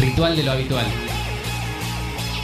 Ritual 0.00 0.34
de 0.34 0.42
lo 0.42 0.52
habitual. 0.52 0.86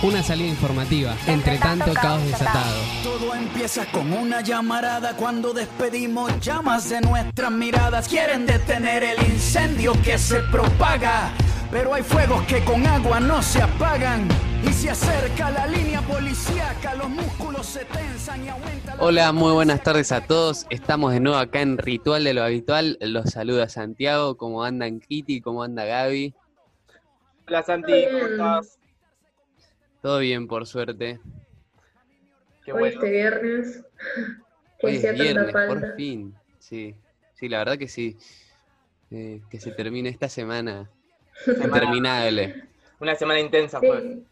Una 0.02 0.22
salida 0.22 0.49
informativa, 0.49 1.17
entre 1.26 1.56
tanto 1.56 1.94
caos 1.94 2.22
desatado. 2.22 2.83
Todo 3.02 3.34
empieza 3.34 3.86
con 3.86 4.13
una 4.13 4.42
llamarada 4.42 5.17
cuando 5.17 5.54
despedimos 5.54 6.38
llamas 6.40 6.90
de 6.90 7.00
nuestras 7.00 7.50
miradas. 7.50 8.08
Quieren 8.08 8.45
detener 8.45 9.02
el 9.04 9.18
incendio 9.32 9.95
que 10.04 10.18
se 10.18 10.40
propaga, 10.52 11.32
pero 11.70 11.95
hay 11.95 12.02
fuegos 12.02 12.42
que 12.42 12.62
con 12.62 12.86
agua 12.86 13.20
no 13.20 13.42
se 13.42 13.62
apagan. 13.62 14.29
Y 14.62 14.70
se 14.75 14.91
acerca 14.91 15.50
la 15.50 15.66
línea 15.66 16.02
policíaca, 16.02 16.95
los 16.95 17.09
músculos 17.09 17.64
se 17.64 17.86
tensan 17.86 18.45
y 18.45 18.48
aumentan. 18.50 18.96
Hola, 18.98 19.32
muy 19.32 19.52
buenas 19.52 19.82
tardes 19.82 20.12
a 20.12 20.20
todos. 20.20 20.66
Estamos 20.68 21.14
de 21.14 21.20
nuevo 21.20 21.38
acá 21.38 21.62
en 21.62 21.79
Ritual 21.79 22.23
de 22.23 22.34
lo 22.34 22.43
Habitual. 22.43 22.98
Los 23.00 23.30
saluda 23.30 23.70
Santiago. 23.70 24.36
¿Cómo 24.36 24.62
andan 24.62 25.00
Kitty? 25.00 25.41
¿Cómo 25.41 25.62
anda 25.62 25.86
Gaby? 25.86 26.34
Hola 27.49 27.63
Santi, 27.63 27.93
¿cómo 28.11 28.27
estás? 28.27 28.79
Todo 30.03 30.18
bien, 30.18 30.49
por 30.49 30.67
suerte. 30.67 31.21
Qué 32.65 32.73
Hoy 32.73 32.89
este 32.89 33.09
viernes. 33.09 33.85
Hoy 34.83 34.97
es 34.97 35.13
viernes, 35.13 35.53
por 35.53 35.95
fin. 35.95 36.35
Sí, 36.59 36.97
sí, 37.35 37.49
la 37.49 37.59
verdad 37.59 37.79
que 37.79 37.87
sí. 37.87 38.19
Eh, 39.13 39.41
que 39.49 39.61
se 39.61 39.71
termine 39.71 40.09
esta 40.09 40.29
semana 40.29 40.91
interminable. 41.47 42.65
Una 42.99 43.15
semana 43.15 43.39
intensa 43.39 43.79
fue. 43.79 44.23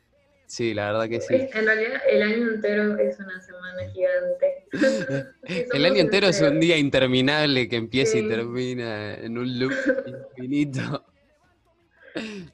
Sí, 0.46 0.74
la 0.74 0.86
verdad 0.90 1.08
que 1.08 1.20
sí. 1.20 1.34
En 1.34 1.66
realidad 1.66 2.02
el 2.10 2.22
año 2.22 2.50
entero 2.54 2.98
es 2.98 3.20
una 3.20 3.40
semana 3.40 3.88
gigante. 3.92 4.66
el 5.72 5.84
año 5.84 6.00
entero 6.00 6.26
es 6.26 6.40
un 6.40 6.58
día 6.58 6.76
interminable 6.76 7.68
que 7.68 7.76
empieza 7.76 8.18
y 8.18 8.26
termina 8.26 9.14
en 9.14 9.38
un 9.38 9.56
loop 9.60 9.72
infinito. 10.04 11.13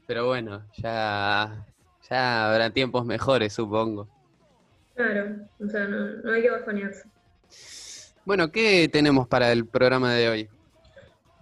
Pero 0.07 0.27
bueno, 0.27 0.65
ya, 0.77 1.67
ya 2.09 2.51
habrá 2.51 2.71
tiempos 2.71 3.05
mejores, 3.05 3.53
supongo. 3.53 4.09
Claro, 4.95 5.37
o 5.59 5.69
sea, 5.69 5.87
no, 5.87 6.33
hay 6.33 6.43
que 6.43 6.51
bajonearse. 6.51 7.09
Bueno, 8.25 8.51
¿qué 8.53 8.89
tenemos 8.93 9.27
para 9.29 9.51
el 9.53 9.67
programa 9.67 10.15
de 10.15 10.29
hoy? 10.29 10.49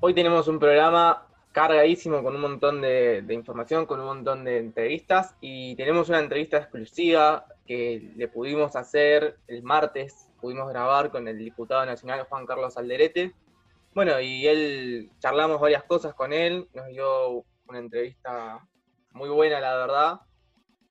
Hoy 0.01 0.15
tenemos 0.15 0.47
un 0.49 0.59
programa 0.59 1.27
cargadísimo 1.53 2.23
con 2.23 2.37
un 2.37 2.41
montón 2.41 2.81
de, 2.81 3.25
información, 3.31 3.87
con 3.87 3.99
un 4.01 4.07
montón 4.07 4.45
de 4.45 4.59
entrevistas 4.59 5.35
y 5.41 5.75
tenemos 5.75 6.09
una 6.09 6.21
entrevista 6.21 6.59
exclusiva 6.59 7.47
que 7.67 8.13
le 8.17 8.29
pudimos 8.29 8.77
hacer 8.77 9.39
el 9.49 9.63
martes, 9.65 10.29
pudimos 10.41 10.69
grabar 10.69 11.11
con 11.11 11.27
el 11.27 11.39
diputado 11.39 11.85
nacional 11.85 12.27
Juan 12.29 12.47
Carlos 12.47 12.77
Alderete. 12.77 13.33
Bueno, 13.93 14.21
y 14.21 14.47
él 14.47 15.11
charlamos 15.19 15.61
varias 15.61 15.83
cosas 15.83 16.15
con 16.15 16.33
él, 16.33 16.69
nos 16.75 16.87
dio 16.89 17.45
una 17.69 17.79
entrevista 17.79 18.67
muy 19.13 19.29
buena, 19.29 19.61
la 19.61 19.77
verdad. 19.77 20.21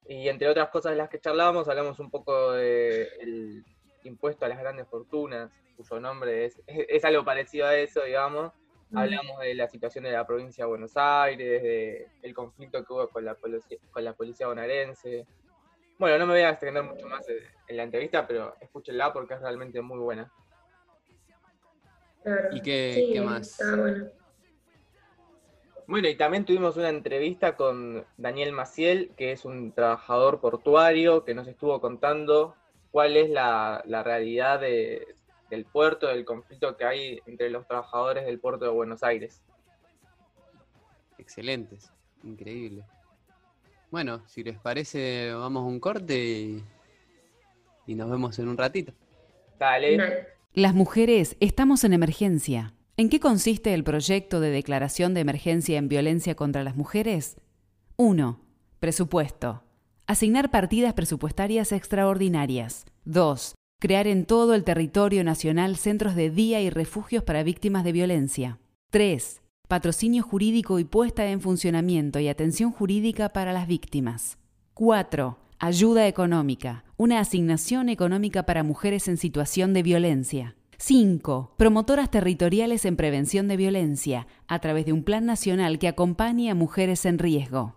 Y 0.08 0.30
entre 0.30 0.47
otras 0.47 0.70
cosas 0.70 0.92
de 0.92 0.97
las 0.97 1.09
que 1.09 1.19
charlábamos, 1.19 1.67
hablamos 1.67 2.00
un 2.00 2.09
poco 2.09 2.53
del 2.53 3.64
impuesto 4.03 4.45
a 4.45 4.50
las 4.50 4.59
grandes 4.59 4.88
fortunas, 4.88 5.52
cuyo 5.75 6.00
nombre 6.00 6.45
es, 6.45 6.61
es, 6.66 7.03
algo 7.03 7.25
parecido 7.25 7.67
a 7.67 7.75
eso, 7.75 8.03
digamos. 8.03 8.53
Hablamos 8.94 9.42
de 9.42 9.53
la 9.53 9.67
situación 9.67 10.06
de 10.06 10.11
la 10.11 10.25
provincia 10.25 10.64
de 10.64 10.69
Buenos 10.69 10.95
Aires, 10.95 12.08
del 12.22 12.34
conflicto 12.34 12.86
que 12.86 12.94
hubo 12.94 13.09
con 13.09 13.25
la, 13.25 13.36
con 13.36 14.03
la 14.03 14.14
policía 14.14 14.47
bonaerense. 14.47 15.28
Bueno, 16.00 16.17
no 16.17 16.25
me 16.25 16.34
voy 16.34 16.41
a 16.44 16.52
extender 16.52 16.84
mucho 16.84 17.06
más 17.08 17.25
en 17.67 17.78
la 17.78 17.84
entrevista, 17.84 18.25
pero 18.25 18.56
escúchenla 18.62 19.12
porque 19.12 19.34
es 19.34 19.41
realmente 19.41 19.81
muy 19.81 20.00
buena. 20.00 20.31
¿Y 22.52 22.62
qué, 22.62 23.09
¿qué 23.12 23.22
más? 23.22 23.59
bueno. 23.78 24.09
Bueno, 25.88 26.09
y 26.09 26.16
también 26.16 26.43
tuvimos 26.43 26.75
una 26.75 26.89
entrevista 26.89 27.55
con 27.55 28.05
Daniel 28.17 28.52
Maciel, 28.52 29.11
que 29.16 29.31
es 29.31 29.45
un 29.45 29.71
trabajador 29.71 30.41
portuario, 30.41 31.23
que 31.23 31.33
nos 31.33 31.47
estuvo 31.47 31.79
contando 31.79 32.55
cuál 32.91 33.16
es 33.16 33.29
la, 33.29 33.81
realidad 34.03 34.59
del 34.59 35.66
puerto, 35.72 36.07
del 36.07 36.25
conflicto 36.25 36.75
que 36.75 36.84
hay 36.84 37.19
entre 37.25 37.50
los 37.50 37.66
trabajadores 37.66 38.25
del 38.25 38.38
puerto 38.38 38.66
de 38.66 38.72
Buenos 38.72 39.01
Aires. 39.01 39.41
Excelentes, 41.17 41.89
increíble. 42.22 42.83
Bueno, 43.89 44.28
si 44.28 44.44
les 44.44 44.59
parece, 44.59 45.33
vamos 45.33 45.63
a 45.63 45.67
un 45.67 45.79
corte 45.79 46.17
y, 46.17 46.63
y 47.85 47.95
nos 47.95 48.12
vemos 48.12 48.38
en 48.39 48.50
un 48.50 48.57
ratito. 48.57 48.91
Dale. 49.57 50.28
Las 50.53 50.73
mujeres 50.73 51.38
estamos 51.39 51.85
en 51.85 51.94
emergencia. 51.94 52.73
¿En 53.00 53.09
qué 53.09 53.19
consiste 53.19 53.75
el 53.75 53.84
proyecto 53.84 54.40
de 54.40 54.50
declaración 54.50 55.13
de 55.13 55.22
emergencia 55.22 55.78
en 55.78 55.88
violencia 55.88 56.34
contra 56.34 56.63
las 56.63 56.75
mujeres? 56.75 57.38
1. 57.96 58.40
Presupuesto. 58.80 59.62
Asignar 60.08 60.50
partidas 60.50 60.96
presupuestarias 60.96 61.72
extraordinarias. 61.74 62.86
2. 63.06 63.53
Crear 63.80 64.07
en 64.07 64.25
todo 64.25 64.56
el 64.56 64.63
territorio 64.63 65.24
nacional 65.24 65.78
centros 65.78 66.16
de 66.16 66.31
día 66.31 66.59
y 66.59 66.72
refugios 66.72 67.24
para 67.24 67.44
víctimas 67.44 67.84
de 67.84 67.91
violencia. 67.91 68.57
3. 68.90 69.44
Patrocinio 69.68 70.24
jurídico 70.24 70.80
y 70.80 70.84
puesta 70.84 71.28
en 71.28 71.40
funcionamiento 71.40 72.19
y 72.19 72.30
atención 72.30 72.72
jurídica 72.72 73.30
para 73.30 73.53
las 73.53 73.68
víctimas. 73.68 74.40
4. 74.74 75.38
Ayuda 75.59 76.07
económica. 76.07 76.84
Una 76.97 77.19
asignación 77.19 77.90
económica 77.90 78.47
para 78.47 78.63
mujeres 78.63 79.07
en 79.07 79.18
situación 79.18 79.75
de 79.75 79.84
violencia. 79.84 80.56
5. 80.79 81.55
Promotoras 81.57 82.11
territoriales 82.11 82.85
en 82.85 82.97
prevención 82.97 83.47
de 83.47 83.57
violencia, 83.57 84.27
a 84.47 84.59
través 84.59 84.85
de 84.85 84.93
un 84.93 85.03
plan 85.03 85.25
nacional 85.25 85.79
que 85.79 85.88
acompañe 85.88 86.51
a 86.51 86.55
mujeres 86.55 87.05
en 87.05 87.17
riesgo. 87.17 87.73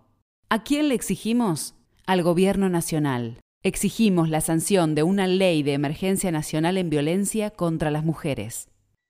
¿A 0.50 0.62
quién 0.64 0.88
le 0.88 0.96
exigimos? 0.96 1.74
Al 2.06 2.22
Gobierno 2.22 2.68
Nacional. 2.68 3.38
Exigimos 3.62 4.28
la 4.28 4.42
sanción 4.42 4.94
de 4.94 5.02
una 5.02 5.26
ley 5.26 5.62
de 5.62 5.72
emergencia 5.72 6.30
nacional 6.30 6.76
en 6.76 6.90
violencia 6.90 7.50
contra 7.50 7.90
las 7.90 8.04
mujeres. 8.04 8.68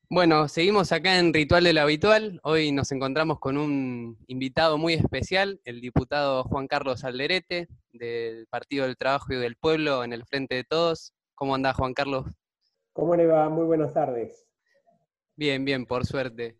Bueno, 0.09 0.47
seguimos 0.47 0.93
acá 0.93 1.19
en 1.19 1.35
Ritual 1.35 1.65
de 1.65 1.73
lo 1.73 1.81
Habitual. 1.81 2.41
Hoy 2.45 2.71
nos 2.71 2.93
encontramos 2.93 3.41
con 3.41 3.57
un 3.57 4.19
invitado 4.29 4.79
muy 4.79 4.95
especial, 4.95 5.61
el 5.65 5.81
diputado 5.81 6.45
Juan 6.45 6.69
Carlos 6.69 7.03
Alderete, 7.03 7.69
del 7.93 8.47
Partido 8.47 8.87
del 8.87 8.97
Trabajo 8.97 9.33
y 9.33 9.37
del 9.37 9.57
Pueblo 9.57 10.05
en 10.05 10.13
el 10.13 10.25
Frente 10.27 10.55
de 10.55 10.65
Todos. 10.65 11.13
¿Cómo 11.35 11.57
anda 11.57 11.75
Juan 11.75 11.95
Carlos? 11.95 12.27
¿Cómo 12.93 13.15
le 13.15 13.27
va? 13.27 13.49
Muy 13.49 13.65
buenas 13.65 13.95
tardes. 13.95 14.47
Bien, 15.37 15.65
bien, 15.65 15.87
por 15.87 16.05
suerte. 16.05 16.59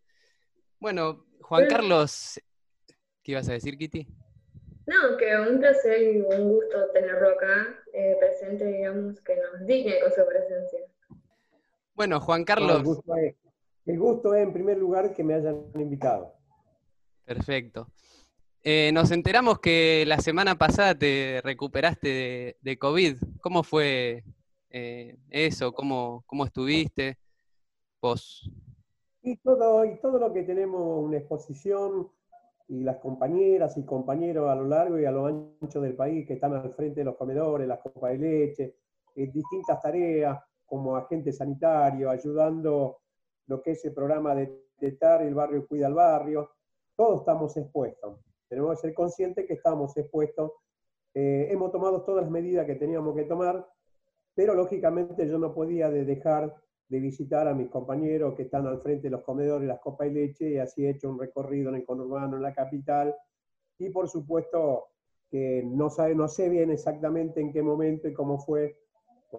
Bueno, 0.79 1.27
Juan 1.43 1.67
Carlos, 1.69 2.41
¿qué 3.23 3.33
ibas 3.33 3.49
a 3.49 3.53
decir, 3.53 3.77
Kitty? 3.77 4.07
No, 4.87 5.17
que 5.19 5.37
un 5.37 5.59
placer 5.59 6.01
y 6.01 6.21
un 6.21 6.53
gusto 6.55 6.91
tenerlo 6.93 7.31
acá 7.31 7.83
eh, 7.93 8.17
presente, 8.19 8.65
digamos, 8.65 9.21
que 9.21 9.37
nos 9.37 9.67
digne 9.67 10.01
con 10.01 10.11
su 10.11 10.27
presencia. 10.27 10.81
Bueno, 11.95 12.21
Juan 12.21 12.45
Carlos. 12.45 12.79
el, 12.79 12.85
gusto 12.85 13.17
es, 13.17 13.35
el, 13.87 13.99
gusto 13.99 14.35
es, 14.35 14.43
en 14.43 14.53
primer 14.53 14.79
lugar, 14.79 15.13
que 15.15 15.23
me 15.23 15.35
hayan 15.35 15.71
invitado. 15.75 16.35
Perfecto. 17.25 17.89
Eh, 18.63 18.91
nos 18.93 19.11
enteramos 19.11 19.61
que 19.61 20.05
la 20.07 20.19
semana 20.19 20.57
pasada 20.57 20.95
te 20.95 21.41
recuperaste 21.43 22.09
de, 22.09 22.57
de 22.61 22.79
COVID. 22.79 23.17
¿Cómo 23.41 23.63
fue 23.63 24.25
eh, 24.71 25.17
eso, 25.29 25.73
cómo, 25.73 26.23
cómo 26.27 26.45
estuviste 26.45 27.19
vos. 28.01 28.51
Y 29.23 29.37
todo, 29.37 29.85
y 29.85 30.01
todo 30.01 30.19
lo 30.19 30.33
que 30.33 30.45
tenemos 30.45 31.05
una 31.05 31.19
exposición 31.19 32.09
y 32.69 32.83
las 32.83 32.99
compañeras 32.99 33.77
y 33.77 33.85
compañeros 33.85 34.49
a 34.49 34.55
lo 34.55 34.65
largo 34.65 34.99
y 34.99 35.05
a 35.05 35.11
lo 35.11 35.27
ancho 35.27 35.81
del 35.81 35.95
país 35.97 36.27
que 36.27 36.35
están 36.35 36.55
al 36.55 36.73
frente 36.73 37.01
de 37.01 37.05
los 37.05 37.17
comedores, 37.17 37.67
las 37.67 37.81
copas 37.81 38.13
de 38.13 38.19
leche, 38.19 38.77
en 39.17 39.33
distintas 39.33 39.83
tareas 39.83 40.39
como 40.65 40.97
agente 40.97 41.33
sanitario, 41.33 42.09
ayudando 42.09 43.01
lo 43.49 43.61
que 43.61 43.73
es 43.73 43.85
el 43.85 43.93
programa 43.93 44.37
de 44.37 44.69
TETAR, 44.79 45.23
el 45.23 45.35
barrio 45.35 45.67
cuida 45.67 45.89
al 45.89 45.95
barrio, 45.95 46.51
todos 46.95 47.21
estamos 47.21 47.57
expuestos. 47.57 48.21
Tenemos 48.49 48.77
que 48.77 48.87
ser 48.87 48.95
conscientes 48.95 49.47
que 49.47 49.55
estamos 49.55 49.97
expuestos. 49.97 50.53
Eh, 51.13 51.49
hemos 51.51 51.73
tomado 51.73 52.03
todas 52.03 52.23
las 52.23 52.31
medidas 52.31 52.67
que 52.67 52.77
teníamos 52.77 53.17
que 53.17 53.25
tomar 53.25 53.69
pero 54.41 54.55
lógicamente 54.55 55.29
yo 55.29 55.39
no 55.39 55.53
podía 55.53 55.91
dejar 55.91 56.57
de 56.89 56.99
visitar 56.99 57.47
a 57.47 57.53
mis 57.53 57.69
compañeros 57.69 58.35
que 58.35 58.45
están 58.45 58.67
al 58.67 58.81
frente 58.81 59.09
de 59.09 59.11
los 59.11 59.23
comedores, 59.23 59.69
las 59.69 59.81
copas 59.81 60.09
y 60.09 60.13
leche, 60.13 60.53
y 60.53 60.57
así 60.57 60.87
he 60.87 60.93
hecho 60.93 61.11
un 61.11 61.21
recorrido 61.21 61.69
en 61.69 61.75
el 61.75 61.85
conurbano, 61.85 62.39
en 62.39 62.43
la 62.43 62.55
capital, 62.55 63.15
y 63.77 63.91
por 63.91 64.09
supuesto 64.09 64.87
que 65.31 65.63
no, 65.63 65.91
sabe, 65.91 66.15
no 66.15 66.27
sé 66.27 66.49
bien 66.49 66.71
exactamente 66.71 67.43
en 67.43 67.53
qué 67.53 67.61
momento 67.61 68.09
y 68.09 68.15
cómo 68.15 68.39
fue, 68.39 68.79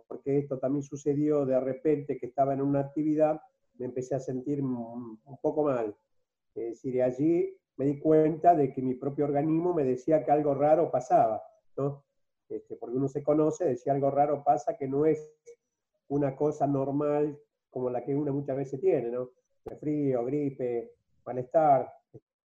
porque 0.08 0.38
esto 0.38 0.60
también 0.60 0.84
sucedió 0.84 1.48
de 1.48 1.60
repente 1.60 2.20
que 2.20 2.28
estaba 2.28 2.54
en 2.54 2.62
una 2.62 2.82
actividad, 2.82 3.42
me 3.80 3.88
empecé 3.88 4.14
a 4.14 4.20
sentir 4.20 4.62
un 4.62 5.20
poco 5.42 5.64
mal. 5.64 5.96
Es 6.54 6.74
decir, 6.76 6.94
de 6.94 7.02
allí 7.02 7.58
me 7.76 7.86
di 7.86 7.98
cuenta 7.98 8.54
de 8.54 8.72
que 8.72 8.84
mi 8.84 8.94
propio 8.94 9.26
organismo 9.26 9.74
me 9.74 9.84
decía 9.84 10.24
que 10.24 10.30
algo 10.30 10.54
raro 10.54 10.92
pasaba, 10.92 11.42
¿no? 11.76 12.04
Este, 12.52 12.76
porque 12.76 12.98
uno 12.98 13.08
se 13.08 13.24
conoce, 13.24 13.66
decía 13.66 13.94
algo 13.94 14.12
raro 14.12 14.44
pasa, 14.44 14.76
que 14.78 14.88
no 14.88 15.06
es 15.06 15.32
una 16.10 16.36
cosa 16.36 16.68
normal 16.68 17.40
como 17.70 17.90
la 17.90 18.04
que 18.04 18.14
uno 18.14 18.34
muchas 18.34 18.58
veces 18.58 18.82
tiene, 18.82 19.10
¿no? 19.10 19.30
frío, 19.80 20.26
gripe, 20.26 20.92
malestar 21.26 21.92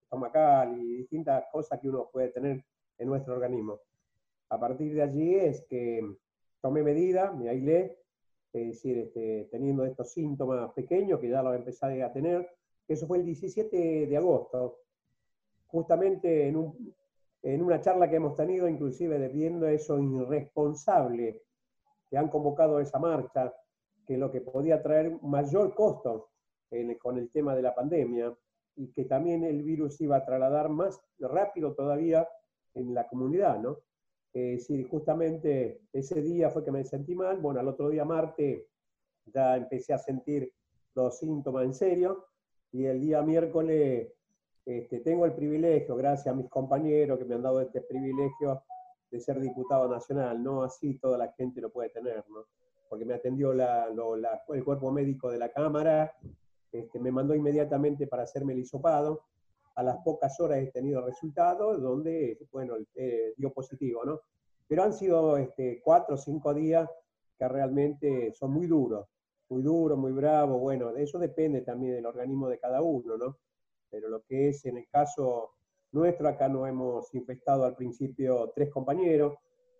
estomacal 0.04 0.80
y 0.80 0.98
distintas 0.98 1.44
cosas 1.50 1.80
que 1.80 1.88
uno 1.88 2.08
puede 2.12 2.28
tener 2.28 2.64
en 2.98 3.08
nuestro 3.08 3.34
organismo. 3.34 3.80
A 4.50 4.60
partir 4.60 4.94
de 4.94 5.02
allí 5.02 5.34
es 5.34 5.66
que 5.68 6.06
tomé 6.60 6.82
medida, 6.82 7.32
me 7.32 7.48
aislé, 7.48 7.98
es 8.52 8.68
decir, 8.68 8.98
este, 8.98 9.48
teniendo 9.50 9.84
estos 9.84 10.12
síntomas 10.12 10.72
pequeños 10.72 11.20
que 11.20 11.28
ya 11.28 11.42
los 11.42 11.56
empecé 11.56 12.02
a 12.02 12.12
tener, 12.12 12.48
eso 12.86 13.06
fue 13.06 13.18
el 13.18 13.24
17 13.24 14.06
de 14.06 14.16
agosto, 14.16 14.78
justamente 15.66 16.46
en, 16.46 16.56
un, 16.56 16.94
en 17.54 17.62
una 17.62 17.80
charla 17.80 18.10
que 18.10 18.16
hemos 18.16 18.34
tenido, 18.34 18.68
inclusive 18.68 19.28
viendo 19.28 19.68
eso 19.68 20.00
irresponsable 20.00 21.42
que 22.10 22.18
han 22.18 22.28
convocado 22.28 22.80
esa 22.80 22.98
marcha, 22.98 23.54
que 24.04 24.18
lo 24.18 24.32
que 24.32 24.40
podía 24.40 24.82
traer 24.82 25.16
mayor 25.22 25.72
costo 25.72 26.30
con 26.98 27.18
el 27.18 27.30
tema 27.30 27.54
de 27.54 27.62
la 27.62 27.72
pandemia 27.72 28.36
y 28.74 28.90
que 28.90 29.04
también 29.04 29.44
el 29.44 29.62
virus 29.62 30.00
iba 30.00 30.16
a 30.16 30.24
trasladar 30.24 30.68
más 30.70 31.00
rápido 31.20 31.72
todavía 31.74 32.28
en 32.74 32.92
la 32.92 33.06
comunidad, 33.06 33.60
¿no? 33.60 33.78
Eh, 34.34 34.58
sí, 34.58 34.82
justamente 34.82 35.82
ese 35.92 36.20
día 36.22 36.50
fue 36.50 36.64
que 36.64 36.72
me 36.72 36.84
sentí 36.84 37.14
mal, 37.14 37.38
bueno, 37.38 37.60
al 37.60 37.68
otro 37.68 37.90
día, 37.90 38.04
martes, 38.04 38.66
ya 39.24 39.56
empecé 39.56 39.92
a 39.92 39.98
sentir 39.98 40.52
los 40.96 41.16
síntomas 41.16 41.64
en 41.64 41.74
serio, 41.74 42.26
y 42.72 42.86
el 42.86 43.00
día 43.00 43.22
miércoles 43.22 44.15
este, 44.66 44.98
tengo 44.98 45.24
el 45.24 45.32
privilegio, 45.32 45.94
gracias 45.94 46.26
a 46.26 46.36
mis 46.36 46.50
compañeros 46.50 47.20
que 47.20 47.24
me 47.24 47.36
han 47.36 47.42
dado 47.42 47.60
este 47.60 47.82
privilegio 47.82 48.64
de 49.12 49.20
ser 49.20 49.38
diputado 49.38 49.88
nacional, 49.88 50.42
no 50.42 50.64
así 50.64 50.98
toda 50.98 51.16
la 51.16 51.32
gente 51.34 51.60
lo 51.60 51.70
puede 51.70 51.90
tener, 51.90 52.24
¿no? 52.28 52.46
Porque 52.88 53.04
me 53.04 53.14
atendió 53.14 53.52
la, 53.52 53.86
el 54.48 54.64
cuerpo 54.64 54.90
médico 54.90 55.30
de 55.30 55.38
la 55.38 55.50
Cámara, 55.50 56.12
este, 56.72 56.98
me 56.98 57.12
mandó 57.12 57.36
inmediatamente 57.36 58.08
para 58.08 58.24
hacerme 58.24 58.54
el 58.54 58.58
hisopado, 58.58 59.22
a 59.76 59.84
las 59.84 59.98
pocas 59.98 60.38
horas 60.40 60.58
he 60.58 60.72
tenido 60.72 61.00
resultados 61.00 61.80
donde, 61.80 62.36
bueno, 62.50 62.74
eh, 62.96 63.34
dio 63.36 63.52
positivo, 63.52 64.04
¿no? 64.04 64.20
Pero 64.66 64.82
han 64.82 64.92
sido 64.92 65.36
este, 65.36 65.80
cuatro 65.84 66.16
o 66.16 66.18
cinco 66.18 66.52
días 66.52 66.90
que 67.38 67.46
realmente 67.46 68.32
son 68.32 68.50
muy 68.50 68.66
duros, 68.66 69.06
muy 69.48 69.62
duros, 69.62 69.96
muy 69.96 70.10
bravos, 70.10 70.60
bueno, 70.60 70.90
eso 70.96 71.20
depende 71.20 71.60
también 71.60 71.94
del 71.94 72.06
organismo 72.06 72.48
de 72.48 72.58
cada 72.58 72.82
uno, 72.82 73.16
¿no? 73.16 73.36
Pero 73.90 74.08
lo 74.08 74.22
que 74.22 74.48
es 74.48 74.64
en 74.66 74.78
el 74.78 74.88
caso 74.88 75.52
nuestro, 75.92 76.28
acá 76.28 76.48
nos 76.48 76.68
hemos 76.68 77.14
infectado 77.14 77.64
al 77.64 77.76
principio 77.76 78.52
tres 78.54 78.70
compañeros, 78.70 79.34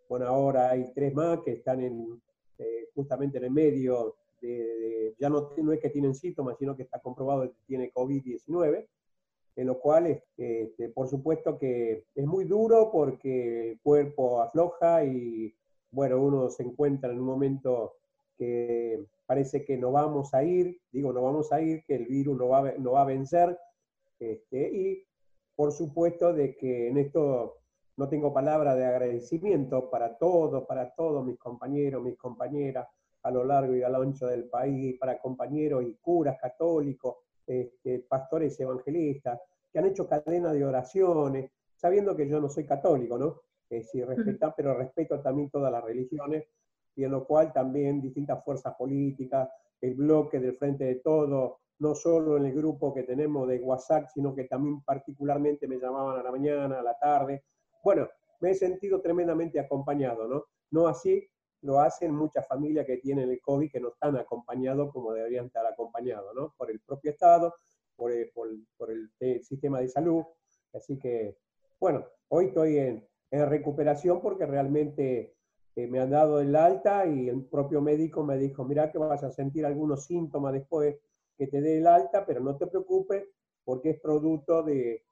bueno, 0.09 0.27
ahora 0.27 0.71
hay 0.71 0.93
tres 0.95 1.15
más 1.15 1.41
que 1.41 1.53
están 1.53 1.83
en, 1.83 2.21
eh, 2.59 2.89
justamente 2.95 3.39
en 3.39 3.45
el 3.45 3.51
medio 3.51 4.17
de, 4.41 5.15
ya 5.19 5.29
no, 5.29 5.51
no 5.57 5.73
es 5.73 5.81
que 5.81 5.91
tienen 5.91 6.15
síntomas, 6.15 6.57
sino 6.59 6.77
que 6.77 6.85
está 6.85 7.01
comprobado 7.01 7.43
que 7.43 7.57
tiene 7.67 7.93
COVID-19, 7.93 8.87
en 9.57 9.67
lo 9.67 9.79
cual, 9.81 10.23
este, 10.37 10.89
por 10.91 11.09
supuesto 11.09 11.59
que 11.59 12.05
es 12.15 12.27
muy 12.27 12.45
duro 12.45 12.91
porque 12.93 13.73
el 13.73 13.81
cuerpo 13.81 14.43
afloja 14.43 15.05
y, 15.05 15.55
bueno, 15.91 16.21
uno 16.21 16.51
se 16.51 16.63
encuentra 16.63 17.11
en 17.11 17.21
un 17.21 17.27
momento 17.27 17.95
que 18.37 19.03
parece 19.25 19.65
que 19.65 19.77
no 19.79 19.93
vamos 19.93 20.35
a 20.35 20.45
ir, 20.45 20.79
digo, 20.93 21.13
no 21.13 21.23
vamos 21.23 21.53
a 21.53 21.61
ir, 21.61 21.85
que 21.85 21.97
el 21.97 22.07
virus 22.07 22.37
no 22.37 22.49
va, 22.49 22.73
no 22.79 22.93
va 22.93 23.03
a 23.03 23.07
vencer, 23.07 23.59
este, 24.19 24.71
y 24.71 25.05
por 25.55 25.73
supuesto 25.73 26.33
de 26.33 26.57
que 26.57 26.89
en 26.89 26.99
esto 26.99 27.59
no 27.97 28.09
tengo 28.09 28.33
palabra 28.33 28.75
de 28.75 28.85
agradecimiento 28.85 29.91
para 29.91 30.17
todos, 30.19 30.67
para 30.67 30.95
todos 30.95 31.25
mis 31.25 31.39
compañeros, 31.39 32.03
mis 32.03 32.17
compañeras 32.17 32.87
a 33.23 33.31
lo 33.31 33.45
largo 33.45 33.75
y 33.75 33.83
a 33.83 33.89
lo 33.89 34.03
ancho 34.03 34.27
del 34.27 34.49
país, 34.49 34.97
para 34.99 35.19
compañeros 35.19 35.83
y 35.85 35.95
curas 35.95 36.39
católicos, 36.41 37.17
este, 37.47 38.01
pastores 38.01 38.59
evangelistas, 38.61 39.41
que 39.73 39.79
han 39.79 39.87
hecho 39.87 40.07
cadena 40.07 40.53
de 40.53 40.65
oraciones, 40.65 41.51
sabiendo 41.75 42.15
que 42.15 42.29
yo 42.29 42.41
no 42.41 42.49
soy 42.49 42.65
católico, 42.65 43.19
¿no? 43.19 43.41
Es 43.69 43.87
decir, 43.87 44.07
pero 44.57 44.75
respeto 44.75 45.21
también 45.21 45.51
todas 45.51 45.73
las 45.73 45.83
religiones, 45.83 46.45
y 46.95 47.05
en 47.05 47.11
lo 47.11 47.27
cual 47.27 47.53
también 47.53 48.01
distintas 48.01 48.45
fuerzas 48.45 48.75
políticas, 48.77 49.49
el 49.81 49.95
bloque 49.95 50.39
del 50.39 50.55
Frente 50.55 50.85
de 50.85 50.95
Todo, 50.97 51.61
no 51.79 51.95
solo 51.95 52.37
en 52.37 52.47
el 52.47 52.55
grupo 52.55 52.95
que 52.95 53.03
tenemos 53.03 53.49
de 53.49 53.59
WhatsApp, 53.59 54.09
sino 54.13 54.35
que 54.35 54.45
también 54.45 54.83
particularmente 54.83 55.69
me 55.69 55.79
llamaban 55.79 56.19
a 56.19 56.23
la 56.23 56.31
mañana, 56.31 56.81
a 56.81 56.83
la 56.83 56.99
tarde. 56.99 57.45
Bueno, 57.83 58.09
me 58.41 58.51
he 58.51 58.55
sentido 58.55 59.01
tremendamente 59.01 59.61
acompañado, 59.61 60.27
¿no? 60.27 60.45
No 60.71 60.89
así 60.89 61.29
lo 61.63 61.81
hacen 61.81 62.15
muchas 62.15 62.47
familias 62.47 62.87
que 62.87 62.99
tienen 62.99 63.31
el 63.31 63.41
COVID 63.41 63.71
que 63.71 63.81
no 63.81 63.89
están 63.89 64.17
acompañados 64.17 64.93
como 64.93 65.13
deberían 65.13 65.47
estar 65.47 65.67
acompañados, 65.67 66.35
¿no? 66.35 66.55
Por 66.57 66.71
el 66.71 66.81
propio 66.81 67.11
Estado, 67.11 67.55
por 67.97 68.13
el, 68.13 68.31
por, 68.33 68.91
el, 68.91 69.45
sistema 69.45 69.81
de 69.81 69.89
salud. 69.89 70.23
Así 70.73 70.99
que, 70.99 71.37
bueno, 71.81 72.07
hoy 72.29 72.47
estoy 72.47 72.79
en, 72.79 73.09
en 73.31 73.49
recuperación 73.49 74.21
porque 74.21 74.47
realmente 74.47 75.35
eh, 75.75 75.87
me 75.87 75.99
han 75.99 76.11
dado 76.11 76.41
el 76.41 76.55
alta 76.55 77.07
y 77.07 77.29
el 77.29 77.45
propio 77.45 77.81
médico 77.81 78.23
me 78.23 78.37
dijo, 78.37 78.65
mira 78.65 78.91
que 78.91 78.99
vas 78.99 79.23
a 79.25 79.31
sentir 79.31 79.67
algunos 79.67 80.05
síntomas 80.05 80.53
después 80.53 80.97
que 81.37 81.47
te 81.47 81.61
dé 81.61 81.79
el 81.79 81.87
alta, 81.87 82.25
pero 82.25 82.41
no 82.41 82.57
te 82.57 82.67
preocupes 82.67 83.25
porque 83.65 83.91
es 83.91 84.01
producto 84.01 84.63
de 84.63 85.05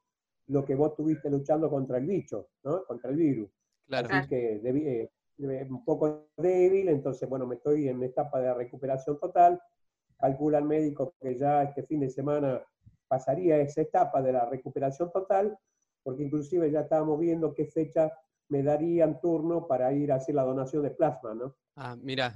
lo 0.47 0.63
que 0.63 0.75
vos 0.75 0.91
estuviste 0.91 1.29
luchando 1.29 1.69
contra 1.69 1.97
el 1.97 2.05
bicho, 2.05 2.49
¿no? 2.63 2.83
Contra 2.85 3.09
el 3.09 3.17
virus. 3.17 3.49
Claro. 3.87 4.07
Así 4.11 4.29
que 4.29 4.61
eh, 4.63 5.67
un 5.69 5.83
poco 5.83 6.29
débil, 6.37 6.89
entonces, 6.89 7.27
bueno, 7.27 7.45
me 7.45 7.55
estoy 7.55 7.89
en 7.89 8.01
etapa 8.03 8.39
de 8.39 8.53
recuperación 8.53 9.19
total. 9.19 9.61
Calcula 10.17 10.59
el 10.59 10.65
médico 10.65 11.13
que 11.19 11.37
ya 11.37 11.63
este 11.63 11.83
fin 11.83 11.99
de 11.99 12.09
semana 12.09 12.63
pasaría 13.07 13.57
esa 13.57 13.81
etapa 13.81 14.21
de 14.21 14.33
la 14.33 14.45
recuperación 14.45 15.11
total, 15.11 15.57
porque 16.03 16.23
inclusive 16.23 16.71
ya 16.71 16.81
estábamos 16.81 17.19
viendo 17.19 17.53
qué 17.53 17.65
fecha 17.65 18.11
me 18.47 18.63
darían 18.63 19.19
turno 19.19 19.67
para 19.67 19.91
ir 19.91 20.11
a 20.11 20.15
hacer 20.15 20.35
la 20.35 20.43
donación 20.43 20.83
de 20.83 20.91
plasma, 20.91 21.33
¿no? 21.33 21.55
Ah, 21.75 21.95
mira, 22.01 22.33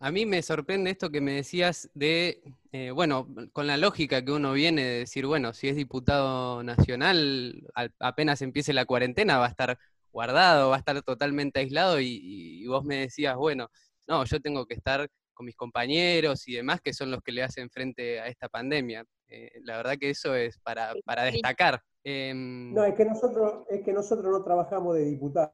a 0.00 0.10
mí 0.12 0.26
me 0.26 0.42
sorprende 0.42 0.90
esto 0.90 1.10
que 1.10 1.20
me 1.20 1.32
decías 1.32 1.90
de, 1.94 2.42
eh, 2.72 2.90
bueno, 2.90 3.26
con 3.52 3.66
la 3.66 3.76
lógica 3.76 4.24
que 4.24 4.32
uno 4.32 4.52
viene 4.52 4.84
de 4.84 4.98
decir, 5.00 5.26
bueno, 5.26 5.52
si 5.52 5.68
es 5.68 5.76
diputado 5.76 6.62
nacional, 6.62 7.66
apenas 7.98 8.40
empiece 8.42 8.72
la 8.72 8.84
cuarentena 8.84 9.38
va 9.38 9.46
a 9.46 9.50
estar 9.50 9.78
guardado, 10.12 10.70
va 10.70 10.76
a 10.76 10.78
estar 10.78 11.02
totalmente 11.02 11.60
aislado 11.60 12.00
y, 12.00 12.64
vos 12.66 12.84
me 12.84 12.96
decías, 12.96 13.36
bueno, 13.36 13.68
no, 14.06 14.24
yo 14.24 14.40
tengo 14.40 14.66
que 14.66 14.74
estar 14.74 15.08
con 15.34 15.46
mis 15.46 15.56
compañeros 15.56 16.46
y 16.48 16.54
demás, 16.54 16.80
que 16.80 16.92
son 16.92 17.10
los 17.10 17.22
que 17.22 17.32
le 17.32 17.42
hacen 17.42 17.70
frente 17.70 18.20
a 18.20 18.26
esta 18.26 18.48
pandemia. 18.48 19.04
Eh, 19.28 19.60
la 19.62 19.76
verdad 19.76 19.96
que 19.98 20.10
eso 20.10 20.34
es 20.34 20.58
para, 20.58 20.92
para 21.04 21.24
destacar. 21.24 21.80
Em, 22.02 22.72
no, 22.72 22.84
es 22.84 22.94
que, 22.94 23.04
nosotros, 23.04 23.66
es 23.68 23.82
que 23.84 23.92
nosotros 23.92 24.32
no 24.32 24.42
trabajamos 24.42 24.94
de 24.96 25.04
diputados, 25.04 25.52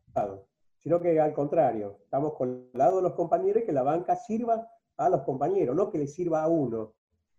sino 0.85 1.01
que 1.01 1.19
al 1.19 1.33
contrario, 1.33 1.97
estamos 2.05 2.35
con 2.35 2.69
el 2.73 2.79
lado 2.79 2.99
de 2.99 3.03
los 3.05 3.15
compañeros 3.15 3.63
y 3.63 3.67
que 3.67 3.73
la 3.73 3.83
banca 3.83 4.17
sirva 4.17 4.69
a 4.99 5.09
los 5.09 5.23
compañeros, 5.23 5.75
no 5.75 5.91
que 5.91 5.97
le 5.97 6.07
sirva 6.07 6.43
a 6.43 6.49
uno. 6.49 6.93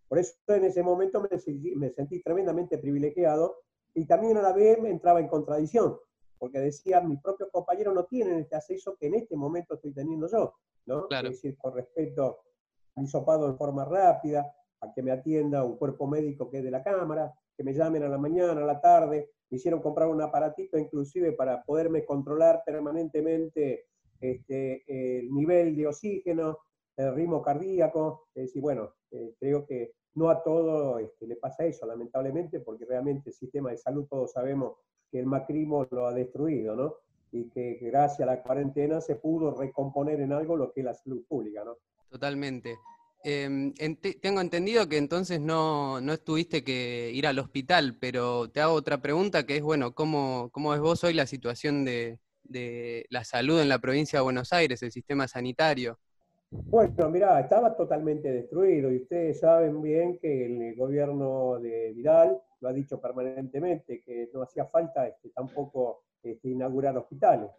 Por 0.08 0.18
eso 0.18 0.34
en 0.48 0.66
ese 0.66 0.82
momento 0.82 1.22
me 1.22 1.30
me 1.76 1.90
sentí 1.92 2.24
tremendamente 2.24 2.80
privilegiado 2.80 3.62
y 3.94 4.06
también 4.06 4.38
a 4.38 4.42
la 4.42 4.52
vez 4.52 4.82
me 4.82 4.90
entraba 4.90 5.20
en 5.20 5.28
contradicción, 5.28 5.96
porque 6.40 6.60
decía, 6.60 7.02
mis 7.02 7.22
propios 7.22 7.50
compañeros 7.52 7.94
no 7.94 8.06
tienen 8.06 8.40
este 8.40 8.56
acceso 8.56 8.98
que 9.00 9.08
en 9.08 9.16
este 9.16 9.36
momento 9.38 9.76
estoy 9.76 9.94
teniendo 9.94 10.28
yo, 10.28 10.56
¿no? 10.88 11.08
Es 11.10 11.24
decir, 11.24 11.56
con 11.56 11.76
respecto 11.76 12.40
al 12.96 13.04
hisopado 13.04 13.48
en 13.48 13.58
forma 13.58 13.86
rápida, 13.86 14.52
a 14.82 14.92
que 14.92 15.04
me 15.04 15.12
atienda 15.12 15.64
un 15.64 15.78
cuerpo 15.78 16.08
médico 16.08 16.50
que 16.50 16.58
es 16.58 16.64
de 16.64 16.72
la 16.72 16.84
Cámara, 16.84 17.32
que 17.56 17.64
me 17.64 17.74
llamen 17.74 18.04
a 18.04 18.10
la 18.10 18.18
mañana, 18.18 18.62
a 18.62 18.66
la 18.66 18.82
tarde, 18.82 19.35
me 19.50 19.58
hicieron 19.58 19.82
comprar 19.82 20.10
un 20.10 20.22
aparatito 20.22 20.78
inclusive 20.78 21.34
para 21.34 21.64
poderme 21.64 22.06
controlar 22.06 22.64
permanentemente 22.66 23.86
este, 24.20 24.84
el 25.20 25.32
nivel 25.34 25.76
de 25.76 25.88
oxígeno, 25.88 26.60
el 26.98 27.14
ritmo 27.14 27.42
cardíaco, 27.42 28.28
es 28.34 28.46
decir, 28.46 28.62
bueno, 28.62 28.94
eh, 29.12 29.36
creo 29.40 29.66
que 29.66 29.94
no 30.16 30.30
a 30.30 30.42
todo 30.42 30.98
este, 31.00 31.28
le 31.28 31.36
pasa 31.36 31.66
eso, 31.66 31.86
lamentablemente, 31.86 32.62
porque 32.62 32.86
realmente 32.86 33.30
el 33.30 33.36
sistema 33.36 33.72
de 33.72 33.78
salud 33.78 34.08
todos 34.10 34.32
sabemos 34.32 34.78
que 35.12 35.20
el 35.20 35.26
macrismo 35.26 35.86
lo 35.92 36.08
ha 36.08 36.14
destruido, 36.14 36.76
¿no? 36.76 36.96
Y 37.32 37.50
que 37.50 37.78
gracias 37.82 38.22
a 38.22 38.32
la 38.32 38.42
cuarentena 38.42 39.02
se 39.02 39.16
pudo 39.16 39.54
recomponer 39.54 40.22
en 40.22 40.32
algo 40.32 40.56
lo 40.56 40.72
que 40.72 40.80
es 40.80 40.86
la 40.86 40.94
salud 40.94 41.26
pública, 41.28 41.66
¿no? 41.66 41.78
Totalmente. 42.10 42.78
Em, 43.28 43.74
tengo 44.22 44.40
entendido 44.40 44.88
que 44.88 44.98
entonces 44.98 45.42
no, 45.42 46.00
no, 46.00 46.14
estuviste 46.14 46.64
que 46.64 47.10
ir 47.12 47.26
al 47.26 47.40
hospital, 47.40 47.98
pero 48.00 48.52
te 48.52 48.62
hago 48.62 48.74
otra 48.74 49.02
pregunta 49.02 49.48
que 49.48 49.58
es, 49.58 49.64
bueno, 49.64 49.96
¿cómo, 49.96 50.52
cómo 50.52 50.70
ves 50.70 50.80
vos 50.80 51.04
hoy 51.04 51.16
la 51.16 51.26
situación 51.26 51.86
de, 51.86 52.20
de 52.44 53.08
la 53.10 53.24
salud 53.24 53.60
en 53.60 53.68
la 53.68 53.80
provincia 53.80 54.20
de 54.20 54.24
Buenos 54.24 54.54
Aires, 54.54 54.84
el 54.84 54.92
sistema 54.92 55.28
sanitario? 55.28 55.98
Bueno, 56.52 57.10
mira, 57.10 57.40
estaba 57.40 57.76
totalmente 57.76 58.32
destruido 58.32 58.92
y 58.92 58.98
ustedes 58.98 59.40
saben 59.40 59.82
bien 59.82 60.20
que 60.20 60.46
el 60.46 60.76
gobierno 60.76 61.58
de 61.60 61.94
Vidal 61.94 62.40
lo 62.60 62.70
ha 62.70 62.74
dicho 62.74 63.02
permanentemente, 63.02 64.04
que 64.04 64.30
no 64.36 64.44
hacía 64.44 64.66
falta 64.68 65.08
este, 65.08 65.30
tampoco 65.30 66.04
este, 66.22 66.50
inaugurar 66.50 66.96
hospitales. 66.96 67.50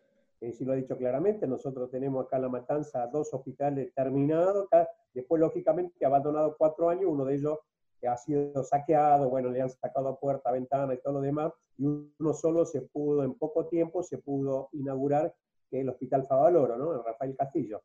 Eh, 0.41 0.53
si 0.53 0.65
lo 0.65 0.73
ha 0.73 0.77
dicho 0.77 0.97
claramente, 0.97 1.47
nosotros 1.47 1.91
tenemos 1.91 2.27
acá 2.27 2.37
en 2.37 2.43
La 2.43 2.49
Matanza 2.49 3.07
dos 3.07 3.33
hospitales 3.33 3.93
terminados, 3.95 4.69
después 5.15 5.41
lógicamente 5.41 6.05
abandonado 6.05 6.57
cuatro 6.59 6.91
años, 6.91 7.07
uno 7.09 7.25
de 7.25 7.37
ellos 7.37 7.59
ha 8.07 8.17
sido 8.17 8.63
saqueado, 8.63 9.29
bueno, 9.29 9.51
le 9.51 9.61
han 9.61 9.71
sacado 9.71 10.19
puerta, 10.19 10.53
ventana 10.53 10.95
y 10.95 10.99
todo 10.99 11.15
lo 11.15 11.21
demás, 11.21 11.53
y 11.79 11.87
uno 11.87 12.33
solo 12.35 12.65
se 12.65 12.83
pudo, 12.83 13.25
en 13.25 13.35
poco 13.35 13.67
tiempo, 13.67 14.03
se 14.03 14.19
pudo 14.19 14.69
inaugurar 14.73 15.35
que 15.71 15.81
el 15.81 15.89
Hospital 15.89 16.27
Favaloro, 16.27 16.77
¿no? 16.77 16.95
En 16.95 17.03
Rafael 17.03 17.37
Castillo. 17.37 17.83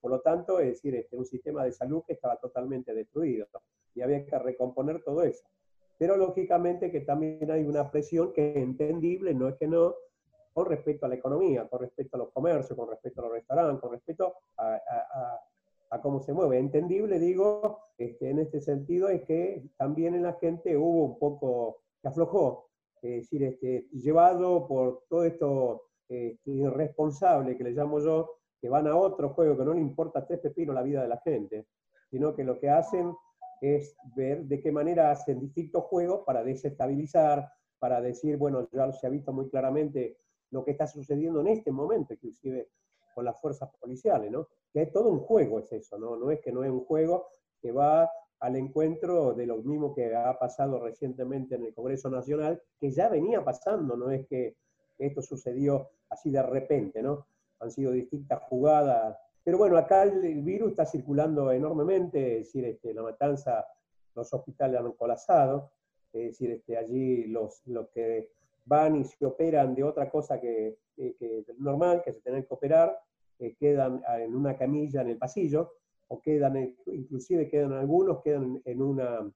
Por 0.00 0.10
lo 0.10 0.20
tanto, 0.20 0.60
es 0.60 0.68
decir, 0.68 0.94
este, 0.94 1.16
un 1.16 1.26
sistema 1.26 1.64
de 1.64 1.72
salud 1.72 2.02
que 2.06 2.14
estaba 2.14 2.36
totalmente 2.36 2.94
destruido 2.94 3.46
y 3.94 4.00
había 4.00 4.24
que 4.24 4.38
recomponer 4.38 5.02
todo 5.02 5.22
eso. 5.22 5.44
Pero 5.98 6.16
lógicamente 6.16 6.90
que 6.90 7.00
también 7.00 7.50
hay 7.50 7.64
una 7.64 7.90
presión 7.90 8.32
que 8.32 8.50
es 8.50 8.56
entendible, 8.56 9.34
no 9.34 9.48
es 9.48 9.56
que 9.56 9.66
no, 9.66 9.94
con 10.52 10.66
respecto 10.66 11.06
a 11.06 11.08
la 11.08 11.14
economía, 11.14 11.68
con 11.68 11.80
respecto 11.80 12.16
a 12.16 12.20
los 12.20 12.30
comercios, 12.30 12.78
con 12.78 12.88
respecto 12.88 13.20
a 13.20 13.24
los 13.24 13.32
restaurantes, 13.32 13.80
con 13.80 13.92
respecto 13.92 14.34
a, 14.56 16.00
cómo 16.02 16.20
se 16.20 16.32
mueve. 16.32 16.58
Entendible, 16.58 17.18
digo, 17.18 17.80
este, 17.98 18.30
en 18.30 18.38
este 18.38 18.60
sentido, 18.60 19.08
es 19.08 19.22
que 19.22 19.70
también 19.76 20.14
en 20.14 20.22
la 20.22 20.34
gente 20.34 20.76
hubo 20.76 21.04
un 21.04 21.18
poco, 21.18 21.82
que 22.00 22.08
aflojó, 22.08 22.68
es 23.02 23.22
decir, 23.22 23.42
este, 23.42 23.88
llevado 23.92 24.68
por 24.68 25.04
todo 25.08 25.24
esto 25.24 25.82
este, 26.08 26.50
irresponsable 26.50 27.56
que 27.56 27.64
le 27.64 27.72
llamo 27.72 27.98
yo, 28.00 28.36
que 28.60 28.68
van 28.68 28.86
a 28.86 28.96
otro 28.96 29.30
juego, 29.30 29.56
que 29.56 29.64
no 29.64 29.74
le 29.74 29.80
importa 29.80 30.26
tres 30.26 30.40
pepinos 30.40 30.74
la 30.74 30.82
vida 30.82 31.02
de 31.02 31.08
la 31.08 31.18
gente, 31.18 31.66
sino 32.10 32.34
que 32.34 32.44
lo 32.44 32.58
que 32.58 32.68
hacen 32.68 33.14
es 33.60 33.96
ver 34.16 34.44
de 34.44 34.60
qué 34.60 34.72
manera 34.72 35.10
hacen 35.10 35.40
distintos 35.40 35.84
juegos 35.84 36.22
para 36.24 36.42
desestabilizar, 36.42 37.48
para 37.78 38.00
decir, 38.00 38.36
bueno, 38.36 38.68
ya 38.72 38.92
se 38.92 39.06
ha 39.06 39.10
visto 39.10 39.32
muy 39.32 39.48
claramente 39.48 40.18
lo 40.50 40.64
que 40.64 40.72
está 40.72 40.86
sucediendo 40.86 41.40
en 41.40 41.48
este 41.48 41.70
momento, 41.70 42.14
inclusive 42.14 42.68
con 43.14 43.24
las 43.24 43.40
fuerzas 43.40 43.70
policiales, 43.80 44.30
¿no? 44.30 44.48
Que 44.72 44.82
es 44.82 44.92
todo 44.92 45.10
un 45.10 45.20
juego, 45.20 45.58
es 45.58 45.72
eso, 45.72 45.98
¿no? 45.98 46.16
No 46.16 46.30
es 46.30 46.40
que 46.40 46.52
no 46.52 46.64
es 46.64 46.70
un 46.70 46.84
juego 46.84 47.26
que 47.60 47.72
va 47.72 48.10
al 48.40 48.56
encuentro 48.56 49.34
de 49.34 49.46
lo 49.46 49.58
mismo 49.58 49.94
que 49.94 50.14
ha 50.14 50.38
pasado 50.38 50.80
recientemente 50.80 51.56
en 51.56 51.64
el 51.64 51.74
Congreso 51.74 52.08
Nacional, 52.08 52.60
que 52.78 52.90
ya 52.90 53.08
venía 53.08 53.44
pasando, 53.44 53.96
no 53.96 54.10
es 54.10 54.26
que 54.26 54.56
esto 54.98 55.22
sucedió 55.22 55.90
así 56.08 56.30
de 56.30 56.42
repente, 56.42 57.02
¿no? 57.02 57.26
Han 57.60 57.70
sido 57.70 57.92
distintas 57.92 58.42
jugadas. 58.44 59.16
Pero 59.44 59.58
bueno, 59.58 59.76
acá 59.76 60.04
el, 60.04 60.42
virus 60.42 60.70
está 60.70 60.86
circulando 60.86 61.50
enormemente, 61.52 62.38
es 62.38 62.46
decir, 62.46 62.64
este, 62.64 62.94
la 62.94 63.02
matanza, 63.02 63.66
los 64.14 64.32
hospitales 64.32 64.80
han 64.80 64.92
colapsado, 64.92 65.70
es 66.12 66.30
decir, 66.30 66.50
este, 66.50 66.76
allí 66.76 67.24
los, 67.26 67.62
los 67.66 67.88
que 67.90 68.30
van 68.64 68.96
y 68.96 69.04
se 69.04 69.24
operan 69.24 69.74
de 69.74 69.84
otra 69.84 70.10
cosa 70.10 70.40
que, 70.40 70.78
que, 70.96 71.44
normal, 71.58 72.02
que 72.04 72.12
se 72.12 72.20
tienen 72.20 72.44
que 72.44 72.54
operar, 72.54 72.98
eh, 73.38 73.54
quedan 73.58 74.02
en 74.18 74.34
una 74.34 74.56
camilla 74.56 75.02
en 75.02 75.08
el 75.08 75.18
pasillo, 75.18 75.72
o 76.08 76.20
quedan, 76.20 76.74
inclusive 76.86 77.48
quedan 77.48 77.72
algunos, 77.72 78.20
quedan 78.22 78.60
en, 78.64 78.82
una, 78.82 79.30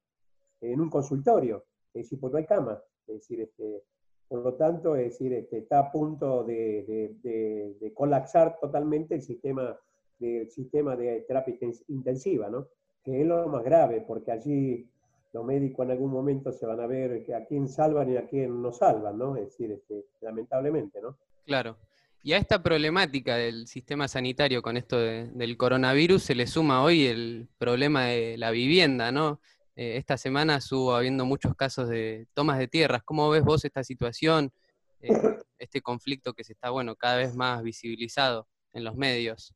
en 0.61 0.81
un 0.81 0.91
consultorio, 0.91 1.65
es 1.95 2.03
decir, 2.03 2.19
porque 2.21 2.33
no 2.33 2.39
hay 2.39 2.47
cama, 2.47 2.83
es 3.07 3.15
decir, 3.15 3.41
este, 3.41 3.85
por 4.27 4.43
lo 4.43 4.55
tanto, 4.55 4.97
es 4.97 5.05
decir, 5.05 5.33
este, 5.33 5.59
está 5.59 5.79
a 5.79 5.93
punto 5.93 6.43
de, 6.43 7.17
de, 7.23 7.77
de, 7.79 7.95
colapsar 7.95 8.59
totalmente 8.61 9.15
el 9.15 9.23
sistema, 9.23 9.79
del 10.19 10.51
sistema 10.51 10.97
de 10.97 11.21
terapia 11.29 11.57
intensiva, 11.89 12.49
¿no? 12.51 12.67
que 13.05 13.21
es 13.21 13.27
lo 13.27 13.47
más 13.49 13.63
grave, 13.63 14.01
porque 14.01 14.33
allí 14.33 14.91
los 15.35 15.45
médicos 15.45 15.85
en 15.85 15.91
algún 15.91 16.13
momento 16.13 16.53
se 16.53 16.65
van 16.65 16.81
a 16.81 16.87
ver 16.87 17.27
a 17.35 17.45
quién 17.45 17.69
salvan 17.69 18.11
y 18.11 18.17
a 18.17 18.27
quién 18.27 18.63
no 18.63 18.73
salvan, 18.73 19.19
¿no? 19.19 19.37
Es 19.37 19.47
decir, 19.47 19.73
este, 19.73 20.07
lamentablemente, 20.21 21.03
¿no? 21.03 21.19
Claro. 21.45 21.77
Y 22.23 22.33
a 22.33 22.39
esta 22.39 22.63
problemática 22.63 23.37
del 23.37 23.67
sistema 23.67 24.07
sanitario 24.07 24.63
con 24.63 24.77
esto 24.77 24.97
del 24.97 25.57
coronavirus 25.57 26.23
se 26.23 26.37
le 26.37 26.47
suma 26.47 26.83
hoy 26.83 27.07
el 27.07 27.49
problema 27.59 28.05
de 28.05 28.39
la 28.39 28.53
vivienda, 28.53 29.11
¿no? 29.11 29.41
Eh, 29.75 29.97
esta 29.97 30.17
semana 30.17 30.57
estuvo 30.57 30.95
habiendo 30.95 31.27
muchos 31.27 31.57
casos 31.57 31.89
de 31.89 32.29
tomas 32.33 32.59
de 32.59 32.69
tierras. 32.69 33.03
¿Cómo 33.05 33.29
ves 33.29 33.43
vos 33.43 33.65
esta 33.65 33.83
situación, 33.83 34.53
eh, 35.01 35.13
este 35.59 35.83
conflicto 35.83 36.33
que 36.33 36.45
se 36.45 36.53
está, 36.53 36.71
bueno, 36.71 36.95
cada 36.95 37.17
vez 37.17 37.35
más 37.35 37.61
visibilizado 37.65 38.47
en 38.73 38.85
los 38.85 38.95
medios? 38.95 39.53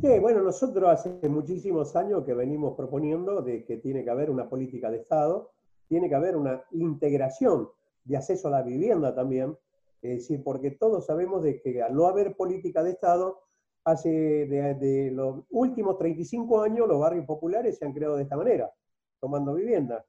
Sí, 0.00 0.16
bueno, 0.20 0.42
nosotros 0.42 0.88
hace 0.88 1.28
muchísimos 1.28 1.96
años 1.96 2.24
que 2.24 2.32
venimos 2.32 2.76
proponiendo 2.76 3.42
de 3.42 3.64
que 3.64 3.78
tiene 3.78 4.04
que 4.04 4.10
haber 4.10 4.30
una 4.30 4.48
política 4.48 4.92
de 4.92 4.98
Estado, 4.98 5.50
tiene 5.88 6.08
que 6.08 6.14
haber 6.14 6.36
una 6.36 6.62
integración 6.70 7.68
de 8.04 8.16
acceso 8.16 8.46
a 8.46 8.52
la 8.52 8.62
vivienda 8.62 9.12
también, 9.12 9.58
es 10.00 10.18
decir, 10.18 10.44
porque 10.44 10.70
todos 10.70 11.06
sabemos 11.06 11.42
de 11.42 11.60
que 11.60 11.82
al 11.82 11.96
no 11.96 12.06
haber 12.06 12.36
política 12.36 12.84
de 12.84 12.90
Estado, 12.90 13.40
hace 13.82 14.08
de, 14.08 15.10
los 15.10 15.42
últimos 15.50 15.98
35 15.98 16.60
años 16.62 16.86
los 16.86 17.00
barrios 17.00 17.26
populares 17.26 17.76
se 17.76 17.84
han 17.84 17.92
creado 17.92 18.16
de 18.16 18.22
esta 18.22 18.36
manera, 18.36 18.72
tomando 19.18 19.54
vivienda. 19.54 20.06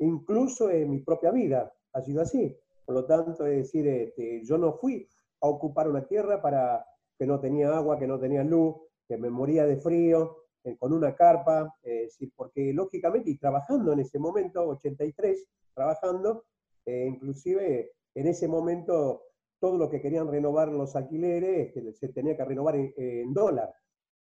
Incluso 0.00 0.68
en 0.68 0.90
mi 0.90 0.98
propia 0.98 1.30
vida 1.30 1.72
ha 1.94 2.02
sido 2.02 2.20
así. 2.20 2.54
Por 2.84 2.96
lo 2.96 3.06
tanto, 3.06 3.46
es 3.46 3.56
decir, 3.56 3.88
este, 3.88 4.44
yo 4.44 4.58
no 4.58 4.74
fui 4.74 5.08
a 5.40 5.46
ocupar 5.46 5.88
una 5.88 6.06
tierra 6.06 6.42
para 6.42 6.84
que 7.18 7.26
no 7.26 7.40
tenía 7.40 7.74
agua, 7.74 7.98
que 7.98 8.06
no 8.06 8.18
tenía 8.18 8.44
luz, 8.44 8.76
que 9.12 9.18
me 9.18 9.28
moría 9.28 9.66
de 9.66 9.76
frío, 9.76 10.38
con 10.78 10.94
una 10.94 11.14
carpa, 11.14 11.76
eh, 11.82 12.08
porque 12.34 12.72
lógicamente, 12.72 13.28
y 13.28 13.36
trabajando 13.36 13.92
en 13.92 14.00
ese 14.00 14.18
momento, 14.18 14.66
83, 14.68 15.46
trabajando, 15.74 16.46
eh, 16.86 17.08
inclusive 17.08 17.92
en 18.14 18.26
ese 18.26 18.48
momento 18.48 19.24
todo 19.60 19.76
lo 19.76 19.90
que 19.90 20.00
querían 20.00 20.28
renovar 20.28 20.68
los 20.68 20.96
alquileres 20.96 21.76
este, 21.76 21.92
se 21.92 22.08
tenía 22.08 22.38
que 22.38 22.44
renovar 22.46 22.76
en, 22.76 23.34
dólar. 23.34 23.74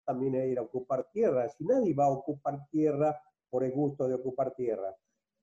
También 0.07 0.37
ir 0.37 0.59
a 0.59 0.62
ocupar 0.62 1.11
tierra. 1.12 1.50
Si 1.50 1.66
nadie 1.66 1.92
va 1.92 2.07
a 2.07 2.11
ocupar 2.11 2.66
tierra 2.71 3.14
por 3.50 3.62
el 3.64 3.73
gusto 3.73 4.09
de 4.09 4.14
ocupar 4.14 4.54
tierra. 4.54 4.97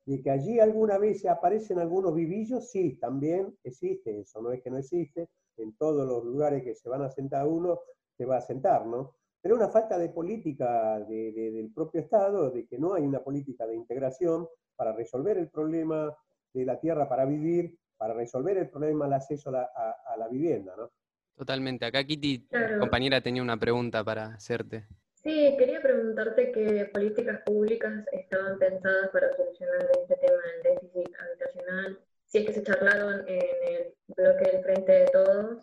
Y 0.07 0.23
que 0.23 0.31
allí 0.31 0.59
alguna 0.59 0.97
vez 0.97 1.23
aparecen 1.27 1.77
algunos 1.77 2.15
vivillos, 2.15 2.71
sí, 2.71 2.97
también 2.99 3.55
existe 3.63 4.21
eso, 4.21 4.41
no 4.41 4.51
es 4.51 4.63
que 4.63 4.71
no 4.71 4.79
existe. 4.79 5.29
En 5.57 5.75
todos 5.77 6.07
los 6.07 6.25
lugares 6.25 6.63
que 6.63 6.73
se 6.73 6.89
van 6.89 7.03
a 7.03 7.11
sentar 7.11 7.45
uno, 7.47 7.79
se 8.17 8.25
va 8.25 8.37
a 8.37 8.41
sentar, 8.41 8.87
¿no? 8.87 9.15
Pero 9.45 9.57
una 9.57 9.69
falta 9.69 9.99
de 9.99 10.09
política 10.09 10.99
del 11.01 11.71
propio 11.71 12.01
Estado, 12.01 12.49
de 12.49 12.65
que 12.65 12.79
no 12.79 12.95
hay 12.95 13.03
una 13.03 13.19
política 13.19 13.67
de 13.67 13.75
integración 13.75 14.47
para 14.75 14.91
resolver 14.91 15.37
el 15.37 15.49
problema 15.49 16.11
de 16.51 16.65
la 16.65 16.79
tierra 16.79 17.07
para 17.07 17.25
vivir, 17.25 17.77
para 17.95 18.15
resolver 18.15 18.57
el 18.57 18.71
problema 18.71 19.05
del 19.05 19.13
acceso 19.13 19.51
a 19.51 20.17
la, 20.17 20.27
vivienda, 20.29 20.73
¿no? 20.75 20.89
Totalmente. 21.35 21.85
Acá 21.85 22.03
Kitty, 22.03 22.47
compañera, 22.79 23.21
tenía 23.21 23.43
una 23.43 23.55
pregunta 23.55 24.03
para 24.03 24.33
hacerte. 24.33 24.87
Sí, 25.13 25.53
quería 25.59 25.79
preguntarte 25.79 26.51
qué 26.51 26.89
políticas 26.91 27.41
públicas 27.45 28.03
estaban 28.13 28.57
pensadas 28.57 29.09
para 29.09 29.31
solucionar 29.35 29.91
este 30.01 30.15
tema 30.15 30.41
del 30.41 30.73
déficit 30.73 31.15
habitacional, 31.19 31.99
si 32.25 32.39
es 32.39 32.45
que 32.47 32.53
se 32.53 32.63
charlaron 32.63 33.27
en 33.27 33.73
el 33.75 33.93
bloque 34.07 34.51
del 34.53 34.63
Frente 34.63 34.91
de 34.91 35.05
Todos 35.13 35.59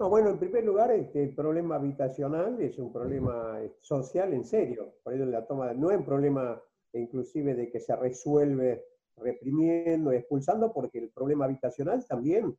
no, 0.00 0.08
bueno, 0.08 0.30
en 0.30 0.38
primer 0.38 0.64
lugar, 0.64 0.90
este, 0.92 1.22
el 1.22 1.34
problema 1.34 1.76
habitacional 1.76 2.58
es 2.62 2.78
un 2.78 2.90
problema 2.90 3.60
eh, 3.60 3.70
social 3.82 4.32
en 4.32 4.46
serio. 4.46 4.94
Por 5.04 5.12
eso 5.12 5.26
la 5.26 5.46
toma 5.46 5.74
no 5.74 5.90
es 5.90 5.98
un 5.98 6.06
problema 6.06 6.58
inclusive 6.94 7.54
de 7.54 7.70
que 7.70 7.80
se 7.80 7.94
resuelve 7.94 8.86
reprimiendo, 9.18 10.10
expulsando, 10.10 10.72
porque 10.72 11.00
el 11.00 11.10
problema 11.10 11.44
habitacional 11.44 12.02
también, 12.06 12.56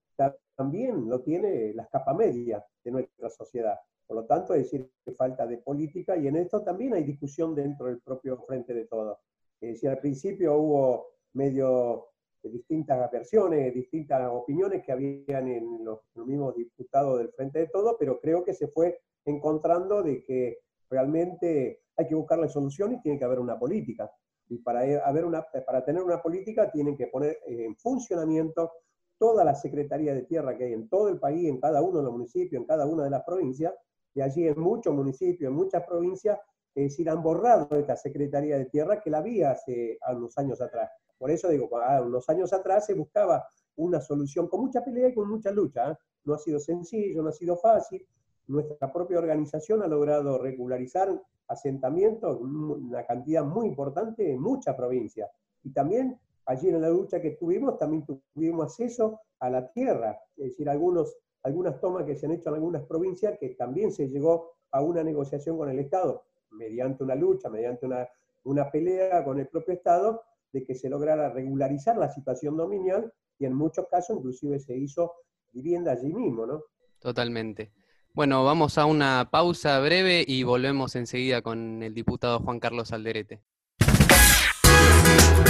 también 0.55 1.09
lo 1.09 1.21
tiene 1.23 1.73
la 1.73 1.87
capa 1.87 2.13
media 2.13 2.63
de 2.83 2.91
nuestra 2.91 3.31
sociedad. 3.31 3.79
Por 4.05 4.17
lo 4.17 4.25
tanto, 4.27 4.53
es 4.53 4.65
decir, 4.65 4.91
que 5.03 5.11
falta 5.13 5.47
de 5.47 5.57
política 5.57 6.15
y 6.15 6.27
en 6.27 6.35
esto 6.35 6.61
también 6.61 6.93
hay 6.93 7.03
discusión 7.03 7.55
dentro 7.55 7.87
del 7.87 8.01
propio 8.01 8.37
Frente 8.45 8.75
de 8.75 8.85
Todos. 8.85 9.17
Es 9.59 9.71
decir, 9.71 9.89
al 9.89 9.97
principio 9.97 10.57
hubo 10.57 11.07
medio 11.33 12.10
distintas 12.49 13.11
versiones, 13.11 13.73
distintas 13.73 14.29
opiniones 14.31 14.83
que 14.83 14.91
habían 14.91 15.47
en 15.47 15.83
los, 15.83 15.99
mismos 16.15 16.55
diputados 16.55 17.19
del 17.19 17.31
Frente 17.33 17.59
de 17.59 17.67
Todo, 17.67 17.97
pero 17.99 18.19
creo 18.19 18.43
que 18.43 18.53
se 18.53 18.67
fue 18.67 18.99
encontrando 19.25 20.01
de 20.01 20.23
que 20.23 20.59
realmente 20.89 21.81
hay 21.95 22.07
que 22.07 22.15
buscar 22.15 22.39
la 22.39 22.47
solución 22.47 22.93
y 22.93 23.01
tiene 23.01 23.19
que 23.19 23.25
haber 23.25 23.39
una 23.39 23.59
política. 23.59 24.11
Y 24.49 24.57
para, 24.57 24.81
haber 25.05 25.25
una, 25.25 25.45
para 25.65 25.85
tener 25.85 26.01
una 26.01 26.21
política 26.21 26.71
tienen 26.71 26.97
que 26.97 27.07
poner 27.07 27.37
en 27.45 27.75
funcionamiento 27.77 28.71
toda 29.17 29.43
la 29.43 29.53
Secretaría 29.53 30.13
de 30.13 30.23
Tierra 30.23 30.57
que 30.57 30.65
hay 30.65 30.73
en 30.73 30.89
todo 30.89 31.07
el 31.07 31.19
país, 31.19 31.47
en 31.47 31.59
cada 31.59 31.81
uno 31.81 31.99
de 31.99 32.05
los 32.05 32.13
municipios, 32.13 32.59
en 32.59 32.67
cada 32.67 32.85
una 32.87 33.03
de 33.03 33.11
las 33.11 33.23
provincias, 33.23 33.73
y 34.13 34.21
allí 34.21 34.47
en 34.47 34.59
muchos 34.59 34.93
municipios, 34.93 35.49
en 35.49 35.55
muchas 35.55 35.83
provincias, 35.85 36.39
es 36.73 36.83
decir, 36.83 37.09
han 37.09 37.21
borrado 37.21 37.67
esta 37.77 37.95
Secretaría 37.97 38.57
de 38.57 38.65
Tierra 38.65 39.01
que 39.01 39.09
la 39.09 39.17
había 39.17 39.51
hace 39.51 39.99
unos 40.15 40.37
años 40.37 40.61
atrás. 40.61 40.89
Por 41.17 41.29
eso 41.29 41.49
digo, 41.49 41.69
unos 42.03 42.27
años 42.29 42.51
atrás 42.53 42.85
se 42.85 42.93
buscaba 42.93 43.45
una 43.75 43.99
solución 43.99 44.47
con 44.47 44.61
mucha 44.61 44.83
pelea 44.83 45.09
y 45.09 45.13
con 45.13 45.29
mucha 45.29 45.51
lucha. 45.51 45.91
¿eh? 45.91 45.95
No 46.23 46.33
ha 46.33 46.39
sido 46.39 46.59
sencillo, 46.59 47.21
no 47.21 47.29
ha 47.29 47.33
sido 47.33 47.57
fácil. 47.57 48.05
Nuestra 48.47 48.91
propia 48.91 49.19
organización 49.19 49.83
ha 49.83 49.87
logrado 49.87 50.37
regularizar 50.37 51.21
asentamientos, 51.47 52.39
una 52.39 53.05
cantidad 53.05 53.43
muy 53.43 53.67
importante 53.67 54.31
en 54.31 54.41
muchas 54.41 54.75
provincias. 54.75 55.29
Y 55.63 55.71
también 55.71 56.19
allí 56.45 56.69
en 56.69 56.81
la 56.81 56.89
lucha 56.89 57.21
que 57.21 57.31
tuvimos, 57.31 57.77
también 57.77 58.05
tuvimos 58.05 58.65
acceso 58.65 59.19
a 59.39 59.49
la 59.49 59.71
tierra, 59.71 60.19
es 60.37 60.45
decir, 60.45 60.69
algunos, 60.69 61.15
algunas 61.43 61.79
tomas 61.79 62.05
que 62.05 62.15
se 62.15 62.25
han 62.25 62.33
hecho 62.33 62.49
en 62.49 62.55
algunas 62.55 62.83
provincias 62.83 63.37
que 63.39 63.49
también 63.49 63.91
se 63.91 64.07
llegó 64.07 64.53
a 64.71 64.81
una 64.81 65.03
negociación 65.03 65.57
con 65.57 65.69
el 65.69 65.79
Estado, 65.79 66.23
mediante 66.51 67.03
una 67.03 67.15
lucha, 67.15 67.49
mediante 67.49 67.85
una, 67.85 68.07
una 68.43 68.69
pelea 68.69 69.23
con 69.23 69.39
el 69.39 69.47
propio 69.47 69.73
Estado, 69.73 70.23
de 70.53 70.65
que 70.65 70.75
se 70.75 70.89
lograra 70.89 71.29
regularizar 71.29 71.97
la 71.97 72.09
situación 72.09 72.57
dominial 72.57 73.11
y 73.39 73.45
en 73.45 73.53
muchos 73.53 73.87
casos 73.89 74.17
inclusive 74.17 74.59
se 74.59 74.77
hizo 74.77 75.13
vivienda 75.51 75.93
allí 75.93 76.13
mismo, 76.13 76.45
¿no? 76.45 76.63
Totalmente. 76.99 77.71
Bueno, 78.13 78.43
vamos 78.43 78.77
a 78.77 78.85
una 78.85 79.29
pausa 79.31 79.79
breve 79.79 80.25
y 80.27 80.43
volvemos 80.43 80.95
enseguida 80.95 81.41
con 81.41 81.81
el 81.81 81.93
diputado 81.93 82.39
Juan 82.39 82.59
Carlos 82.59 82.91
Alderete. 82.91 83.41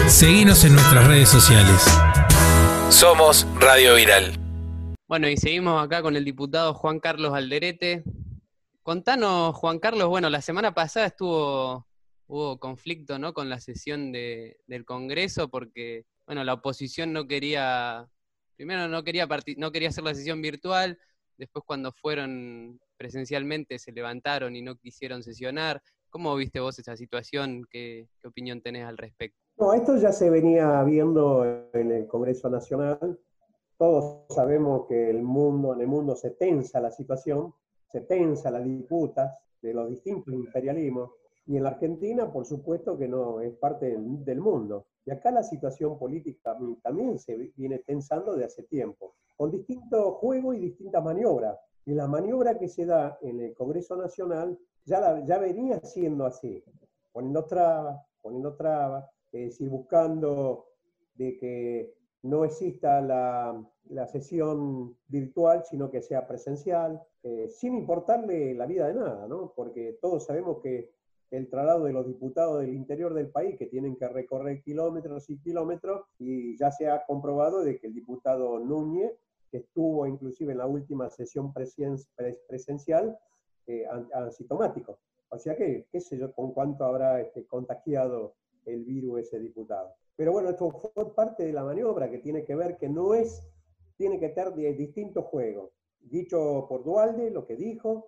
Seguimos 0.07 0.63
en 0.63 0.73
nuestras 0.73 1.07
redes 1.07 1.29
sociales. 1.29 1.83
Somos 2.89 3.47
Radio 3.59 3.95
Viral. 3.95 4.33
Bueno, 5.07 5.27
y 5.27 5.37
seguimos 5.37 5.83
acá 5.83 6.01
con 6.01 6.15
el 6.15 6.23
diputado 6.23 6.73
Juan 6.73 6.99
Carlos 6.99 7.33
Alderete. 7.33 8.03
Contanos, 8.83 9.55
Juan 9.55 9.77
Carlos, 9.77 10.09
bueno, 10.09 10.29
la 10.29 10.41
semana 10.41 10.73
pasada 10.73 11.05
estuvo, 11.05 11.85
hubo 12.25 12.59
conflicto, 12.59 13.19
¿no? 13.19 13.31
Con 13.31 13.47
la 13.47 13.59
sesión 13.59 14.11
de, 14.11 14.59
del 14.65 14.85
Congreso 14.85 15.49
porque, 15.49 16.05
bueno, 16.25 16.43
la 16.43 16.53
oposición 16.53 17.13
no 17.13 17.27
quería, 17.27 18.09
primero 18.55 18.87
no 18.87 19.03
quería, 19.03 19.27
no 19.57 19.71
quería 19.71 19.89
hacer 19.89 20.03
la 20.03 20.15
sesión 20.15 20.41
virtual, 20.41 20.97
después 21.37 21.63
cuando 21.65 21.91
fueron 21.91 22.79
presencialmente 22.97 23.77
se 23.77 23.91
levantaron 23.91 24.55
y 24.55 24.63
no 24.63 24.75
quisieron 24.75 25.21
sesionar. 25.21 25.81
¿Cómo 26.09 26.35
viste 26.35 26.59
vos 26.59 26.77
esa 26.79 26.97
situación? 26.97 27.67
¿Qué, 27.69 28.07
qué 28.19 28.27
opinión 28.27 28.61
tenés 28.61 28.85
al 28.85 28.97
respecto? 28.97 29.39
No, 29.57 29.73
esto 29.73 29.95
ya 29.97 30.11
se 30.11 30.31
venía 30.31 30.81
viendo 30.83 31.69
en 31.73 31.91
el 31.91 32.07
Congreso 32.07 32.49
Nacional. 32.49 33.19
Todos 33.77 34.25
sabemos 34.33 34.87
que 34.87 35.11
el 35.11 35.21
mundo, 35.21 35.73
en 35.73 35.81
el 35.81 35.87
mundo 35.87 36.15
se 36.15 36.31
tensa 36.31 36.81
la 36.81 36.91
situación, 36.91 37.53
se 37.91 38.01
tensa 38.01 38.49
las 38.51 38.63
disputas 38.63 39.37
de 39.61 39.73
los 39.73 39.89
distintos 39.89 40.33
imperialismos. 40.33 41.11
Y 41.45 41.57
en 41.57 41.63
la 41.63 41.69
Argentina, 41.69 42.31
por 42.31 42.45
supuesto 42.45 42.97
que 42.97 43.07
no, 43.07 43.41
es 43.41 43.53
parte 43.57 43.97
del, 43.97 44.39
mundo. 44.39 44.85
Y 45.05 45.11
acá 45.11 45.31
la 45.31 45.43
situación 45.43 45.97
política 45.97 46.57
también 46.83 47.19
se 47.19 47.51
viene 47.57 47.79
tensando 47.79 48.35
de 48.35 48.45
hace 48.45 48.63
tiempo, 48.63 49.15
con 49.35 49.51
distintos 49.51 50.15
juegos 50.15 50.55
y 50.55 50.59
distintas 50.59 51.03
maniobras. 51.03 51.57
Y 51.85 51.93
la 51.93 52.07
maniobra 52.07 52.57
que 52.57 52.67
se 52.67 52.85
da 52.85 53.17
en 53.21 53.41
el 53.41 53.55
Congreso 53.55 53.95
Nacional 53.95 54.57
ya, 54.85 55.23
ya 55.25 55.39
venía 55.39 55.79
siendo 55.79 56.25
así, 56.25 56.63
poniendo 57.11 57.45
trabas, 57.45 57.99
poniendo 58.21 58.55
trabas, 58.55 59.05
es 59.31 59.49
decir, 59.49 59.69
buscando 59.69 60.67
de 61.15 61.37
que 61.37 61.95
no 62.23 62.45
exista 62.45 63.01
la, 63.01 63.67
sesión 64.07 64.95
virtual, 65.07 65.63
sino 65.69 65.91
que 65.91 66.01
sea 66.01 66.27
presencial, 66.27 67.01
eh, 67.23 67.49
sin 67.49 67.75
importarle 67.75 68.53
la 68.53 68.65
vida 68.65 68.87
de 68.87 68.93
nada, 68.93 69.27
¿no? 69.27 69.53
Porque 69.55 69.97
todos 70.01 70.25
sabemos 70.25 70.59
que 70.61 70.91
el 71.29 71.49
traslado 71.49 71.85
de 71.85 71.93
los 71.93 72.05
diputados 72.05 72.61
del 72.61 72.73
interior 72.73 73.13
del 73.13 73.29
país, 73.29 73.57
que 73.57 73.67
tienen 73.67 73.95
que 73.95 74.07
recorrer 74.07 74.61
kilómetros 74.61 75.29
y 75.29 75.39
kilómetros, 75.39 76.05
y 76.19 76.57
ya 76.57 76.71
se 76.71 76.89
ha 76.89 77.05
comprobado 77.05 77.63
de 77.63 77.79
que 77.79 77.87
el 77.87 77.93
diputado 77.93 78.59
Núñez, 78.59 79.13
estuvo 79.51 80.07
inclusive 80.07 80.53
en 80.53 80.59
la 80.59 80.65
última 80.65 81.09
sesión 81.09 81.53
presencial, 81.53 83.17
eh, 83.67 83.85
asintomático. 84.13 84.99
O 85.29 85.37
sea 85.37 85.55
que, 85.55 85.87
qué 85.91 85.99
sé 86.01 86.17
yo, 86.17 86.33
con 86.33 86.53
cuánto 86.53 86.83
habrá 86.85 87.21
este, 87.21 87.45
contagiado 87.45 88.35
el 88.65 88.83
virus 88.83 89.21
ese 89.21 89.39
diputado. 89.39 89.93
Pero 90.21 90.33
bueno, 90.33 90.51
esto 90.51 90.69
fue 90.69 91.15
parte 91.15 91.47
de 91.47 91.51
la 91.51 91.63
maniobra 91.63 92.11
que 92.11 92.19
tiene 92.19 92.45
que 92.45 92.53
ver 92.53 92.77
que 92.77 92.87
no 92.87 93.15
es, 93.15 93.41
tiene 93.97 94.19
que 94.19 94.27
estar 94.27 94.53
de 94.53 94.71
distintos 94.75 95.25
juegos. 95.25 95.71
Dicho 95.99 96.67
por 96.69 96.83
Dualde, 96.83 97.31
lo 97.31 97.47
que 97.47 97.55
dijo, 97.55 98.07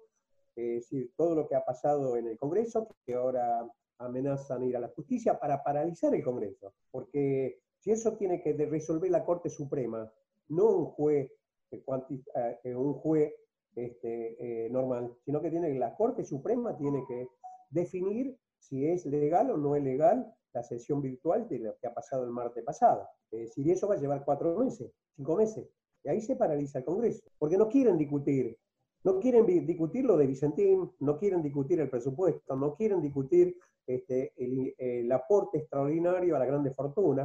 es 0.55 0.81
decir, 0.81 1.11
todo 1.17 1.33
lo 1.33 1.47
que 1.47 1.55
ha 1.55 1.65
pasado 1.65 2.15
en 2.15 2.27
el 2.27 2.37
Congreso, 2.37 2.87
que 3.03 3.15
ahora 3.15 3.67
amenazan 3.97 4.63
ir 4.63 4.77
a 4.77 4.79
la 4.79 4.89
justicia 4.89 5.39
para 5.39 5.63
paralizar 5.63 6.13
el 6.13 6.23
Congreso. 6.23 6.75
Porque 6.91 7.63
si 7.79 7.89
eso 7.89 8.15
tiene 8.15 8.43
que 8.43 8.53
resolver 8.53 9.09
la 9.09 9.25
Corte 9.25 9.49
Suprema, 9.49 10.07
no 10.49 10.69
un 10.69 10.85
juez, 10.91 11.31
eh, 11.71 11.83
eh, 12.63 12.75
un 12.75 12.93
juez 12.93 13.33
este, 13.75 14.65
eh, 14.65 14.69
normal, 14.69 15.15
sino 15.25 15.41
que 15.41 15.49
tiene 15.49 15.73
la 15.79 15.95
Corte 15.95 16.23
Suprema 16.23 16.77
tiene 16.77 17.05
que 17.07 17.27
definir 17.71 18.37
si 18.59 18.85
es 18.85 19.03
legal 19.07 19.49
o 19.49 19.57
no 19.57 19.75
es 19.75 19.83
legal 19.83 20.31
la 20.53 20.63
sesión 20.63 21.01
virtual 21.01 21.47
de 21.49 21.59
lo 21.59 21.77
que 21.77 21.87
ha 21.87 21.93
pasado 21.93 22.23
el 22.23 22.29
martes 22.29 22.63
pasado. 22.63 23.07
Es 23.31 23.39
decir, 23.39 23.69
eso 23.71 23.87
va 23.87 23.95
a 23.95 23.99
llevar 23.99 24.23
cuatro 24.23 24.57
meses, 24.57 24.91
cinco 25.15 25.35
meses. 25.35 25.67
Y 26.03 26.09
ahí 26.09 26.21
se 26.21 26.35
paraliza 26.35 26.79
el 26.79 26.85
Congreso, 26.85 27.23
porque 27.37 27.57
no 27.57 27.67
quieren 27.69 27.97
discutir. 27.97 28.57
No 29.03 29.19
quieren 29.19 29.45
discutir 29.45 30.05
lo 30.05 30.15
de 30.15 30.27
Vicentín, 30.27 30.89
no 30.99 31.17
quieren 31.17 31.41
discutir 31.41 31.79
el 31.81 31.89
presupuesto, 31.89 32.55
no 32.55 32.73
quieren 32.75 33.01
discutir 33.01 33.57
este, 33.85 34.31
el, 34.37 35.11
aporte 35.11 35.57
extraordinario 35.57 36.35
a 36.35 36.39
la 36.39 36.45
grande 36.45 36.71
fortuna. 36.71 37.23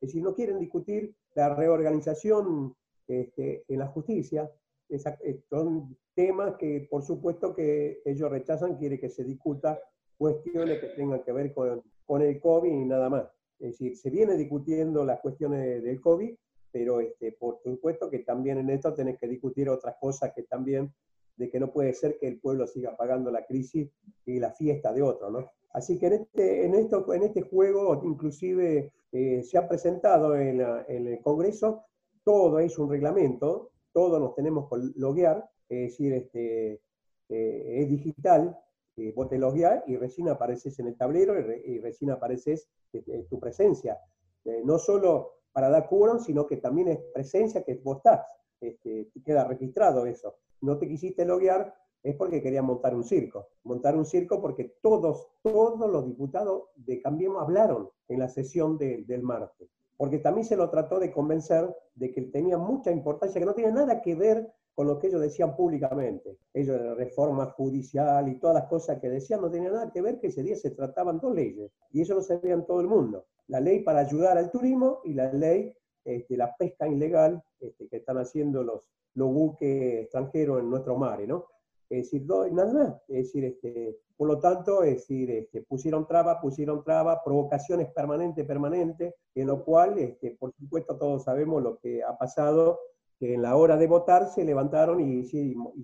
Es 0.00 0.08
decir, 0.08 0.22
no 0.22 0.34
quieren 0.34 0.58
discutir 0.58 1.14
la 1.34 1.54
reorganización 1.54 2.74
este, 3.06 3.64
en 3.68 3.78
la 3.78 3.86
justicia. 3.86 4.50
Eh, 4.88 5.42
son 5.48 5.96
temas 6.14 6.56
que, 6.56 6.88
por 6.90 7.02
supuesto, 7.02 7.54
que 7.54 8.02
ellos 8.04 8.30
rechazan, 8.30 8.76
quiere 8.76 8.98
que 8.98 9.08
se 9.08 9.22
discuta 9.22 9.78
cuestiones 10.18 10.80
que 10.80 10.88
tengan 10.88 11.22
que 11.22 11.32
ver 11.32 11.54
con, 11.54 11.82
con 12.06 12.22
el 12.22 12.40
COVID 12.40 12.70
y 12.70 12.84
nada 12.84 13.08
más. 13.08 13.24
Es 13.58 13.72
decir, 13.72 13.96
se 13.96 14.10
viene 14.10 14.36
discutiendo 14.36 15.04
las 15.04 15.20
cuestiones 15.20 15.82
del 15.82 16.00
COVID, 16.00 16.34
pero 16.72 17.00
este, 17.00 17.32
por 17.32 17.58
supuesto 17.62 18.10
que 18.10 18.20
también 18.20 18.58
en 18.58 18.70
esto 18.70 18.94
tenés 18.94 19.18
que 19.18 19.28
discutir 19.28 19.68
otras 19.68 19.96
cosas 20.00 20.32
que 20.34 20.42
también, 20.42 20.92
de 21.36 21.50
que 21.50 21.60
no 21.60 21.72
puede 21.72 21.92
ser 21.92 22.18
que 22.18 22.26
el 22.28 22.40
pueblo 22.40 22.66
siga 22.66 22.96
pagando 22.96 23.30
la 23.30 23.44
crisis 23.44 23.90
y 24.26 24.38
la 24.40 24.52
fiesta 24.52 24.92
de 24.92 25.02
otro, 25.02 25.30
¿no? 25.30 25.50
Así 25.72 25.98
que 25.98 26.06
en 26.06 26.12
este, 26.14 26.66
en 26.66 26.74
esto, 26.74 27.12
en 27.14 27.22
este 27.22 27.42
juego, 27.42 28.02
inclusive 28.04 28.92
eh, 29.12 29.42
se 29.42 29.58
ha 29.58 29.68
presentado 29.68 30.36
en, 30.36 30.60
en, 30.88 31.06
el 31.06 31.20
Congreso, 31.22 31.84
todo 32.24 32.58
es 32.58 32.78
un 32.78 32.90
reglamento, 32.90 33.70
todo 33.92 34.18
nos 34.18 34.34
tenemos 34.34 34.68
que 34.68 34.76
loguear, 34.96 35.48
es 35.68 35.90
decir, 35.90 36.12
este, 36.12 36.80
eh, 37.28 37.82
es 37.82 37.88
digital, 37.88 38.58
eh, 38.96 39.12
vos 39.14 39.28
te 39.28 39.38
logueás 39.38 39.82
y 39.86 39.96
recién 39.96 40.28
apareces 40.28 40.78
en 40.78 40.88
el 40.88 40.96
tablero 40.96 41.34
y, 41.38 41.78
recién 41.78 42.10
apareces 42.10 42.68
este, 42.92 43.24
tu 43.24 43.40
presencia. 43.40 43.98
Eh, 44.44 44.62
no 44.64 44.78
solo 44.78 45.38
para 45.52 45.68
dar 45.68 45.88
quórum, 45.88 46.18
sino 46.18 46.46
que 46.46 46.56
también 46.58 46.88
es 46.88 46.98
presencia 47.12 47.62
que 47.62 47.74
vos 47.76 47.98
estás. 47.98 48.26
Este, 48.60 49.08
queda 49.24 49.44
registrado 49.44 50.06
eso. 50.06 50.36
No 50.60 50.78
te 50.78 50.88
quisiste 50.88 51.24
loguear 51.24 51.74
es 52.02 52.16
porque 52.16 52.42
querías 52.42 52.64
montar 52.64 52.94
un 52.94 53.04
circo. 53.04 53.48
Montar 53.64 53.96
un 53.96 54.04
circo 54.04 54.40
porque 54.40 54.76
todos, 54.82 55.28
todos 55.42 55.88
los 55.90 56.06
diputados 56.06 56.64
de 56.74 57.00
Cambiemos 57.00 57.42
hablaron 57.42 57.90
en 58.08 58.18
la 58.18 58.28
sesión 58.28 58.76
del 58.76 59.22
martes. 59.22 59.68
Porque 59.96 60.18
también 60.18 60.44
se 60.44 60.56
lo 60.56 60.68
trató 60.68 60.98
de 60.98 61.12
convencer 61.12 61.74
de 61.94 62.12
que 62.12 62.22
tenía 62.22 62.58
mucha 62.58 62.90
importancia, 62.90 63.40
que 63.40 63.46
no 63.46 63.54
tenía 63.54 63.70
nada 63.70 64.02
que 64.02 64.14
ver 64.16 64.52
con 64.74 64.86
lo 64.86 64.98
que 64.98 65.08
ellos 65.08 65.20
decían 65.20 65.54
públicamente. 65.54 66.38
Ellos 66.54 66.78
de 66.78 66.84
la 66.86 66.94
reforma 66.94 67.46
judicial 67.46 68.28
y 68.28 68.38
todas 68.38 68.54
las 68.54 68.66
cosas 68.66 68.98
que 69.00 69.08
decían 69.08 69.40
no 69.40 69.50
tenían 69.50 69.72
nada 69.74 69.90
que 69.90 70.00
ver 70.00 70.18
que 70.18 70.28
ese 70.28 70.42
día 70.42 70.56
se 70.56 70.70
trataban 70.70 71.20
dos 71.20 71.34
leyes. 71.34 71.70
Y 71.90 72.02
eso 72.02 72.14
lo 72.14 72.22
sabían 72.22 72.66
todo 72.66 72.80
el 72.80 72.86
mundo. 72.86 73.26
La 73.48 73.60
ley 73.60 73.80
para 73.80 74.00
ayudar 74.00 74.38
al 74.38 74.50
turismo 74.50 75.00
y 75.04 75.14
la 75.14 75.32
ley 75.32 75.74
de 76.04 76.16
este, 76.16 76.36
la 76.36 76.56
pesca 76.56 76.88
ilegal 76.88 77.42
este, 77.60 77.88
que 77.88 77.96
están 77.96 78.18
haciendo 78.18 78.62
los, 78.62 78.82
los 79.14 79.32
buques 79.32 80.02
extranjeros 80.04 80.60
en 80.60 80.70
nuestro 80.70 80.96
mar, 80.96 81.20
¿no? 81.26 81.46
Es 81.88 82.10
decir, 82.10 82.26
nada 82.26 82.72
más. 82.72 82.94
Es 83.08 83.26
decir, 83.26 83.44
este, 83.44 83.98
por 84.16 84.26
lo 84.26 84.38
tanto, 84.38 84.82
es 84.82 84.94
decir, 84.94 85.30
este, 85.30 85.62
pusieron 85.62 86.06
trabas, 86.06 86.38
pusieron 86.40 86.82
trabas, 86.82 87.18
provocaciones 87.24 87.92
permanentes, 87.92 88.46
permanentes, 88.46 89.14
en 89.34 89.46
lo 89.46 89.62
cual, 89.62 89.98
este, 89.98 90.36
por 90.38 90.54
supuesto, 90.54 90.96
todos 90.96 91.24
sabemos 91.24 91.62
lo 91.62 91.78
que 91.78 92.02
ha 92.02 92.16
pasado 92.16 92.78
que 93.22 93.34
en 93.34 93.42
la 93.42 93.54
hora 93.54 93.76
de 93.76 93.86
votar 93.86 94.26
se 94.30 94.44
levantaron 94.44 95.00
y, 95.00 95.22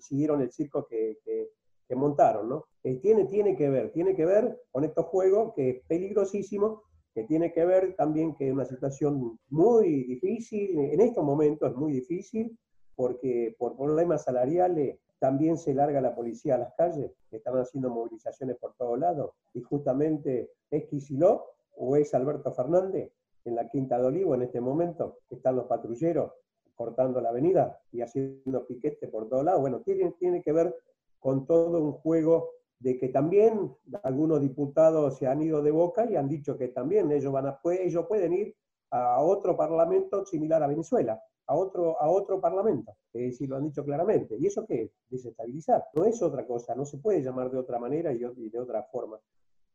siguieron 0.01 0.41
el 0.41 0.51
circo 0.51 0.89
que, 0.89 1.19
montaron, 1.91 2.49
¿no? 2.49 2.65
Eh, 2.83 2.97
tiene, 2.97 3.27
tiene 3.27 3.55
que 3.57 3.71
ver, 3.71 3.93
tiene 3.93 4.17
que 4.17 4.27
ver 4.27 4.61
con 4.73 4.83
estos 4.83 5.07
juegos 5.07 5.55
que 5.55 5.71
es 5.71 5.83
peligrosísimo, 5.87 6.83
que 7.15 7.23
tiene 7.23 7.53
que 7.53 7.65
ver 7.65 7.95
también 7.95 8.35
que 8.35 8.49
es 8.49 8.53
una 8.53 8.65
situación 8.65 9.39
muy 9.51 10.03
difícil, 10.03 10.81
en 10.81 11.01
estos 11.01 11.25
momentos 11.25 11.71
es 11.71 11.77
muy 11.77 11.93
difícil, 11.93 12.59
porque 12.97 13.55
por 13.57 13.77
problemas 13.77 14.25
salariales 14.25 14.99
también 15.21 15.59
se 15.59 15.75
larga 15.75 16.01
la 16.01 16.17
policía 16.17 16.57
a 16.57 16.59
las 16.59 16.75
calles, 16.75 17.13
están 17.31 17.57
haciendo 17.57 17.89
movilizaciones 17.89 18.57
por 18.57 18.75
todos 18.75 18.99
lados, 18.99 19.31
y 19.55 19.63
justamente 19.63 20.51
es 20.73 20.87
Quisiló 20.87 21.45
o 21.77 21.95
es 21.95 22.13
Alberto 22.15 22.53
Fernández 22.53 23.13
en 23.45 23.55
la 23.55 23.69
Quinta 23.69 23.97
de 23.97 24.07
Olivo 24.07 24.35
en 24.35 24.43
este 24.43 24.61
momento, 24.61 25.19
están 25.31 25.55
los 25.55 25.67
patrulleros 25.67 26.33
cortando 26.79 27.21
la 27.21 27.31
avenida 27.31 27.81
y 27.91 28.01
haciendo 28.01 28.65
piquete 28.67 29.09
por 29.09 29.29
todos 29.29 29.45
lados. 29.45 29.61
Bueno, 29.61 29.81
tiene, 29.81 30.13
tiene 30.13 30.43
que 30.43 30.53
ver 30.53 30.75
con 31.19 31.45
todo 31.45 31.83
un 31.83 31.93
juego 31.93 32.51
de 32.79 32.97
que 32.97 33.09
también 33.09 33.75
algunos 34.05 34.41
diputados 34.41 35.19
se 35.19 35.27
han 35.27 35.43
ido 35.43 35.61
de 35.61 35.73
boca 35.73 36.09
y 36.09 36.15
han 36.15 36.29
dicho 36.29 36.57
que 36.57 36.69
también 36.69 37.11
ellos, 37.11 37.33
van 37.33 37.49
a, 37.49 37.61
ellos 37.65 38.07
pueden 38.07 38.33
ir 38.33 38.55
a 38.91 39.21
otro 39.21 39.57
parlamento 39.57 40.25
similar 40.25 40.63
a 40.63 40.69
Venezuela, 40.69 41.21
a 41.47 41.57
otro, 41.57 42.01
a 42.01 42.09
otro 42.09 42.41
parlamento. 42.41 42.93
Es 43.13 43.33
decir, 43.33 43.49
lo 43.49 43.57
han 43.57 43.65
dicho 43.65 43.85
claramente. 43.85 44.37
¿Y 44.39 44.47
eso 44.47 44.65
qué 44.65 44.83
es? 44.83 44.91
Desestabilizar. 45.11 45.85
No 45.95 46.05
es 46.05 46.23
otra 46.23 46.47
cosa, 46.47 46.77
no 46.77 46.85
se 46.85 46.99
puede 46.99 47.21
llamar 47.21 47.51
de 47.51 47.59
otra 47.59 47.81
manera 47.81 48.13
y 48.13 48.19
de 48.19 48.61
otra 48.61 48.85
forma. 48.85 49.19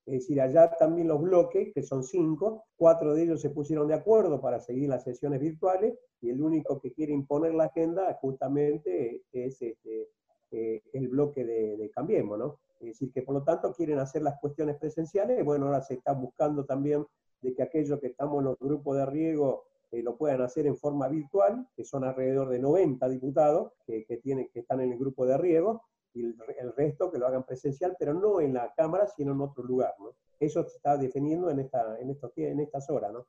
Es 0.05 0.13
decir, 0.13 0.41
allá 0.41 0.71
también 0.77 1.07
los 1.07 1.21
bloques, 1.21 1.73
que 1.73 1.81
son 1.81 2.03
cinco, 2.03 2.65
cuatro 2.75 3.13
de 3.13 3.23
ellos 3.23 3.41
se 3.41 3.49
pusieron 3.49 3.87
de 3.87 3.93
acuerdo 3.93 4.41
para 4.41 4.59
seguir 4.59 4.89
las 4.89 5.03
sesiones 5.03 5.39
virtuales 5.39 5.97
y 6.21 6.29
el 6.29 6.41
único 6.41 6.79
que 6.81 6.91
quiere 6.91 7.13
imponer 7.13 7.53
la 7.53 7.65
agenda 7.65 8.13
justamente 8.21 9.23
es 9.31 9.61
este, 9.61 10.09
eh, 10.51 10.81
el 10.91 11.07
bloque 11.07 11.45
de, 11.45 11.77
de, 11.77 11.89
Cambiemos, 11.89 12.37
¿no? 12.37 12.59
Es 12.81 12.87
decir, 12.87 13.11
que 13.13 13.21
por 13.21 13.35
lo 13.35 13.43
tanto 13.43 13.73
quieren 13.73 13.99
hacer 13.99 14.21
las 14.23 14.39
cuestiones 14.41 14.75
presenciales, 14.75 15.43
bueno, 15.45 15.67
ahora 15.67 15.81
se 15.81 15.93
está 15.93 16.11
buscando 16.13 16.65
también 16.65 17.05
de 17.41 17.53
que 17.53 17.63
aquellos 17.63 17.99
que 17.99 18.07
estamos 18.07 18.39
en 18.39 18.45
los 18.45 18.59
grupos 18.59 18.97
de 18.97 19.05
riego 19.05 19.63
eh, 19.91 20.01
lo 20.01 20.17
puedan 20.17 20.41
hacer 20.41 20.65
en 20.65 20.75
forma 20.75 21.07
virtual, 21.07 21.67
que 21.75 21.85
son 21.85 22.03
alrededor 22.03 22.49
de 22.49 22.59
90 22.59 23.07
diputados 23.09 23.73
que, 23.85 24.19
tienen, 24.23 24.49
que 24.51 24.61
están 24.61 24.81
en 24.81 24.91
el 24.91 24.97
grupo 24.97 25.25
de 25.25 25.37
riego, 25.37 25.83
y 26.13 26.25
el, 26.25 26.35
el, 26.59 26.73
resto 26.75 27.11
que 27.11 27.17
lo 27.17 27.27
hagan 27.27 27.43
presencial, 27.43 27.95
pero 27.97 28.13
no 28.13 28.41
en 28.41 28.53
la 28.53 28.73
Cámara, 28.75 29.07
sino 29.07 29.33
en 29.33 29.41
otro 29.41 29.63
lugar. 29.63 29.93
¿no? 29.99 30.13
Eso 30.39 30.63
se 30.63 30.77
está 30.77 30.97
definiendo 30.97 31.49
en, 31.49 31.59
esta, 31.59 31.97
en, 31.99 32.09
estos, 32.09 32.31
en 32.37 32.59
estas 32.59 32.89
horas. 32.89 33.11
¿no? 33.11 33.25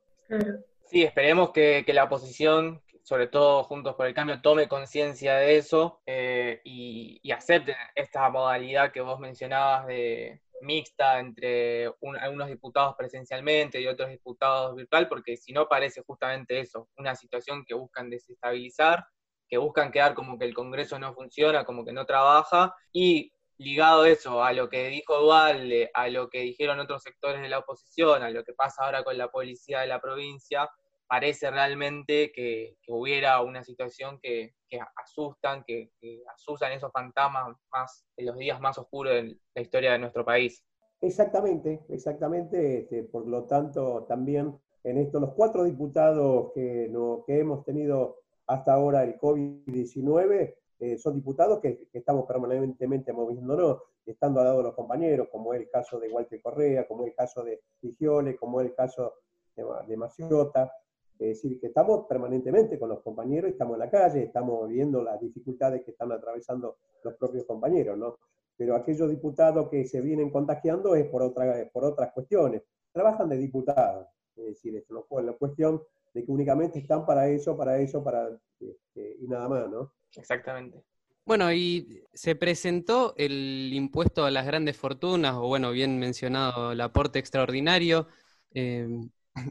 Sí, 0.84 1.02
esperemos 1.02 1.50
que, 1.50 1.82
que, 1.86 1.92
la 1.92 2.04
oposición, 2.04 2.82
sobre 3.02 3.26
todo 3.26 3.64
Juntos 3.64 3.94
por 3.94 4.06
el 4.06 4.14
Cambio, 4.14 4.40
tome 4.42 4.68
conciencia 4.68 5.36
de 5.36 5.56
eso 5.56 6.00
eh, 6.06 6.60
y, 6.64 7.20
y 7.22 7.30
acepten 7.32 7.76
esta 7.94 8.28
modalidad 8.30 8.92
que 8.92 9.00
vos 9.00 9.18
mencionabas 9.20 9.86
de, 9.86 10.40
mixta 10.64 11.20
entre 11.20 11.88
un, 12.00 12.16
algunos 12.16 12.48
diputados 12.48 12.94
presencialmente 12.96 13.80
y 13.80 13.86
otros 13.86 14.10
diputados 14.10 14.74
virtual, 14.74 15.08
porque 15.08 15.36
si 15.36 15.52
no 15.52 15.68
parece 15.68 16.02
justamente 16.02 16.58
eso, 16.58 16.88
una 16.96 17.14
situación 17.14 17.64
que 17.64 17.74
buscan 17.74 18.10
desestabilizar, 18.10 19.06
que 19.48 19.59
buscan 19.59 19.92
quedar 19.92 20.14
como 20.14 20.38
que 20.38 20.44
el 20.44 20.54
Congreso 20.54 20.98
no 20.98 21.14
funciona, 21.14 21.64
como 21.64 21.85
que 21.85 21.92
no 21.92 22.07
trabaja, 22.07 22.74
y 22.92 23.33
ligado 23.59 24.04
eso 24.04 24.42
a 24.42 24.52
lo 24.52 24.68
que 24.68 24.88
dijo 24.88 25.18
Dualde, 25.18 25.90
a 25.94 26.09
lo 26.09 26.28
que 26.28 26.40
dijeron 26.40 26.80
otros 26.80 27.02
sectores 27.02 27.40
de 27.40 27.48
la 27.48 27.59
oposición, 27.59 28.22
a 28.22 28.30
lo 28.30 28.44
que 28.44 28.52
pasa 28.52 28.85
ahora 28.85 29.04
con 29.04 29.16
la 29.16 29.30
policía 29.30 29.80
de 29.80 29.87
la 29.87 30.00
provincia, 30.00 30.68
parece 31.07 31.50
realmente 31.50 32.33
que, 32.33 32.76
hubiera 32.88 33.40
una 33.42 33.62
situación 33.62 34.18
que, 34.20 34.54
que 34.68 34.80
asustan, 34.96 35.62
que, 35.64 35.90
que, 36.00 36.22
asustan 36.35 36.72
esos 36.72 36.90
fantasmas 36.92 37.57
más 37.70 38.04
en 38.16 38.26
los 38.26 38.37
días 38.37 38.61
más 38.61 38.78
oscuros 38.78 39.12
de 39.14 39.38
la 39.54 39.62
historia 39.62 39.92
de 39.92 39.98
nuestro 39.98 40.24
país. 40.24 40.64
Exactamente, 41.00 41.85
exactamente. 41.90 42.78
Este, 42.78 43.04
por 43.04 43.26
lo 43.26 43.44
tanto, 43.44 44.04
también 44.09 44.59
en 44.85 44.98
esto, 44.98 45.20
los 45.20 45.33
cuatro 45.35 45.64
diputados 45.64 46.52
que, 46.54 46.88
no, 46.90 47.24
que 47.26 47.40
hemos 47.40 47.64
tenido 47.64 48.23
hasta 48.46 48.72
ahora 48.72 49.04
el 49.04 49.18
COVID-19 49.18 50.54
eh, 50.80 50.98
son 50.98 51.14
diputados 51.14 51.61
que, 51.61 51.88
que, 51.90 51.98
estamos 51.98 52.26
permanentemente 52.26 53.12
moviéndonos, 53.12 53.78
estando 54.04 54.40
al 54.40 54.46
lado 54.46 54.59
de 54.59 54.64
los 54.64 54.74
compañeros, 54.74 55.28
como 55.30 55.54
es 55.54 55.61
el 55.61 55.70
caso 55.70 55.98
de 55.98 56.11
Walter 56.11 56.42
Correa, 56.42 56.87
como 56.87 57.04
es 57.04 57.11
el 57.11 57.16
caso 57.16 57.42
de 57.42 57.62
Digiole, 57.80 58.37
como 58.37 58.61
es 58.61 58.68
el 58.68 58.74
caso 58.74 59.14
de, 59.57 59.64
de 59.87 59.96
Maciota, 59.96 60.72
es 61.18 61.28
decir, 61.28 61.61
que 61.61 61.68
estamos 61.68 62.07
permanentemente 62.07 62.78
con 62.78 62.88
los 62.88 63.00
compañeros, 63.00 63.52
estamos 63.52 63.74
en 63.74 63.80
la 63.80 63.90
calle, 63.90 64.24
estamos 64.24 64.68
viendo 64.68 65.02
las 65.02 65.20
dificultades 65.20 65.85
que 65.85 65.92
están 65.92 66.11
atravesando 66.11 66.78
los 67.04 67.14
propios 67.14 67.44
compañeros, 67.44 67.96
¿no? 67.96 68.18
Pero 68.57 68.74
aquellos 68.74 69.09
diputados 69.09 69.68
que 69.68 69.85
se 69.85 70.00
vienen 70.00 70.30
contagiando 70.30 70.94
es 70.96 71.07
por, 71.07 71.22
otra, 71.22 71.68
por 71.72 71.85
otras 71.85 72.12
cuestiones. 72.12 72.62
Trabajan 72.92 73.28
de 73.28 73.37
diputados, 73.37 74.09
es 74.37 74.44
decir, 74.44 74.76
es 74.76 74.85
la 74.88 75.33
cuestión 75.35 75.83
de 76.14 76.24
que 76.24 76.31
únicamente 76.31 76.79
están 76.79 77.05
para 77.05 77.29
eso, 77.29 77.57
para 77.57 77.79
eso, 77.79 78.03
para 78.03 78.29
este, 78.61 79.16
y 79.20 79.27
nada 79.27 79.48
más, 79.48 79.68
¿no? 79.68 79.92
Exactamente. 80.16 80.83
Bueno, 81.27 81.53
y 81.53 82.03
se 82.12 82.37
presentó 82.37 83.14
el 83.16 83.70
impuesto 83.72 84.24
a 84.24 84.31
las 84.31 84.46
grandes 84.46 84.77
fortunas, 84.77 85.35
o 85.35 85.48
bueno, 85.48 85.72
bien 85.72 85.98
mencionado, 85.98 86.72
el 86.72 86.81
aporte 86.81 87.18
extraordinario. 87.18 88.07
Eh, 88.55 88.87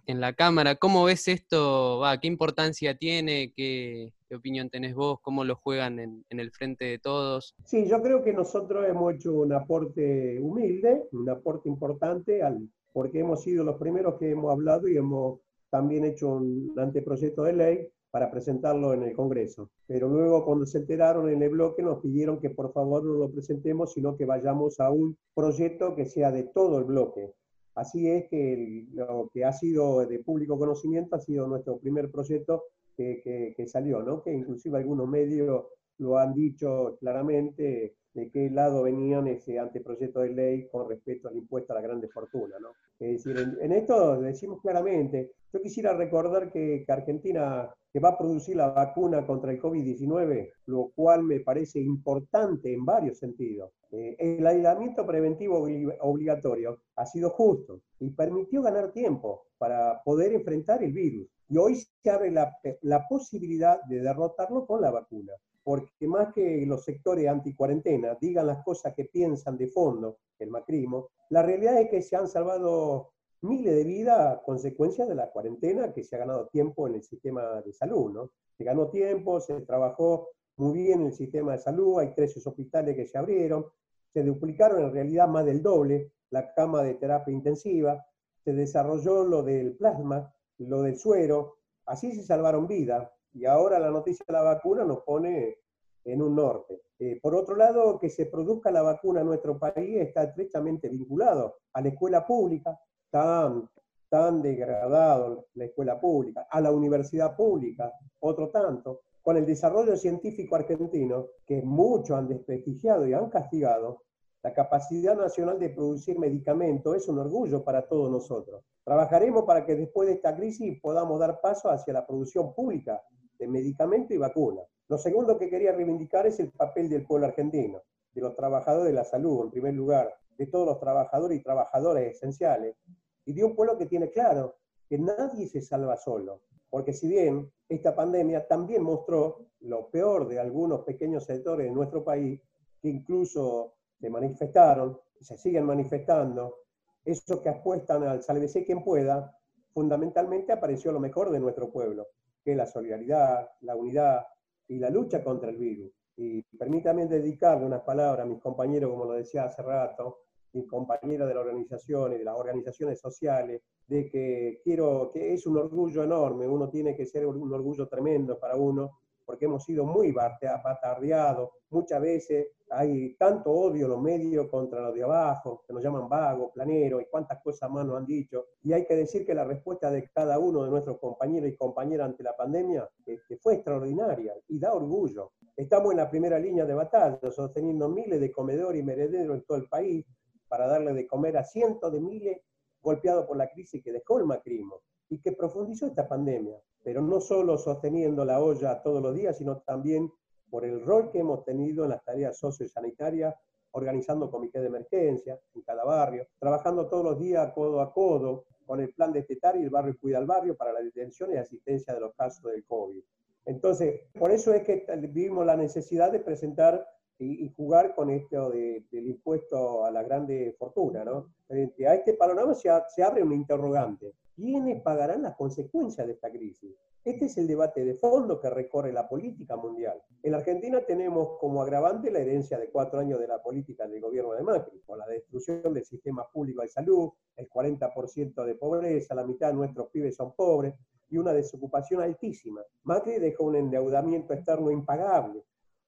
en 0.05 0.21
la 0.21 0.33
Cámara. 0.33 0.75
¿Cómo 0.75 1.03
ves 1.03 1.27
esto? 1.27 1.99
Va, 1.99 2.19
¿Qué 2.19 2.27
importancia 2.27 2.97
tiene? 2.97 3.51
¿Qué, 3.55 4.13
¿Qué, 4.27 4.35
opinión 4.35 4.69
tenés 4.69 4.95
vos? 4.95 5.19
¿Cómo 5.21 5.43
lo 5.43 5.55
juegan 5.55 5.99
en, 5.99 6.25
en, 6.29 6.39
el 6.39 6.51
frente 6.51 6.85
de 6.85 6.99
todos? 6.99 7.55
Sí, 7.65 7.87
yo 7.87 8.01
creo 8.01 8.23
que 8.23 8.33
nosotros 8.33 8.87
hemos 8.87 9.13
hecho 9.13 9.33
un 9.33 9.53
aporte 9.53 10.39
humilde, 10.41 11.03
un 11.11 11.29
aporte 11.29 11.69
importante, 11.69 12.41
al, 12.41 12.69
porque 12.93 13.19
hemos 13.19 13.43
sido 13.43 13.63
los 13.63 13.77
primeros 13.77 14.17
que 14.17 14.31
hemos 14.31 14.51
hablado 14.51 14.87
y 14.87 14.97
hemos 14.97 15.39
también 15.73 16.05
hecho 16.05 16.29
un 16.29 16.71
anteproyecto 16.77 17.41
de 17.41 17.53
ley 17.53 17.87
para 18.11 18.29
presentarlo 18.29 18.93
en 18.93 19.01
el 19.01 19.15
Congreso. 19.15 19.71
Pero 19.87 20.07
luego 20.07 20.45
cuando 20.45 20.67
se 20.67 20.77
enteraron 20.77 21.31
en 21.31 21.41
el 21.41 21.49
bloque 21.49 21.81
nos 21.81 21.99
pidieron 21.99 22.39
que 22.39 22.51
por 22.51 22.71
favor 22.71 23.03
no 23.03 23.13
lo 23.13 23.31
presentemos, 23.31 23.91
sino 23.91 24.15
que 24.15 24.25
vayamos 24.25 24.79
a 24.79 24.91
un 24.91 25.17
proyecto 25.33 25.95
que 25.95 26.05
sea 26.05 26.31
de 26.31 26.43
todo 26.43 26.77
el 26.77 26.83
bloque 26.83 27.33
Así 27.73 28.07
es 28.07 28.29
que 28.29 28.53
el, 28.53 28.87
lo 28.93 29.31
que 29.33 29.45
ha 29.45 29.51
sido 29.51 30.05
de 30.05 30.19
público 30.19 30.59
conocimiento 30.59 31.15
ha 31.15 31.19
sido 31.19 31.47
nuestro 31.47 31.79
primer 31.79 32.11
proyecto 32.11 32.65
que, 32.95 33.19
que, 33.23 33.55
que, 33.57 33.67
salió, 33.67 34.03
¿no? 34.03 34.21
que 34.21 34.31
inclusive 34.31 34.77
algunos 34.77 35.09
medios 35.09 35.65
lo 35.97 36.19
han 36.19 36.35
dicho 36.35 36.97
claramente 36.99 37.95
de 38.13 38.29
qué 38.29 38.49
lado 38.49 38.83
venían 38.83 39.27
ese 39.27 39.59
anteproyecto 39.59 40.19
de 40.19 40.29
ley 40.29 40.67
con 40.69 40.87
respecto 40.87 41.27
al 41.27 41.35
impuesto 41.35 41.73
a 41.73 41.75
la 41.77 41.81
grande 41.81 42.07
fortuna. 42.07 42.55
¿no? 42.59 42.69
Es 42.99 43.23
decir, 43.23 43.37
en, 43.39 43.57
en 43.61 43.71
esto 43.71 44.21
decimos 44.21 44.61
claramente, 44.61 45.31
yo 45.51 45.61
quisiera 45.61 45.93
recordar 45.93 46.51
que, 46.51 46.83
que 46.85 46.91
Argentina 46.91 47.69
que 47.93 47.99
va 47.99 48.09
a 48.09 48.17
producir 48.17 48.55
la 48.55 48.69
vacuna 48.69 49.25
contra 49.25 49.51
el 49.51 49.61
COVID-19, 49.61 50.51
lo 50.65 50.91
cual 50.95 51.23
me 51.23 51.41
parece 51.41 51.79
importante 51.79 52.73
en 52.73 52.83
varios 52.83 53.19
sentidos. 53.19 53.71
Eh, 53.91 54.15
el 54.17 54.47
aislamiento 54.47 55.05
preventivo 55.05 55.67
obligatorio 56.01 56.79
ha 56.95 57.05
sido 57.05 57.29
justo 57.29 57.81
y 57.99 58.09
permitió 58.09 58.63
ganar 58.63 58.91
tiempo 58.91 59.45
para 59.59 60.01
poder 60.03 60.33
enfrentar 60.33 60.83
el 60.83 60.91
virus. 60.91 61.27
Y 61.47 61.57
hoy 61.57 61.75
se 61.75 62.09
abre 62.09 62.31
la, 62.31 62.57
la 62.81 63.07
posibilidad 63.07 63.79
de 63.83 64.01
derrotarlo 64.01 64.65
con 64.65 64.81
la 64.81 64.89
vacuna 64.89 65.33
porque 65.63 66.07
más 66.07 66.33
que 66.33 66.65
los 66.65 66.83
sectores 66.83 67.27
anticuarentena 67.27 68.17
digan 68.19 68.47
las 68.47 68.63
cosas 68.63 68.93
que 68.93 69.05
piensan 69.05 69.57
de 69.57 69.67
fondo, 69.67 70.17
el 70.39 70.49
macrismo, 70.49 71.09
la 71.29 71.41
realidad 71.41 71.79
es 71.79 71.89
que 71.89 72.01
se 72.01 72.15
han 72.15 72.27
salvado 72.27 73.13
miles 73.41 73.75
de 73.75 73.83
vidas 73.83 74.19
a 74.19 74.41
consecuencia 74.41 75.05
de 75.05 75.15
la 75.15 75.29
cuarentena 75.29 75.93
que 75.93 76.03
se 76.03 76.15
ha 76.15 76.19
ganado 76.19 76.47
tiempo 76.47 76.87
en 76.87 76.95
el 76.95 77.03
sistema 77.03 77.61
de 77.61 77.73
salud, 77.73 78.11
¿no? 78.11 78.31
Se 78.57 78.63
ganó 78.63 78.89
tiempo, 78.89 79.39
se 79.39 79.61
trabajó 79.61 80.29
muy 80.57 80.73
bien 80.73 81.01
en 81.01 81.07
el 81.07 81.13
sistema 81.13 81.53
de 81.53 81.57
salud, 81.57 81.99
hay 81.99 82.13
13 82.13 82.41
hospitales 82.45 82.95
que 82.95 83.05
se 83.05 83.17
abrieron, 83.17 83.65
se 84.13 84.23
duplicaron 84.23 84.83
en 84.83 84.91
realidad 84.91 85.27
más 85.27 85.45
del 85.45 85.61
doble 85.61 86.11
la 86.29 86.53
cama 86.53 86.83
de 86.83 86.95
terapia 86.95 87.33
intensiva, 87.33 88.05
se 88.43 88.53
desarrolló 88.53 89.23
lo 89.23 89.43
del 89.43 89.75
plasma, 89.75 90.33
lo 90.57 90.81
del 90.81 90.97
suero, 90.97 91.57
así 91.85 92.11
se 92.13 92.23
salvaron 92.23 92.67
vidas, 92.67 93.09
y 93.33 93.45
ahora 93.45 93.79
la 93.79 93.89
noticia 93.89 94.25
de 94.27 94.33
la 94.33 94.41
vacuna 94.41 94.83
nos 94.83 95.03
pone 95.03 95.57
en 96.05 96.21
un 96.21 96.35
norte. 96.35 96.81
Eh, 96.99 97.19
por 97.21 97.35
otro 97.35 97.55
lado, 97.55 97.99
que 97.99 98.09
se 98.09 98.25
produzca 98.25 98.71
la 98.71 98.81
vacuna 98.81 99.21
en 99.21 99.27
nuestro 99.27 99.57
país 99.57 100.01
está 100.01 100.23
estrechamente 100.23 100.89
vinculado 100.89 101.57
a 101.73 101.81
la 101.81 101.89
escuela 101.89 102.25
pública, 102.25 102.79
tan, 103.09 103.69
tan 104.09 104.41
degradado 104.41 105.47
la 105.55 105.65
escuela 105.65 105.99
pública, 105.99 106.47
a 106.49 106.61
la 106.61 106.71
universidad 106.71 107.35
pública, 107.35 107.91
otro 108.19 108.49
tanto, 108.49 109.01
con 109.21 109.37
el 109.37 109.45
desarrollo 109.45 109.95
científico 109.95 110.55
argentino, 110.55 111.27
que 111.45 111.61
muchos 111.61 112.17
han 112.17 112.27
desprestigiado 112.27 113.07
y 113.07 113.13
han 113.13 113.29
castigado, 113.29 114.03
la 114.43 114.53
capacidad 114.53 115.15
nacional 115.15 115.57
de 115.57 115.69
producir 115.69 116.19
medicamentos 116.19 116.97
es 116.97 117.07
un 117.07 117.17
orgullo 117.17 117.63
para 117.63 117.87
todos 117.87 118.11
nosotros. 118.11 118.61
Trabajaremos 118.83 119.45
para 119.45 119.65
que 119.65 119.77
después 119.77 120.09
de 120.09 120.15
esta 120.15 120.35
crisis 120.35 120.81
podamos 120.81 121.17
dar 121.17 121.39
paso 121.39 121.69
hacia 121.69 121.93
la 121.93 122.05
producción 122.05 122.53
pública 122.53 123.01
de 123.43 123.49
medicamentos 123.49 124.11
y 124.11 124.17
vacunas. 124.17 124.65
Lo 124.87 124.97
segundo 124.97 125.37
que 125.37 125.49
quería 125.49 125.73
reivindicar 125.73 126.25
es 126.25 126.39
el 126.39 126.49
papel 126.49 126.87
del 126.87 127.05
pueblo 127.05 127.27
argentino, 127.27 127.81
de 128.13 128.21
los 128.21 128.35
trabajadores 128.35 128.87
de 128.87 128.93
la 128.93 129.03
salud, 129.03 129.43
en 129.43 129.51
primer 129.51 129.73
lugar, 129.73 130.15
de 130.37 130.47
todos 130.47 130.65
los 130.65 130.79
trabajadores 130.79 131.39
y 131.39 131.43
trabajadoras 131.43 132.03
esenciales, 132.03 132.77
y 133.25 133.33
de 133.33 133.43
un 133.43 133.53
pueblo 133.53 133.77
que 133.77 133.85
tiene 133.85 134.09
claro 134.11 134.55
que 134.87 134.97
nadie 134.97 135.47
se 135.47 135.61
salva 135.61 135.97
solo. 135.97 136.43
Porque 136.69 136.93
si 136.93 137.09
bien 137.09 137.51
esta 137.67 137.93
pandemia 137.93 138.47
también 138.47 138.81
mostró 138.81 139.47
lo 139.59 139.89
peor 139.89 140.27
de 140.29 140.39
algunos 140.39 140.81
pequeños 140.81 141.25
sectores 141.25 141.67
de 141.67 141.73
nuestro 141.73 142.03
país, 142.03 142.39
que 142.81 142.89
incluso 142.89 143.75
se 143.99 144.09
manifestaron, 144.09 144.97
se 145.19 145.37
siguen 145.37 145.65
manifestando, 145.65 146.59
esos 147.03 147.41
que 147.41 147.49
apuestan 147.49 148.03
al 148.03 148.23
sálvese 148.23 148.63
quien 148.63 148.83
pueda, 148.85 149.37
fundamentalmente 149.73 150.53
apareció 150.53 150.93
lo 150.93 150.99
mejor 151.01 151.29
de 151.29 151.39
nuestro 151.41 151.69
pueblo, 151.71 152.07
que 152.43 152.55
la 152.55 152.65
solidaridad, 152.65 153.49
la 153.61 153.75
unidad 153.75 154.25
y 154.67 154.79
la 154.79 154.89
lucha 154.89 155.23
contra 155.23 155.49
el 155.49 155.57
virus. 155.57 155.91
Y 156.15 156.41
permítame 156.43 157.07
dedicarle 157.07 157.65
unas 157.65 157.81
palabras 157.81 158.25
a 158.25 158.29
mis 158.29 158.39
compañeros, 158.39 158.91
como 158.91 159.05
lo 159.05 159.13
decía 159.13 159.45
hace 159.45 159.61
rato, 159.61 160.19
mis 160.53 160.67
compañeros 160.67 161.27
de 161.27 161.33
la 161.33 161.41
organización 161.41 162.13
y 162.13 162.17
de 162.17 162.23
las 162.23 162.37
organizaciones 162.37 162.99
sociales, 162.99 163.61
de 163.87 164.09
que 164.09 164.61
quiero, 164.63 165.09
que 165.11 165.33
es 165.33 165.45
un 165.47 165.57
orgullo 165.57 166.03
enorme, 166.03 166.47
uno 166.47 166.69
tiene 166.69 166.95
que 166.95 167.05
ser 167.05 167.25
un 167.25 167.51
orgullo 167.51 167.87
tremendo 167.87 168.39
para 168.39 168.55
uno, 168.55 168.99
porque 169.25 169.45
hemos 169.45 169.63
sido 169.63 169.85
muy 169.85 170.11
batardeados, 170.11 171.49
muchas 171.69 172.01
veces 172.01 172.47
hay 172.69 173.15
tanto 173.15 173.51
odio 173.51 173.85
en 173.85 173.91
los 173.91 174.01
medios 174.01 174.47
contra 174.49 174.81
los 174.81 174.93
de 174.93 175.03
abajo, 175.03 175.63
que 175.67 175.73
nos 175.73 175.83
llaman 175.83 176.09
vagos, 176.09 176.51
planeros, 176.53 177.01
y 177.01 177.05
cuántas 177.05 177.41
cosas 177.41 177.69
más 177.69 177.85
nos 177.85 177.97
han 177.97 178.05
dicho. 178.05 178.45
Y 178.63 178.73
hay 178.73 178.85
que 178.85 178.95
decir 178.95 179.25
que 179.25 179.33
la 179.33 179.43
respuesta 179.43 179.91
de 179.91 180.09
cada 180.09 180.39
uno 180.39 180.63
de 180.63 180.71
nuestros 180.71 180.99
compañeros 180.99 181.49
y 181.49 181.55
compañeras 181.55 182.09
ante 182.09 182.23
la 182.23 182.35
pandemia 182.35 182.89
este, 183.05 183.37
fue 183.37 183.55
extraordinaria 183.55 184.33
y 184.47 184.59
da 184.59 184.73
orgullo. 184.73 185.33
Estamos 185.55 185.91
en 185.91 185.97
la 185.97 186.09
primera 186.09 186.39
línea 186.39 186.65
de 186.65 186.73
batalla, 186.73 187.19
sosteniendo 187.31 187.89
miles 187.89 188.19
de 188.19 188.31
comedores 188.31 188.81
y 188.81 188.83
merederos 188.83 189.37
en 189.37 189.43
todo 189.43 189.57
el 189.57 189.67
país 189.67 190.05
para 190.47 190.67
darle 190.67 190.93
de 190.93 191.07
comer 191.07 191.37
a 191.37 191.43
cientos 191.43 191.91
de 191.91 191.99
miles 191.99 192.41
golpeados 192.81 193.25
por 193.25 193.37
la 193.37 193.49
crisis 193.49 193.83
que 193.83 193.91
dejó 193.91 194.19
el 194.19 194.25
macrismo 194.25 194.81
y 195.09 195.19
que 195.19 195.31
profundizó 195.31 195.87
esta 195.87 196.07
pandemia. 196.07 196.59
Pero 196.83 197.01
no 197.01 197.19
solo 197.21 197.57
sosteniendo 197.57 198.25
la 198.25 198.41
olla 198.41 198.81
todos 198.81 199.01
los 199.01 199.15
días, 199.15 199.37
sino 199.37 199.61
también 199.61 200.11
por 200.49 200.65
el 200.65 200.85
rol 200.85 201.09
que 201.11 201.19
hemos 201.19 201.43
tenido 201.45 201.83
en 201.83 201.91
las 201.91 202.03
tareas 202.03 202.37
sociosanitarias, 202.37 203.33
organizando 203.71 204.29
comités 204.29 204.61
de 204.61 204.67
emergencia 204.67 205.39
en 205.55 205.61
cada 205.63 205.83
barrio, 205.83 206.27
trabajando 206.37 206.87
todos 206.87 207.03
los 207.03 207.19
días 207.19 207.51
codo 207.53 207.81
a 207.81 207.91
codo 207.91 208.45
con 208.65 208.79
el 208.79 208.93
plan 208.93 209.11
de 209.11 209.19
estetar 209.21 209.55
y 209.57 209.63
el 209.63 209.69
barrio 209.69 209.97
cuida 209.99 210.19
al 210.19 210.25
barrio 210.25 210.55
para 210.55 210.73
la 210.73 210.81
detención 210.81 211.33
y 211.33 211.37
asistencia 211.37 211.93
de 211.93 211.99
los 211.99 212.13
casos 212.13 212.43
del 212.51 212.63
COVID. 212.65 213.01
Entonces, 213.45 214.01
por 214.17 214.31
eso 214.31 214.53
es 214.53 214.63
que 214.63 214.85
vimos 215.09 215.45
la 215.45 215.57
necesidad 215.57 216.11
de 216.11 216.19
presentar 216.19 216.87
y, 217.23 217.49
jugar 217.55 217.95
con 217.95 218.09
esto 218.09 218.49
del 218.49 219.07
impuesto 219.07 219.85
a 219.85 219.91
la 219.91 220.03
grande 220.03 220.55
fortuna. 220.57 221.03
¿no? 221.03 221.33
Frente 221.47 221.87
a 221.87 221.95
este 221.95 222.13
panorama 222.13 222.53
se, 222.53 222.69
se 222.89 223.03
abre 223.03 223.23
un 223.23 223.33
interrogante. 223.33 224.13
¿Quiénes 224.35 224.81
pagarán 224.81 225.21
las 225.21 225.35
consecuencias 225.35 226.07
de 226.07 226.13
esta 226.13 226.31
crisis? 226.31 226.75
Este 227.05 227.25
es 227.25 227.37
el 227.37 227.47
debate 227.47 227.83
de 227.83 227.95
fondo 227.95 228.39
que 228.39 228.49
recorre 228.49 228.93
la 228.93 229.09
política 229.09 229.57
mundial. 229.57 230.01
En 230.21 230.31
la 230.31 230.37
Argentina 230.37 230.79
tenemos 230.85 231.37
como 231.37 231.61
agravante 231.61 232.09
la 232.09 232.19
herencia 232.19 232.57
de 232.57 232.69
cuatro 232.69 232.99
años 232.99 233.19
de 233.19 233.27
la 233.27 233.43
política 233.43 233.85
del 233.87 233.99
gobierno 233.99 234.31
de 234.33 234.41
Macri, 234.41 234.81
con 234.85 234.97
la 234.97 235.05
destrucción 235.05 235.73
del 235.73 235.83
sistema 235.83 236.25
público 236.31 236.61
de 236.61 236.69
salud, 236.69 237.11
el 237.35 237.49
40% 237.49 238.45
de 238.45 238.55
pobreza, 238.55 239.15
la 239.15 239.25
mitad 239.25 239.49
de 239.49 239.55
nuestros 239.55 239.89
pibes 239.89 240.15
son 240.15 240.33
pobres 240.33 240.75
y 241.09 241.17
una 241.17 241.33
desocupación 241.33 242.01
altísima. 242.01 242.61
Macri 242.83 243.19
dejó 243.19 243.43
un 243.43 243.57
endeudamiento 243.57 244.33
externo 244.33 244.71
impagable 244.71 245.43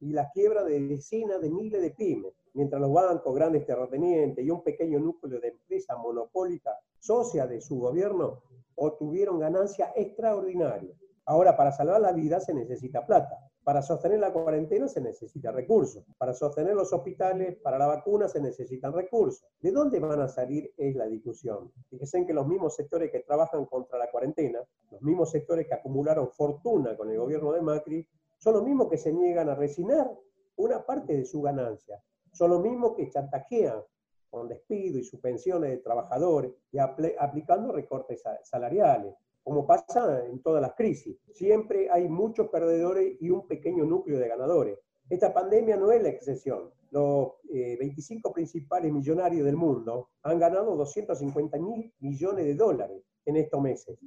y 0.06 0.14
la 0.14 0.30
quiebra 0.30 0.64
de 0.64 0.80
decenas 0.82 1.42
de 1.42 1.50
miles 1.50 1.82
de 1.82 1.90
pymes, 1.90 2.32
mientras 2.54 2.80
los 2.80 2.94
bancos, 2.94 3.34
grandes 3.34 3.66
terratenientes 3.66 4.46
y 4.46 4.52
un 4.52 4.62
pequeño 4.62 5.00
núcleo 5.00 5.40
de 5.40 5.48
empresas 5.48 5.98
monopólicas, 5.98 6.76
socias 7.00 7.50
de 7.50 7.60
su 7.60 7.80
gobierno, 7.80 8.44
obtuvieron 8.76 9.40
ganancias 9.40 9.90
extraordinarias. 9.96 10.96
Ahora, 11.26 11.58
para 11.58 11.72
salvar 11.72 12.02
la 12.02 12.12
vida 12.12 12.40
se 12.40 12.54
necesita 12.54 13.04
plata. 13.04 13.36
Para 13.64 13.82
sostener 13.82 14.20
la 14.20 14.32
cuarentena 14.32 14.88
se 14.88 15.02
necesita 15.02 15.52
recursos. 15.52 16.04
Para 16.20 16.36
sostener 16.36 16.76
los 16.76 16.94
hospitales, 16.94 17.58
para 17.64 17.80
la 17.80 17.88
vacuna 17.88 18.28
se 18.28 18.40
necesitan 18.40 18.94
recursos. 18.94 19.44
¿De 19.60 19.72
dónde 19.72 20.00
van 20.00 20.22
a 20.22 20.28
salir? 20.28 20.72
Es 20.78 20.96
la 20.96 21.08
discusión. 21.08 21.72
Fíjense 21.90 22.28
que 22.28 22.34
los 22.34 22.46
mismos 22.46 22.76
sectores 22.76 23.12
que 23.12 23.22
trabajan 23.22 23.66
contra 23.66 23.98
la 23.98 24.12
cuarentena, 24.12 24.60
los 24.92 25.02
mismos 25.02 25.32
sectores 25.32 25.66
que 25.66 25.74
acumularon 25.74 26.30
fortuna 26.30 26.96
con 26.96 27.10
el 27.10 27.18
gobierno 27.18 27.54
de 27.54 27.62
Macri, 27.62 28.08
son 28.38 28.54
los 28.56 28.64
mismos 28.64 28.90
que 28.90 28.98
se 28.98 29.12
niegan 29.12 29.50
a 29.50 29.56
resignar 29.56 30.12
una 30.58 30.86
parte 30.86 31.18
de 31.18 31.26
su 31.26 31.42
ganancia. 31.42 32.02
Son 32.32 32.50
los 32.50 32.62
mismos 32.62 32.96
que 32.96 33.10
chantajean 33.10 33.82
con 34.30 34.50
despido 34.50 35.00
y 35.00 35.04
suspensiones 35.04 35.70
de 35.72 35.78
trabajadores 35.78 36.52
y 36.72 36.78
aplicando 36.78 37.72
recortes 37.72 38.22
salariales, 38.44 39.16
como 39.44 39.66
pasa 39.66 40.26
en 40.26 40.42
todas 40.42 40.62
las 40.62 40.74
crisis. 40.76 41.18
Siempre 41.32 41.90
hay 41.90 42.10
muchos 42.10 42.50
perdedores 42.50 43.16
y 43.22 43.30
un 43.30 43.48
pequeño 43.48 43.86
núcleo 43.86 44.20
de 44.20 44.28
ganadores. 44.28 44.78
Esta 45.10 45.34
pandemia 45.34 45.78
no 45.78 45.92
es 45.92 46.02
la 46.02 46.10
excepción. 46.10 46.72
Los 46.92 47.34
25 47.50 48.30
eh, 48.30 48.34
principales 48.34 48.92
millonarios 48.92 49.46
del 49.46 49.56
mundo 49.56 50.10
han 50.24 50.40
ganado 50.40 50.76
250 50.76 51.58
mil 51.60 51.94
millones 52.00 52.46
de 52.46 52.56
dólares 52.56 53.04
en 53.26 53.38
estos 53.38 53.62
meses. 53.62 53.98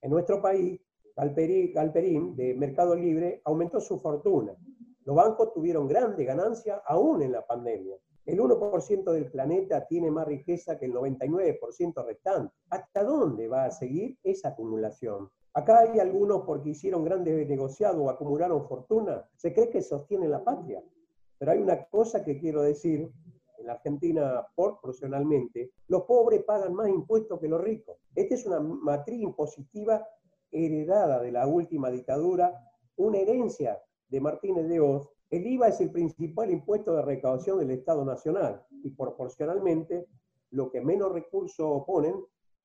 En 0.00 0.10
nuestro 0.10 0.40
país, 0.40 0.80
Galperín, 1.18 2.36
de 2.36 2.54
Mercado 2.54 2.94
Libre, 2.94 3.42
aumentó 3.44 3.80
su 3.80 3.98
fortuna. 3.98 4.54
Los 5.04 5.16
bancos 5.16 5.52
tuvieron 5.52 5.88
grandes 5.88 6.24
ganancias 6.24 6.80
aún 6.86 7.22
en 7.22 7.32
la 7.32 7.44
pandemia. 7.44 7.96
El 8.24 8.38
1% 8.38 9.10
del 9.10 9.28
planeta 9.28 9.84
tiene 9.88 10.12
más 10.12 10.28
riqueza 10.28 10.78
que 10.78 10.84
el 10.84 10.92
99% 10.92 12.06
restante. 12.06 12.54
¿Hasta 12.70 13.02
dónde 13.02 13.48
va 13.48 13.64
a 13.64 13.70
seguir 13.72 14.16
esa 14.22 14.50
acumulación? 14.50 15.28
Acá 15.54 15.80
hay 15.80 15.98
algunos 15.98 16.42
porque 16.42 16.70
hicieron 16.70 17.02
grandes 17.02 17.48
negociados 17.48 17.98
o 17.98 18.10
acumularon 18.10 18.68
fortuna, 18.68 19.28
se 19.34 19.52
cree 19.52 19.70
que 19.70 19.82
sostienen 19.82 20.30
la 20.30 20.44
patria. 20.44 20.84
Pero 21.36 21.50
hay 21.50 21.58
una 21.58 21.84
cosa 21.86 22.22
que 22.22 22.38
quiero 22.38 22.62
decir, 22.62 23.10
en 23.58 23.66
la 23.66 23.72
Argentina 23.72 24.46
proporcionalmente, 24.54 25.72
los 25.88 26.04
pobres 26.04 26.44
pagan 26.44 26.74
más 26.74 26.88
impuestos 26.88 27.40
que 27.40 27.48
los 27.48 27.60
ricos. 27.60 27.96
Esta 28.14 28.36
es 28.36 28.46
una 28.46 28.60
matriz 28.60 29.20
impositiva 29.20 30.06
heredada 30.50 31.20
de 31.20 31.32
la 31.32 31.46
última 31.46 31.90
dictadura, 31.90 32.52
una 32.96 33.18
herencia 33.18 33.80
de 34.08 34.20
Martínez 34.20 34.68
de 34.68 34.80
Oz, 34.80 35.08
el 35.30 35.46
IVA 35.46 35.68
es 35.68 35.80
el 35.80 35.90
principal 35.90 36.50
impuesto 36.50 36.94
de 36.94 37.02
recaudación 37.02 37.58
del 37.58 37.70
Estado 37.70 38.04
Nacional 38.04 38.64
y 38.82 38.90
proporcionalmente 38.90 40.06
lo 40.50 40.70
que 40.70 40.80
menos 40.80 41.12
recursos 41.12 41.84
ponen, 41.84 42.14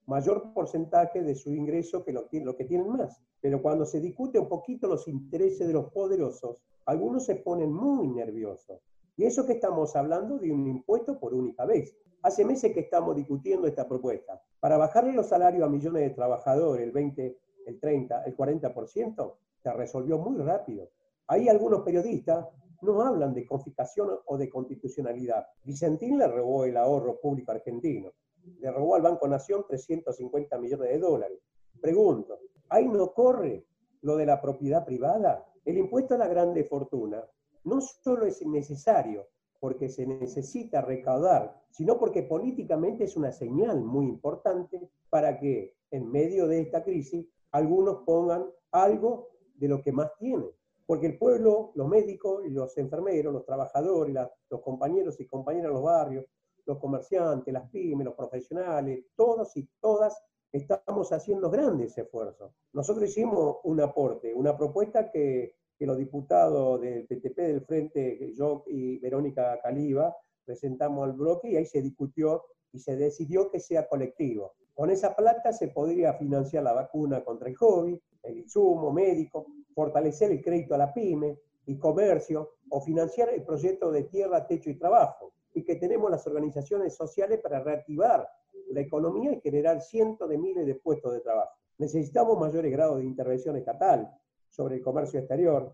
mayor 0.06 0.54
porcentaje 0.54 1.22
de 1.22 1.36
su 1.36 1.54
ingreso 1.54 2.06
que 2.06 2.13
lo, 2.13 2.28
lo 2.32 2.56
que 2.56 2.65
tienen 2.65 2.89
más. 2.89 3.22
Pero 3.41 3.62
cuando 3.62 3.86
se 3.86 4.00
discute 4.00 4.39
un 4.39 4.48
poquito 4.48 4.88
los 4.88 5.08
intereses 5.10 5.67
de 5.67 5.74
los 5.74 5.91
poderosos, 5.91 6.58
algunos 6.86 7.26
se 7.26 7.36
ponen 7.36 7.74
muy 7.74 8.08
nerviosos. 8.08 8.80
Y 9.17 9.26
eso 9.26 9.46
que 9.46 9.54
estamos 9.54 9.96
hablando 9.96 10.38
de 10.38 10.52
un 10.52 10.65
impuesto 10.67 11.19
por 11.19 11.34
única 11.34 11.65
vez. 11.65 11.96
Hace 12.22 12.46
meses 12.46 12.74
que 12.74 12.80
estamos 12.80 13.15
discutiendo 13.15 13.67
esta 13.67 13.88
propuesta. 13.88 14.41
Para 14.60 14.78
bajarle 14.78 15.12
los 15.12 15.28
salarios 15.28 15.67
a 15.67 15.69
millones 15.69 16.04
de 16.04 16.10
trabajadores, 16.12 16.86
el 16.86 16.91
20, 16.91 17.38
el 17.65 17.80
30, 17.80 18.23
el 18.23 18.36
40%, 18.36 19.34
se 19.62 19.73
resolvió 19.73 20.17
muy 20.17 20.38
rápido. 20.41 20.89
Ahí 21.28 21.47
algunos 21.47 21.82
periodistas 21.82 22.47
no 22.82 23.02
hablan 23.02 23.34
de 23.34 23.45
confiscación 23.45 24.10
o 24.26 24.38
de 24.38 24.49
constitucionalidad. 24.49 25.47
Vicentín 25.63 26.17
le 26.17 26.28
robó 26.28 26.65
el 26.65 26.76
ahorro 26.78 27.19
público 27.19 27.52
argentino. 27.52 28.12
Le 28.60 28.71
robó 28.71 28.95
al 28.95 29.02
Banco 29.02 29.28
Nación 29.28 29.65
350 29.67 30.58
millones 30.58 30.89
de 30.89 30.99
dólares. 30.99 31.39
Pregunto, 31.82 32.39
¿ahí 32.69 32.88
no 32.88 33.13
corre 33.13 33.65
lo 34.02 34.17
de 34.17 34.26
la 34.26 34.41
propiedad 34.41 34.86
privada? 34.86 35.45
El 35.63 35.78
impuesto 35.78 36.15
a 36.15 36.17
la 36.17 36.28
grande 36.28 36.65
fortuna 36.65 37.23
no 37.63 37.80
solo 37.80 38.26
es 38.26 38.45
necesario 38.45 39.28
porque 39.60 39.88
se 39.88 40.06
necesita 40.06 40.82
recaudar, 40.82 41.58
sino 41.69 41.97
porque 41.97 42.23
políticamente 42.23 43.06
es 43.06 43.15
una 43.15 43.32
señal 43.32 43.82
muy 43.82 44.08
importante 44.08 44.89
para 45.10 45.39
que 45.39 45.78
en 45.89 46.12
medio 46.12 46.47
de 46.47 46.60
esta 46.60 46.84
crisis 46.84 47.26
algunos 47.54 48.04
pongan 48.06 48.46
algo 48.72 49.30
de 49.56 49.68
lo 49.68 49.82
que 49.82 49.92
más 49.92 50.12
tienen. 50.18 50.50
Porque 50.86 51.08
el 51.08 51.18
pueblo, 51.18 51.72
los 51.76 51.88
médicos 51.88 52.42
los 52.50 52.78
enfermeros, 52.78 53.34
los 53.34 53.46
trabajadores, 53.46 54.16
los 54.50 54.62
compañeros 54.62 55.20
y 55.20 55.28
compañeras 55.28 55.70
de 55.70 55.74
los 55.74 55.84
barrios, 55.84 56.26
los 56.66 56.78
comerciantes, 56.80 57.54
las 57.54 57.70
pymes, 57.70 58.06
los 58.06 58.16
profesionales, 58.16 59.06
todos 59.16 59.56
y 59.56 59.70
todas 59.80 60.22
estamos 60.52 61.12
haciendo 61.12 61.50
grandes 61.50 61.98
esfuerzos. 61.98 62.52
Nosotros 62.74 63.10
hicimos 63.10 63.58
un 63.63 63.80
aporte, 63.82 64.34
una 64.34 64.58
propuesta 64.58 65.10
que, 65.10 65.56
que 65.78 65.86
los 65.86 65.98
diputados 65.98 66.82
del 66.82 67.08
PTP 67.08 67.38
del 67.38 67.62
Frente, 67.62 68.34
yo 68.34 68.63
y 68.68 69.00
Verónica 69.00 69.60
Caliba, 69.62 70.16
presentamos 70.46 71.06
al 71.06 71.13
bloque 71.13 71.50
y 71.50 71.56
ahí 71.56 71.66
se 71.66 71.82
discutió 71.82 72.44
y 72.72 72.80
se 72.80 72.96
decidió 72.98 73.50
que 73.50 73.60
sea 73.60 73.88
colectivo. 73.88 74.56
Con 74.73 74.89
esa 74.89 75.15
plata 75.15 75.53
se 75.53 75.67
podría 75.67 76.13
financiar 76.13 76.63
la 76.63 76.73
vacuna 76.73 77.23
contra 77.23 77.47
el 77.47 77.55
COVID, 77.55 77.97
el 78.23 78.38
insumo 78.38 78.91
médico, 78.91 79.45
fortalecer 79.75 80.31
el 80.31 80.41
crédito 80.41 80.73
a 80.73 80.79
la 80.79 80.93
pyme 80.93 81.38
y 81.67 81.77
comercio 81.77 82.55
o 82.69 82.81
financiar 82.81 83.29
el 83.29 83.43
proyecto 83.43 83.91
de 83.91 84.03
tierra, 84.05 84.47
techo 84.47 84.71
y 84.71 84.79
trabajo. 84.79 85.33
Y 85.53 85.63
que 85.63 85.75
tenemos 85.75 86.09
las 86.09 86.25
organizaciones 86.25 86.95
sociales 86.95 87.39
para 87.39 87.59
reactivar 87.59 88.27
la 88.71 88.81
economía 88.81 89.31
y 89.33 89.41
generar 89.41 89.79
cientos 89.81 90.27
de 90.27 90.39
miles 90.39 90.65
de 90.65 90.75
puestos 90.75 91.13
de 91.13 91.21
trabajo. 91.21 91.51
Necesitamos 91.77 92.39
mayores 92.39 92.71
grados 92.71 92.97
de 92.97 93.05
intervención 93.05 93.55
estatal 93.55 94.12
sobre 94.49 94.75
el 94.77 94.81
comercio 94.81 95.19
exterior, 95.19 95.71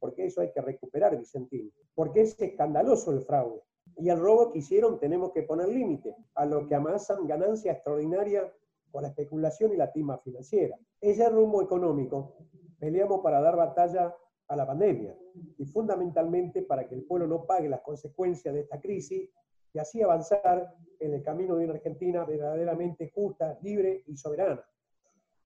porque 0.00 0.26
eso 0.26 0.40
hay 0.40 0.50
que 0.50 0.60
recuperar, 0.60 1.16
Vicentín, 1.16 1.72
porque 1.94 2.22
es 2.22 2.40
escandaloso 2.40 3.12
el 3.12 3.20
fraude 3.22 3.62
y 4.00 4.08
el 4.08 4.18
robo 4.18 4.50
que 4.50 4.58
hicieron 4.58 4.98
tenemos 4.98 5.32
que 5.32 5.42
poner 5.42 5.68
límite 5.68 6.16
a 6.34 6.46
lo 6.46 6.66
que 6.66 6.74
amasan 6.74 7.26
ganancia 7.26 7.72
extraordinaria 7.72 8.50
con 8.90 9.02
la 9.02 9.08
especulación 9.08 9.72
y 9.72 9.76
la 9.76 9.92
tima 9.92 10.18
financiera. 10.18 10.76
Ese 11.00 11.28
rumbo 11.28 11.62
económico 11.62 12.36
peleamos 12.78 13.20
para 13.20 13.40
dar 13.40 13.56
batalla 13.56 14.14
a 14.48 14.56
la 14.56 14.66
pandemia 14.66 15.14
y 15.58 15.64
fundamentalmente 15.66 16.62
para 16.62 16.88
que 16.88 16.94
el 16.94 17.04
pueblo 17.04 17.26
no 17.26 17.44
pague 17.46 17.68
las 17.68 17.82
consecuencias 17.82 18.54
de 18.54 18.60
esta 18.60 18.80
crisis 18.80 19.30
y 19.72 19.78
así 19.78 20.02
avanzar 20.02 20.74
en 20.98 21.14
el 21.14 21.22
camino 21.22 21.56
de 21.56 21.66
una 21.66 21.74
Argentina 21.74 22.24
verdaderamente 22.24 23.10
justa, 23.14 23.58
libre 23.62 24.02
y 24.06 24.16
soberana. 24.16 24.64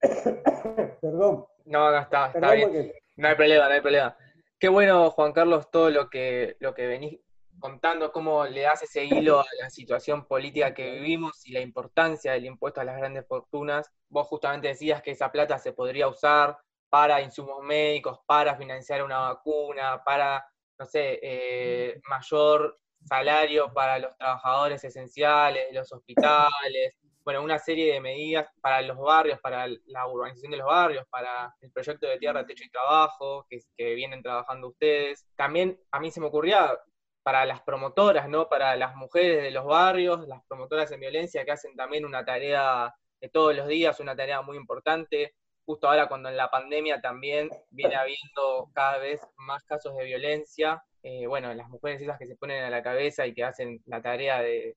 Perdón. 1.00 1.44
No, 1.66 1.90
no 1.90 1.98
está, 1.98 2.28
está 2.28 2.52
bien. 2.52 2.92
No 3.16 3.28
hay 3.28 3.34
problema, 3.34 3.68
no 3.68 3.74
hay 3.74 3.80
problema. 3.80 4.16
Qué 4.58 4.68
bueno, 4.68 5.10
Juan 5.10 5.32
Carlos, 5.32 5.70
todo 5.70 5.90
lo 5.90 6.08
que, 6.08 6.56
lo 6.60 6.72
que 6.72 6.86
venís 6.86 7.20
contando, 7.64 8.12
cómo 8.12 8.44
le 8.44 8.60
das 8.60 8.82
ese 8.82 9.06
hilo 9.06 9.40
a 9.40 9.46
la 9.58 9.70
situación 9.70 10.26
política 10.26 10.74
que 10.74 10.90
vivimos 10.96 11.46
y 11.46 11.52
la 11.52 11.60
importancia 11.60 12.32
del 12.32 12.44
impuesto 12.44 12.82
a 12.82 12.84
las 12.84 12.98
grandes 12.98 13.26
fortunas. 13.26 13.90
Vos 14.10 14.26
justamente 14.26 14.68
decías 14.68 15.00
que 15.00 15.12
esa 15.12 15.32
plata 15.32 15.58
se 15.58 15.72
podría 15.72 16.06
usar 16.06 16.58
para 16.90 17.22
insumos 17.22 17.62
médicos, 17.62 18.18
para 18.26 18.54
financiar 18.54 19.02
una 19.02 19.18
vacuna, 19.20 20.02
para, 20.04 20.46
no 20.78 20.84
sé, 20.84 21.18
eh, 21.22 22.02
mayor 22.06 22.78
salario 23.02 23.72
para 23.72 23.98
los 23.98 24.14
trabajadores 24.18 24.84
esenciales, 24.84 25.64
los 25.72 25.90
hospitales, 25.90 26.92
bueno, 27.24 27.42
una 27.42 27.58
serie 27.58 27.94
de 27.94 28.00
medidas 28.02 28.46
para 28.60 28.82
los 28.82 28.98
barrios, 28.98 29.40
para 29.40 29.66
la 29.86 30.06
urbanización 30.06 30.50
de 30.50 30.58
los 30.58 30.66
barrios, 30.66 31.06
para 31.08 31.54
el 31.62 31.72
proyecto 31.72 32.06
de 32.06 32.18
tierra, 32.18 32.44
techo 32.44 32.64
y 32.64 32.68
trabajo 32.68 33.46
que, 33.48 33.60
que 33.74 33.94
vienen 33.94 34.22
trabajando 34.22 34.68
ustedes. 34.68 35.24
También 35.34 35.80
a 35.92 35.98
mí 35.98 36.10
se 36.10 36.20
me 36.20 36.26
ocurría 36.26 36.78
para 37.24 37.46
las 37.46 37.62
promotoras, 37.62 38.28
¿no? 38.28 38.48
Para 38.48 38.76
las 38.76 38.94
mujeres 38.94 39.42
de 39.42 39.50
los 39.50 39.64
barrios, 39.64 40.28
las 40.28 40.44
promotoras 40.46 40.92
en 40.92 41.00
violencia 41.00 41.44
que 41.44 41.52
hacen 41.52 41.74
también 41.74 42.04
una 42.04 42.24
tarea 42.24 42.94
de 43.18 43.28
todos 43.30 43.56
los 43.56 43.66
días, 43.66 43.98
una 43.98 44.14
tarea 44.14 44.42
muy 44.42 44.58
importante. 44.58 45.34
Justo 45.64 45.88
ahora 45.88 46.06
cuando 46.06 46.28
en 46.28 46.36
la 46.36 46.50
pandemia 46.50 47.00
también 47.00 47.48
viene 47.70 47.96
habiendo 47.96 48.68
cada 48.74 48.98
vez 48.98 49.22
más 49.38 49.64
casos 49.64 49.96
de 49.96 50.04
violencia, 50.04 50.84
eh, 51.02 51.26
bueno, 51.26 51.52
las 51.54 51.68
mujeres 51.70 52.02
esas 52.02 52.18
que 52.18 52.26
se 52.26 52.36
ponen 52.36 52.62
a 52.62 52.70
la 52.70 52.82
cabeza 52.82 53.26
y 53.26 53.32
que 53.32 53.44
hacen 53.44 53.80
la 53.86 54.02
tarea 54.02 54.42
de, 54.42 54.76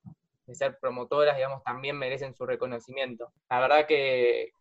ser 0.54 0.78
promotoras, 0.80 1.36
digamos, 1.36 1.62
también 1.64 1.98
merecen 1.98 2.34
su 2.34 2.46
reconocimiento. 2.46 3.34
La 3.50 3.60
verdad 3.60 3.86
que, 3.86 4.54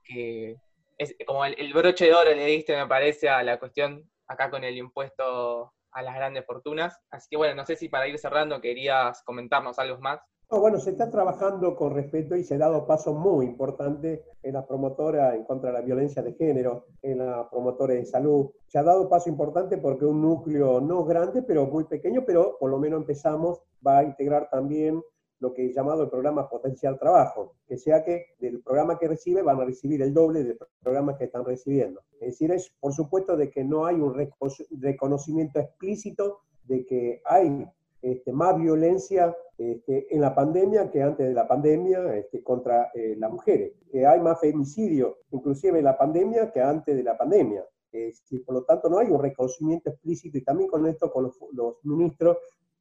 es 0.98 1.16
como 1.24 1.44
el, 1.44 1.72
broche 1.72 2.06
de 2.06 2.14
oro 2.14 2.34
le 2.34 2.46
diste, 2.46 2.76
me 2.76 2.88
parece, 2.88 3.28
a 3.28 3.44
la 3.44 3.60
cuestión 3.60 4.10
acá 4.26 4.50
con 4.50 4.64
el 4.64 4.76
impuesto 4.76 5.72
a 5.96 6.02
las 6.02 6.14
grandes 6.14 6.44
fortunas. 6.44 6.98
Así 7.10 7.28
que 7.30 7.36
bueno, 7.36 7.54
no 7.54 7.64
sé 7.64 7.74
si 7.74 7.88
para 7.88 8.06
ir 8.06 8.18
cerrando 8.18 8.60
querías 8.60 9.22
comentarnos 9.24 9.78
algo 9.78 9.98
más. 9.98 10.20
bueno, 10.50 10.78
se 10.78 10.90
está 10.90 11.10
trabajando 11.10 11.74
con 11.74 11.94
respeto 11.94 12.36
y 12.36 12.44
se 12.44 12.54
ha 12.54 12.58
dado 12.58 12.86
paso 12.86 13.14
muy 13.14 13.46
importante 13.46 14.22
en 14.42 14.52
la 14.52 14.66
promotora 14.66 15.34
en 15.34 15.44
contra 15.44 15.70
de 15.70 15.78
la 15.78 15.84
violencia 15.84 16.22
de 16.22 16.34
género, 16.34 16.86
en 17.00 17.18
la 17.18 17.48
promotora 17.48 17.94
de 17.94 18.04
salud. 18.04 18.50
Se 18.66 18.78
ha 18.78 18.82
dado 18.82 19.08
paso 19.08 19.30
importante 19.30 19.78
porque 19.78 20.04
un 20.04 20.20
núcleo 20.20 20.80
no 20.82 21.04
grande, 21.04 21.42
pero 21.42 21.66
muy 21.66 21.84
pequeño, 21.84 22.24
pero 22.26 22.58
por 22.60 22.70
lo 22.70 22.78
menos 22.78 23.00
empezamos, 23.00 23.62
va 23.84 23.98
a 23.98 24.04
integrar 24.04 24.50
también 24.50 25.02
lo 25.40 25.52
que 25.52 25.66
he 25.66 25.72
llamado 25.72 26.04
el 26.04 26.10
programa 26.10 26.48
Potencial 26.48 26.98
Trabajo, 26.98 27.56
que 27.66 27.76
sea 27.76 28.04
que 28.04 28.26
del 28.38 28.62
programa 28.62 28.98
que 28.98 29.08
recibe 29.08 29.42
van 29.42 29.60
a 29.60 29.64
recibir 29.64 30.00
el 30.02 30.14
doble 30.14 30.44
del 30.44 30.58
programa 30.80 31.16
que 31.16 31.24
están 31.24 31.44
recibiendo. 31.44 32.00
Es 32.14 32.32
decir, 32.32 32.50
es 32.52 32.72
por 32.80 32.92
supuesto 32.92 33.36
de 33.36 33.50
que 33.50 33.64
no 33.64 33.86
hay 33.86 33.96
un 33.96 34.14
reconocimiento 34.14 35.60
explícito 35.60 36.40
de 36.64 36.84
que 36.86 37.22
hay 37.24 37.66
este, 38.02 38.32
más 38.32 38.56
violencia 38.58 39.36
este, 39.58 40.14
en 40.14 40.20
la 40.20 40.34
pandemia 40.34 40.90
que 40.90 41.02
antes 41.02 41.26
de 41.26 41.34
la 41.34 41.48
pandemia 41.48 42.14
este, 42.16 42.42
contra 42.42 42.90
eh, 42.94 43.14
las 43.18 43.30
mujeres, 43.30 43.72
que 43.90 44.06
hay 44.06 44.20
más 44.20 44.40
femicidio 44.40 45.18
inclusive 45.30 45.78
en 45.78 45.84
la 45.84 45.96
pandemia 45.96 46.52
que 46.52 46.60
antes 46.60 46.96
de 46.96 47.02
la 47.02 47.16
pandemia. 47.16 47.64
y 47.92 48.38
por 48.40 48.54
lo 48.54 48.64
tanto 48.64 48.90
no 48.90 48.98
hay 48.98 49.08
un 49.08 49.22
reconocimiento 49.22 49.90
explícito 49.90 50.36
y 50.36 50.44
también 50.44 50.68
con 50.68 50.86
esto 50.86 51.10
con 51.10 51.24
los, 51.24 51.38
los 51.52 51.76
ministros 51.84 52.36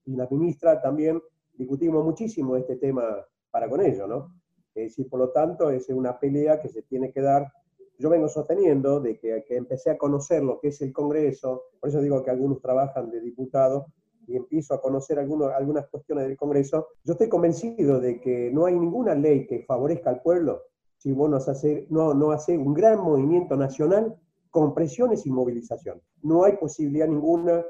y 0.06 0.16
la 0.16 0.28
ministra 0.30 0.82
también 0.82 1.22
discutimos 1.58 2.04
muchísimo 2.04 2.56
este 2.56 2.76
tema 2.78 3.04
para 3.52 3.70
con 3.70 3.82
ello, 3.82 4.08
¿no? 4.08 4.36
Es 4.74 4.90
decir, 4.90 5.10
por 5.10 5.20
lo 5.20 5.32
tanto, 5.32 5.70
es 5.70 5.88
una 5.90 6.20
pelea 6.20 6.62
que 6.62 6.70
se 6.70 6.82
tiene 6.84 7.12
que 7.12 7.22
dar. 7.22 7.52
Yo 7.98 8.10
vengo 8.10 8.28
sosteniendo 8.28 9.00
de 9.00 9.18
que, 9.18 9.44
que 9.48 9.56
empecé 9.56 9.92
a 9.92 9.98
conocer 9.98 10.44
lo 10.44 10.60
que 10.60 10.68
es 10.68 10.82
el 10.82 10.92
Congreso, 10.92 11.64
por 11.80 11.90
eso 11.90 12.02
digo 12.02 12.24
que 12.24 12.32
algunos 12.32 12.62
trabajan 12.62 13.10
de 13.10 13.22
diputados, 13.22 13.86
y 14.28 14.36
empiezo 14.36 14.74
a 14.74 14.82
conocer 14.82 15.20
algunos, 15.20 15.54
algunas 15.54 15.88
cuestiones 15.88 16.28
del 16.28 16.36
Congreso, 16.36 16.88
yo 17.04 17.14
estoy 17.14 17.30
convencido 17.30 18.00
de 18.00 18.20
que 18.20 18.52
no 18.52 18.66
hay 18.66 18.78
ninguna 18.78 19.14
ley 19.16 19.46
que 19.46 19.64
favorezca 19.64 20.10
al 20.10 20.22
pueblo 20.22 20.64
si 20.98 21.12
vos 21.12 21.30
no 21.30 21.38
haces, 21.38 21.90
no, 21.92 22.14
no 22.14 22.32
hace 22.32 22.58
un 22.58 22.74
gran 22.74 23.00
movimiento 23.00 23.56
nacional 23.56 24.16
con 24.50 24.74
presiones 24.74 25.26
y 25.26 25.32
movilización. 25.32 26.02
No 26.24 26.44
hay 26.44 26.58
posibilidad 26.58 27.08
ninguna 27.08 27.64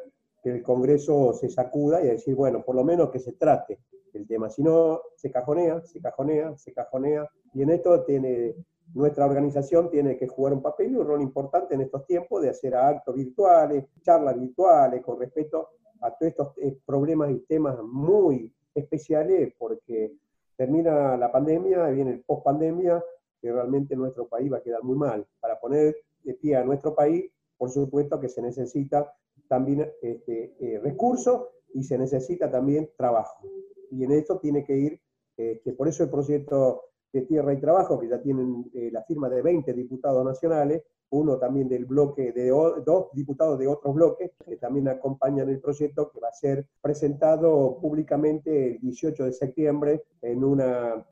que 0.46 0.52
el 0.52 0.62
Congreso 0.62 1.34
se 1.34 1.50
sacuda 1.50 2.04
y 2.04 2.06
decir, 2.06 2.36
bueno, 2.36 2.64
por 2.64 2.76
lo 2.76 2.84
menos 2.84 3.10
que 3.10 3.18
se 3.18 3.32
trate 3.32 3.80
el 4.14 4.28
tema. 4.28 4.48
Si 4.48 4.62
no, 4.62 5.02
se 5.16 5.32
cajonea, 5.32 5.82
se 5.82 6.00
cajonea, 6.00 6.56
se 6.56 6.72
cajonea. 6.72 7.28
Y 7.56 7.64
en 7.64 7.72
esto 7.72 8.04
tiene, 8.04 8.54
nuestra 8.94 9.26
organización 9.26 9.90
tiene 9.90 10.20
que 10.20 10.28
jugar 10.28 10.54
un 10.54 10.62
papel 10.62 10.92
y 10.92 10.98
un 10.98 11.08
rol 11.08 11.24
importante 11.24 11.74
en 11.74 11.82
estos 11.82 12.06
tiempos 12.06 12.44
de 12.44 12.50
hacer 12.50 12.76
actos 12.76 13.16
virtuales, 13.16 13.86
charlas 14.04 14.40
virtuales 14.40 15.02
con 15.04 15.20
respecto 15.20 15.68
a 16.02 16.12
todos 16.12 16.30
estos 16.30 16.58
eh, 16.60 16.78
problemas 16.86 17.32
y 17.32 17.40
temas 17.40 17.82
muy 17.82 18.54
especiales 18.76 19.52
porque 19.58 20.14
termina 20.56 21.18
la 21.18 21.32
pandemia, 21.32 21.88
viene 21.88 22.12
el 22.12 22.22
post 22.22 22.44
pandemia, 22.44 23.04
que 23.42 23.52
realmente 23.52 23.96
nuestro 23.96 24.28
país 24.28 24.54
va 24.54 24.58
a 24.58 24.62
quedar 24.62 24.84
muy 24.84 24.96
mal. 24.96 25.26
Para 25.40 25.60
poner 25.60 25.96
de 26.24 26.36
pie 26.36 26.56
a 26.56 26.64
nuestro 26.64 26.94
país, 26.94 27.32
por 27.58 27.72
supuesto 27.72 28.20
que 28.20 28.30
se 28.30 28.44
necesita 28.44 29.12
también 29.48 29.92
este, 30.02 30.56
eh, 30.60 30.80
recursos 30.80 31.48
y 31.74 31.84
se 31.84 31.98
necesita 31.98 32.50
también 32.50 32.90
trabajo. 32.98 33.48
Y 33.92 34.04
en 34.04 34.12
esto 34.12 34.40
tiene 34.40 34.64
que 34.64 34.78
ir, 34.78 35.02
que 35.36 35.54
este, 35.54 35.74
por 35.74 35.88
eso 35.88 36.04
el 36.04 36.10
proyecto 36.10 36.84
de 37.12 37.22
Tierra 37.22 37.54
y 37.54 37.62
Trabajo, 37.62 38.00
que 38.00 38.10
ya 38.10 38.22
tienen 38.22 38.70
eh, 38.74 38.90
la 38.92 39.04
firma 39.04 39.30
de 39.30 39.42
20 39.42 39.74
diputados 39.74 40.26
nacionales, 40.26 40.84
uno 41.12 41.38
también 41.38 41.70
del 41.70 41.86
bloque 41.86 42.32
de 42.32 42.50
dos 42.50 43.08
diputados 43.14 43.60
de 43.60 43.68
otros 43.68 43.94
bloques 43.94 44.32
que 44.44 44.58
también 44.58 44.88
acompañan 44.88 45.50
el 45.50 45.62
proyecto 45.62 46.10
que 46.10 46.20
va 46.20 46.30
a 46.30 46.34
ser 46.34 46.68
presentado 46.82 47.78
públicamente 47.80 48.72
el 48.72 48.80
18 48.80 49.26
de 49.26 49.32
septiembre 49.32 50.04
en 50.22 50.44
un 50.44 50.62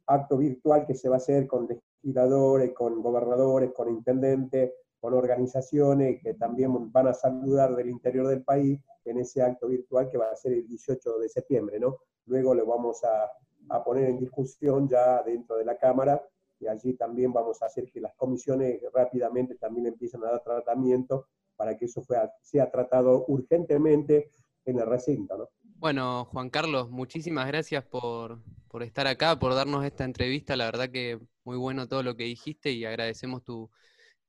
acto 0.07 0.37
virtual 0.37 0.85
que 0.85 0.95
se 0.95 1.09
va 1.09 1.15
a 1.15 1.17
hacer 1.17 1.47
con 1.47 1.67
legisladores, 1.67 2.73
con 2.73 3.01
gobernadores, 3.01 3.71
con 3.71 3.89
intendentes, 3.89 4.71
con 5.03 5.15
organizaciones 5.15 6.21
que 6.23 6.33
también 6.35 6.89
van 6.89 7.07
a 7.07 7.13
saludar 7.13 7.75
del 7.75 7.89
interior 7.89 8.25
del 8.25 8.41
país 8.41 8.79
en 9.03 9.17
ese 9.17 9.41
acto 9.41 9.67
virtual 9.67 10.09
que 10.09 10.17
va 10.17 10.31
a 10.31 10.35
ser 10.37 10.53
el 10.53 10.65
18 10.65 11.19
de 11.19 11.27
septiembre, 11.27 11.77
¿no? 11.77 11.97
Luego 12.25 12.55
lo 12.55 12.65
vamos 12.65 13.03
a, 13.03 13.29
a 13.67 13.83
poner 13.83 14.05
en 14.05 14.17
discusión 14.17 14.87
ya 14.87 15.21
dentro 15.21 15.57
de 15.57 15.65
la 15.65 15.77
Cámara 15.77 16.25
y 16.57 16.67
allí 16.67 16.93
también 16.93 17.33
vamos 17.33 17.61
a 17.61 17.65
hacer 17.65 17.91
que 17.91 17.99
las 17.99 18.15
comisiones 18.15 18.79
rápidamente 18.93 19.55
también 19.55 19.87
empiecen 19.87 20.23
a 20.23 20.31
dar 20.31 20.41
tratamiento 20.41 21.27
para 21.57 21.77
que 21.77 21.83
eso 21.83 22.01
sea 22.41 22.71
tratado 22.71 23.25
urgentemente 23.27 24.31
en 24.63 24.79
el 24.79 24.85
recinto, 24.85 25.37
¿no? 25.37 25.49
Bueno, 25.79 26.29
Juan 26.31 26.49
Carlos, 26.49 26.89
muchísimas 26.89 27.45
gracias 27.47 27.83
por, 27.83 28.39
por 28.69 28.83
estar 28.83 29.05
acá, 29.07 29.37
por 29.37 29.53
darnos 29.53 29.83
esta 29.83 30.05
entrevista. 30.05 30.55
La 30.55 30.63
verdad 30.63 30.89
que 30.89 31.19
muy 31.43 31.57
bueno 31.57 31.89
todo 31.89 32.03
lo 32.03 32.15
que 32.15 32.23
dijiste 32.23 32.71
y 32.71 32.85
agradecemos 32.85 33.43
tu, 33.43 33.69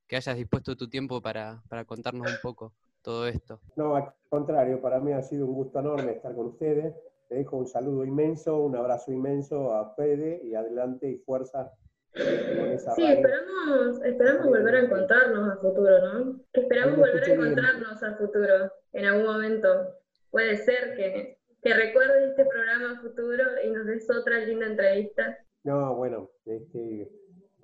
que 0.07 0.15
hayas 0.15 0.37
dispuesto 0.37 0.75
tu 0.75 0.89
tiempo 0.89 1.21
para, 1.21 1.61
contarnos 1.85 2.31
un 2.31 2.37
poco 2.41 2.73
todo 3.01 3.27
esto. 3.27 3.59
No, 3.75 3.95
al 3.95 4.13
contrario, 4.29 4.81
para 4.81 4.99
mí 4.99 5.13
ha 5.13 5.21
sido 5.21 5.45
un 5.45 5.53
gusto 5.53 5.79
enorme 5.79 6.13
estar 6.13 6.33
con 6.35 6.47
ustedes. 6.47 6.95
Te 7.27 7.35
dejo 7.35 7.57
un 7.57 7.67
saludo 7.67 8.03
inmenso, 8.05 8.57
un 8.57 8.75
abrazo 8.75 9.11
inmenso 9.11 9.73
a 9.73 9.95
Fede 9.95 10.41
y 10.43 10.53
adelante 10.55 11.09
y 11.09 11.17
fuerza. 11.17 11.71
sí, 12.13 13.05
esperamos, 13.05 14.01
esperamos 14.03 14.45
volver 14.45 14.75
a 14.75 14.79
encontrarnos 14.81 15.49
a 15.49 15.57
futuro, 15.57 16.13
¿no? 16.13 16.39
Esperamos 16.53 16.97
volver 16.97 17.23
a 17.23 17.33
encontrarnos 17.33 18.03
a 18.03 18.15
futuro 18.15 18.71
en 18.93 19.05
algún 19.05 19.25
momento. 19.25 19.67
Puede 20.29 20.57
ser 20.57 20.95
que, 20.95 21.39
que 21.61 21.73
recuerdes 21.73 22.29
este 22.29 22.45
programa 22.45 22.93
a 22.93 23.01
futuro 23.01 23.43
y 23.63 23.71
nos 23.71 23.85
des 23.87 24.09
otra 24.09 24.39
linda 24.39 24.67
entrevista. 24.67 25.37
No, 25.63 25.95
bueno, 25.95 26.29
este, 26.45 27.11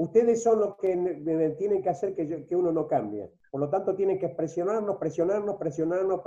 Ustedes 0.02 0.42
son 0.42 0.60
los 0.60 0.78
que 0.78 1.56
tienen 1.60 1.84
que 1.84 1.90
hacer 1.90 2.16
que, 2.16 2.56
uno 2.56 2.72
no 2.72 2.88
cambie. 2.88 3.32
Por 3.52 3.62
lo 3.62 3.70
tanto, 3.70 3.96
tienen 3.96 4.18
que 4.18 4.30
presionarnos, 4.30 4.98
presionarnos, 4.98 5.58
presionarnos 5.58 6.22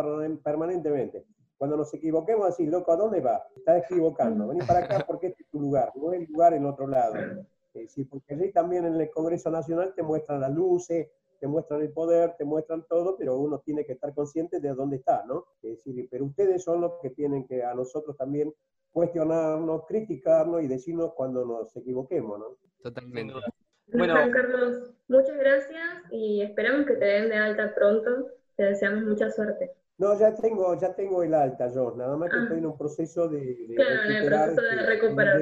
permanentemente. 0.44 1.24
Cuando 1.58 1.76
nos 1.76 1.92
equivoquemos, 1.92 2.46
decir, 2.46 2.68
loco, 2.68 2.92
¿a 2.92 2.96
dónde 2.96 3.20
va? 3.20 3.42
Estás 3.56 3.82
equivocando. 3.82 4.46
Vení 4.46 4.64
para 4.64 4.84
acá 4.84 5.04
porque 5.04 5.26
este 5.26 5.42
es 5.42 5.48
tu 5.48 5.58
lugar, 5.58 5.90
no 5.96 6.12
es 6.12 6.20
el 6.20 6.32
lugar 6.32 6.54
en 6.54 6.66
otro 6.66 6.86
lado. 6.86 7.14
porque 8.10 8.34
allí 8.34 8.52
también 8.52 8.84
en 8.84 8.94
el 8.94 9.10
Congreso 9.10 9.50
Nacional 9.50 9.92
te 9.92 10.04
muestran 10.04 10.40
las 10.40 10.52
luces, 10.52 11.08
te 11.40 11.48
muestran 11.48 11.80
el 11.80 11.90
poder, 11.92 12.36
te 12.38 12.44
muestran 12.44 12.86
todo, 12.88 13.16
pero 13.16 13.36
uno 13.38 13.58
tiene 13.58 13.84
que 13.84 13.94
estar 13.94 14.14
consciente 14.14 14.60
de 14.60 14.72
dónde 14.72 14.98
está, 14.98 15.24
¿no? 15.26 15.46
Es 15.62 15.84
decir, 15.84 16.06
pero 16.08 16.26
ustedes 16.26 16.62
son 16.62 16.80
los 16.80 16.92
que 17.02 17.10
tienen 17.10 17.44
que 17.44 17.64
a 17.64 17.74
nosotros 17.74 18.16
también 18.16 18.54
cuestionarnos, 18.92 19.84
criticarnos 19.88 20.62
y 20.62 20.68
decirnos 20.68 21.12
cuando 21.14 21.44
nos 21.44 21.76
equivoquemos, 21.76 22.38
¿no? 22.38 22.56
Totalmente. 22.80 23.34
Bueno, 23.92 24.14
Juan 24.14 24.30
Carlos, 24.30 24.94
muchas 25.08 25.36
gracias 25.36 25.84
y 26.10 26.42
esperamos 26.42 26.86
que 26.86 26.94
te 26.94 27.04
den 27.04 27.28
de 27.28 27.36
alta 27.36 27.74
pronto. 27.74 28.28
Te 28.56 28.64
deseamos 28.64 29.04
mucha 29.04 29.30
suerte. 29.30 29.72
No, 29.98 30.18
ya 30.18 30.34
tengo, 30.34 30.78
ya 30.78 30.94
tengo 30.94 31.22
el 31.22 31.34
alta 31.34 31.68
yo, 31.68 31.94
nada 31.96 32.16
más 32.16 32.30
que 32.30 32.36
ah. 32.36 32.42
estoy 32.42 32.58
en 32.58 32.66
un 32.66 32.76
proceso 32.76 33.28
de, 33.28 33.74
claro, 33.76 34.02
en 34.04 34.12
el 34.12 34.26
proceso 34.26 34.62
de 34.62 34.86
recuperar. 34.86 35.40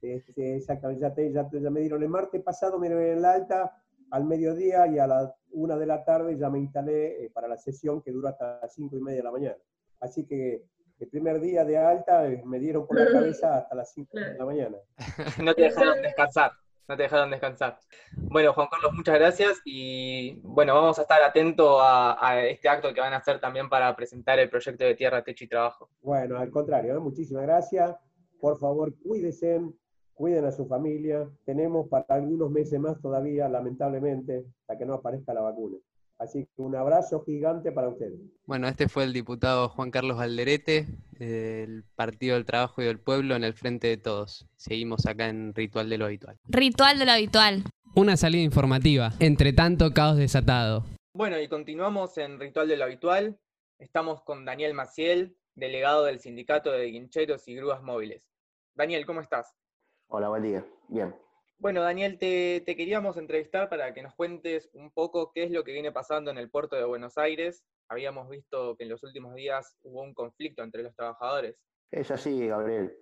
Este, 0.00 0.56
exactamente, 0.56 1.30
ya, 1.30 1.48
ya, 1.50 1.70
me 1.70 1.80
dieron 1.80 2.02
el 2.02 2.08
martes 2.08 2.42
pasado, 2.42 2.78
me 2.78 2.88
dieron 2.88 3.18
el 3.18 3.24
alta, 3.24 3.76
al 4.10 4.24
mediodía 4.24 4.86
y 4.86 4.98
a 4.98 5.06
la 5.06 5.34
una 5.52 5.76
de 5.76 5.86
la 5.86 6.04
tarde 6.04 6.36
ya 6.38 6.50
me 6.50 6.58
instalé 6.58 7.24
eh, 7.24 7.30
para 7.30 7.48
la 7.48 7.58
sesión 7.58 8.02
que 8.02 8.10
dura 8.10 8.30
hasta 8.30 8.60
las 8.62 8.74
cinco 8.74 8.96
y 8.96 9.00
media 9.00 9.18
de 9.18 9.24
la 9.24 9.30
mañana. 9.30 9.56
Así 10.00 10.26
que 10.26 10.64
el 10.98 11.08
primer 11.08 11.40
día 11.40 11.64
de 11.64 11.78
alta 11.78 12.26
eh, 12.26 12.42
me 12.44 12.58
dieron 12.58 12.86
por 12.86 12.98
la 12.98 13.06
cabeza 13.12 13.58
hasta 13.58 13.74
las 13.74 13.92
cinco 13.92 14.18
de 14.18 14.34
la 14.34 14.44
mañana. 14.44 14.78
No 15.42 15.54
te 15.54 15.62
dejaron 15.62 16.00
descansar, 16.02 16.52
no 16.88 16.96
te 16.96 17.04
dejaron 17.04 17.30
descansar. 17.30 17.78
Bueno, 18.16 18.52
Juan 18.52 18.68
Carlos, 18.70 18.92
muchas 18.94 19.18
gracias 19.18 19.60
y 19.64 20.40
bueno, 20.42 20.74
vamos 20.74 20.98
a 20.98 21.02
estar 21.02 21.22
atentos 21.22 21.78
a, 21.80 22.40
este 22.44 22.68
acto 22.68 22.92
que 22.92 23.00
van 23.00 23.12
a 23.12 23.18
hacer 23.18 23.40
también 23.40 23.68
para 23.68 23.94
presentar 23.94 24.38
el 24.38 24.50
proyecto 24.50 24.84
de 24.84 24.94
Tierra, 24.94 25.22
Techo 25.22 25.44
y 25.44 25.48
Trabajo. 25.48 25.88
Bueno, 26.02 26.38
al 26.38 26.50
contrario, 26.50 27.00
muchísimas 27.00 27.44
gracias. 27.44 27.94
Por 28.40 28.58
favor, 28.58 28.92
cuídense, 28.98 29.60
cuiden 30.14 30.44
a 30.44 30.52
su 30.52 30.66
familia. 30.66 31.28
Tenemos 31.44 31.88
para 31.88 32.06
algunos 32.08 32.50
meses 32.50 32.78
más 32.80 33.00
todavía, 33.00 33.48
lamentablemente, 33.48 34.46
hasta 34.60 34.78
que 34.78 34.84
no 34.84 34.94
aparezca 34.94 35.32
la 35.32 35.42
vacuna. 35.42 35.78
Así 36.22 36.46
que 36.54 36.62
un 36.62 36.76
abrazo 36.76 37.24
gigante 37.24 37.72
para 37.72 37.88
ustedes. 37.88 38.20
Bueno, 38.46 38.68
este 38.68 38.88
fue 38.88 39.02
el 39.02 39.12
diputado 39.12 39.68
Juan 39.68 39.90
Carlos 39.90 40.20
Alderete, 40.20 40.86
del 41.18 41.82
Partido 41.96 42.36
del 42.36 42.44
Trabajo 42.44 42.80
y 42.80 42.84
del 42.84 43.00
Pueblo 43.00 43.34
en 43.34 43.42
el 43.42 43.54
Frente 43.54 43.88
de 43.88 43.96
Todos. 43.96 44.46
Seguimos 44.56 45.04
acá 45.06 45.28
en 45.28 45.52
Ritual 45.52 45.90
de 45.90 45.98
lo 45.98 46.04
Habitual. 46.04 46.38
Ritual 46.44 47.00
de 47.00 47.06
lo 47.06 47.12
Habitual. 47.12 47.64
Una 47.96 48.16
salida 48.16 48.42
informativa, 48.42 49.10
entre 49.18 49.52
tanto 49.52 49.90
caos 49.90 50.16
desatado. 50.16 50.84
Bueno, 51.12 51.40
y 51.40 51.48
continuamos 51.48 52.16
en 52.18 52.38
Ritual 52.38 52.68
de 52.68 52.76
lo 52.76 52.84
Habitual. 52.84 53.40
Estamos 53.80 54.22
con 54.22 54.44
Daniel 54.44 54.74
Maciel, 54.74 55.36
delegado 55.56 56.04
del 56.04 56.20
Sindicato 56.20 56.70
de 56.70 56.86
Guincheros 56.86 57.48
y 57.48 57.56
Grúas 57.56 57.82
Móviles. 57.82 58.30
Daniel, 58.76 59.06
¿cómo 59.06 59.20
estás? 59.20 59.52
Hola, 60.06 60.28
buen 60.28 60.44
día. 60.44 60.64
Bien. 60.88 61.12
Bueno, 61.62 61.82
Daniel, 61.82 62.18
te, 62.18 62.64
queríamos 62.66 63.16
entrevistar 63.16 63.68
para 63.68 63.94
que 63.94 64.02
nos 64.02 64.16
cuentes 64.16 64.68
un 64.72 64.90
poco 64.90 65.30
qué 65.32 65.44
es 65.44 65.52
lo 65.52 65.62
que 65.62 65.70
viene 65.70 65.92
pasando 65.92 66.32
en 66.32 66.38
el 66.38 66.50
puerto 66.50 66.74
de 66.74 66.84
Buenos 66.84 67.16
Aires. 67.18 67.62
Habíamos 67.88 68.28
visto 68.28 68.74
que 68.74 68.82
en 68.82 68.90
los 68.90 69.04
últimos 69.04 69.36
días 69.36 69.76
hubo 69.84 70.02
un 70.02 70.12
conflicto 70.12 70.64
entre 70.64 70.82
los 70.82 70.92
trabajadores. 70.96 71.56
Es 71.92 72.10
así, 72.10 72.48
Gabriel. 72.48 72.92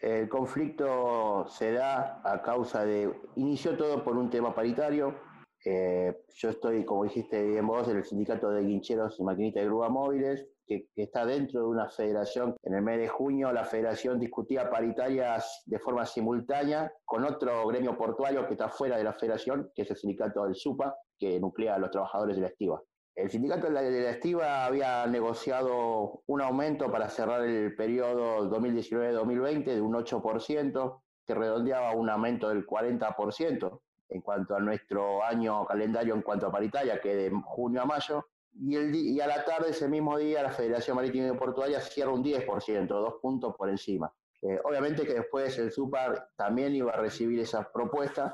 El 0.00 0.26
conflicto 0.30 1.48
se 1.50 1.72
da 1.72 2.22
a 2.24 2.40
causa 2.40 2.86
de... 2.86 3.12
Inició 3.36 3.76
todo 3.76 4.02
por 4.02 4.16
un 4.16 4.30
tema 4.30 4.54
paritario. 4.54 5.14
Eh, 5.62 6.16
yo 6.34 6.48
estoy, 6.48 6.86
como 6.86 7.04
dijiste 7.04 7.44
bien 7.44 7.66
vos, 7.66 7.88
en 7.88 7.98
el 7.98 8.04
sindicato 8.04 8.48
de 8.48 8.62
guincheros 8.62 9.20
y 9.20 9.22
maquinistas 9.22 9.64
de 9.64 9.68
grúa 9.68 9.90
móviles 9.90 10.48
que, 10.68 10.86
está 10.96 11.24
dentro 11.24 11.60
de 11.60 11.66
una 11.66 11.88
federación. 11.88 12.54
En 12.62 12.74
el 12.74 12.82
mes 12.82 12.98
de 12.98 13.08
junio 13.08 13.52
la 13.52 13.64
federación 13.64 14.20
discutía 14.20 14.70
paritarias 14.70 15.62
de 15.66 15.78
forma 15.78 16.04
simultánea 16.04 16.92
con 17.04 17.24
otro 17.24 17.66
gremio 17.66 17.96
portuario 17.96 18.46
que 18.46 18.52
está 18.52 18.68
fuera 18.68 18.98
de 18.98 19.04
la 19.04 19.14
federación, 19.14 19.70
que 19.74 19.82
es 19.82 19.90
el 19.90 19.96
sindicato 19.96 20.44
del 20.44 20.54
SUPA, 20.54 20.94
que 21.18 21.40
nuclea 21.40 21.76
a 21.76 21.78
los 21.78 21.90
trabajadores 21.90 22.36
de 22.36 22.42
la 22.42 22.48
estiva. 22.48 22.82
El 23.16 23.30
sindicato 23.30 23.66
de 23.66 23.72
la, 23.72 24.10
estiva 24.10 24.64
había 24.64 25.04
negociado 25.06 26.22
un 26.26 26.40
aumento 26.40 26.92
para 26.92 27.08
cerrar 27.08 27.42
el 27.44 27.74
periodo 27.74 28.48
2019-2020 28.48 29.64
de 29.64 29.80
un 29.80 29.94
8%, 29.94 31.00
que 31.26 31.34
redondeaba 31.34 31.92
un 31.92 32.08
aumento 32.08 32.48
del 32.48 32.64
40% 32.64 33.80
en 34.10 34.20
cuanto 34.22 34.54
a 34.54 34.60
nuestro 34.60 35.22
año 35.22 35.66
calendario 35.66 36.14
en 36.14 36.22
cuanto 36.22 36.46
a 36.46 36.52
paritaria, 36.52 37.00
que 37.00 37.14
de 37.14 37.30
junio 37.44 37.82
a 37.82 37.86
mayo, 37.86 38.24
y, 38.60 38.76
el, 38.76 38.94
y 38.94 39.20
a 39.20 39.26
la 39.26 39.44
tarde, 39.44 39.70
ese 39.70 39.88
mismo 39.88 40.18
día, 40.18 40.42
la 40.42 40.50
Federación 40.50 40.96
Marítima 40.96 41.28
y 41.28 41.36
Portuaria 41.36 41.80
cierra 41.80 42.12
un 42.12 42.24
10%, 42.24 42.86
dos 42.86 43.14
puntos 43.20 43.54
por 43.56 43.68
encima. 43.68 44.12
Eh, 44.42 44.58
obviamente 44.64 45.04
que 45.04 45.14
después 45.14 45.58
el 45.58 45.72
SUPAR 45.72 46.30
también 46.36 46.74
iba 46.74 46.92
a 46.92 46.96
recibir 46.96 47.40
esas 47.40 47.66
propuestas, 47.72 48.32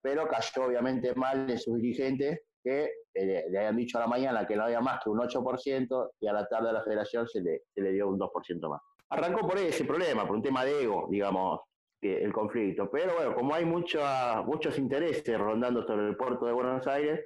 pero 0.00 0.28
cayó 0.28 0.64
obviamente 0.64 1.14
mal 1.14 1.48
en 1.50 1.58
sus 1.58 1.76
dirigentes 1.76 2.40
que 2.62 2.90
eh, 3.14 3.44
le 3.50 3.58
habían 3.58 3.76
dicho 3.76 3.98
a 3.98 4.02
la 4.02 4.06
mañana 4.06 4.46
que 4.46 4.56
no 4.56 4.64
había 4.64 4.80
más 4.80 5.02
que 5.02 5.10
un 5.10 5.18
8% 5.18 6.10
y 6.20 6.26
a 6.28 6.32
la 6.32 6.46
tarde 6.46 6.70
a 6.70 6.72
la 6.72 6.82
federación 6.82 7.26
se 7.26 7.40
le, 7.40 7.62
se 7.74 7.80
le 7.80 7.92
dio 7.92 8.08
un 8.08 8.18
2% 8.18 8.68
más. 8.68 8.80
Arrancó 9.08 9.46
por 9.46 9.58
ese 9.58 9.84
problema, 9.84 10.26
por 10.26 10.36
un 10.36 10.42
tema 10.42 10.64
de 10.64 10.84
ego, 10.84 11.08
digamos, 11.10 11.60
el 12.00 12.32
conflicto. 12.32 12.90
Pero 12.90 13.14
bueno, 13.14 13.34
como 13.34 13.54
hay 13.54 13.64
muchos 13.64 14.02
muchos 14.44 14.78
intereses 14.78 15.38
rondando 15.38 15.86
sobre 15.86 16.08
el 16.08 16.16
puerto 16.16 16.46
de 16.46 16.52
Buenos 16.52 16.86
Aires, 16.86 17.20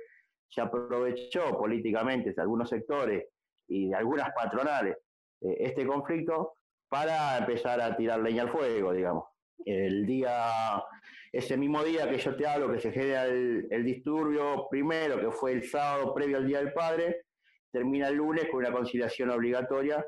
se 0.49 0.61
aprovechó 0.61 1.57
políticamente 1.59 2.33
de 2.33 2.43
algunos 2.43 2.69
sectores 2.69 3.27
y 3.69 3.89
de 3.89 3.95
algunas 3.95 4.31
patronales 4.33 4.97
eh, 5.41 5.57
este 5.61 5.87
conflicto 5.87 6.55
para 6.89 7.39
empezar 7.39 7.81
a 7.81 7.97
tirar 7.97 8.21
leña 8.21 8.43
al 8.43 8.51
fuego, 8.51 8.93
digamos. 8.93 9.25
El 9.65 10.07
día, 10.07 10.85
ese 11.33 11.57
mismo 11.57 11.83
día 11.83 12.09
que 12.09 12.19
yo 12.19 12.37
te 12.37 12.47
hablo, 12.47 12.71
que 12.71 12.79
se 12.79 12.93
genera 12.93 13.25
el, 13.25 13.85
disturbio 13.85 14.69
primero, 14.71 15.19
que 15.19 15.31
fue 15.31 15.53
el 15.53 15.65
sábado 15.65 16.15
previo 16.15 16.37
al 16.37 16.47
Día 16.47 16.59
del 16.59 16.73
Padre, 16.73 17.25
termina 17.73 18.09
el 18.09 18.17
lunes 18.17 18.49
con 18.51 18.61
una 18.61 18.73
conciliación 18.73 19.31
obligatoria 19.31 20.07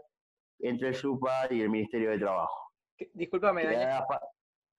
entre 0.60 0.88
el 0.88 0.94
SUPA 0.94 1.48
y 1.50 1.62
el 1.62 1.70
Ministerio 1.70 2.10
de 2.10 2.18
Trabajo. 2.18 2.72
Disculpame, 3.14 3.64
Daniel. 3.64 3.90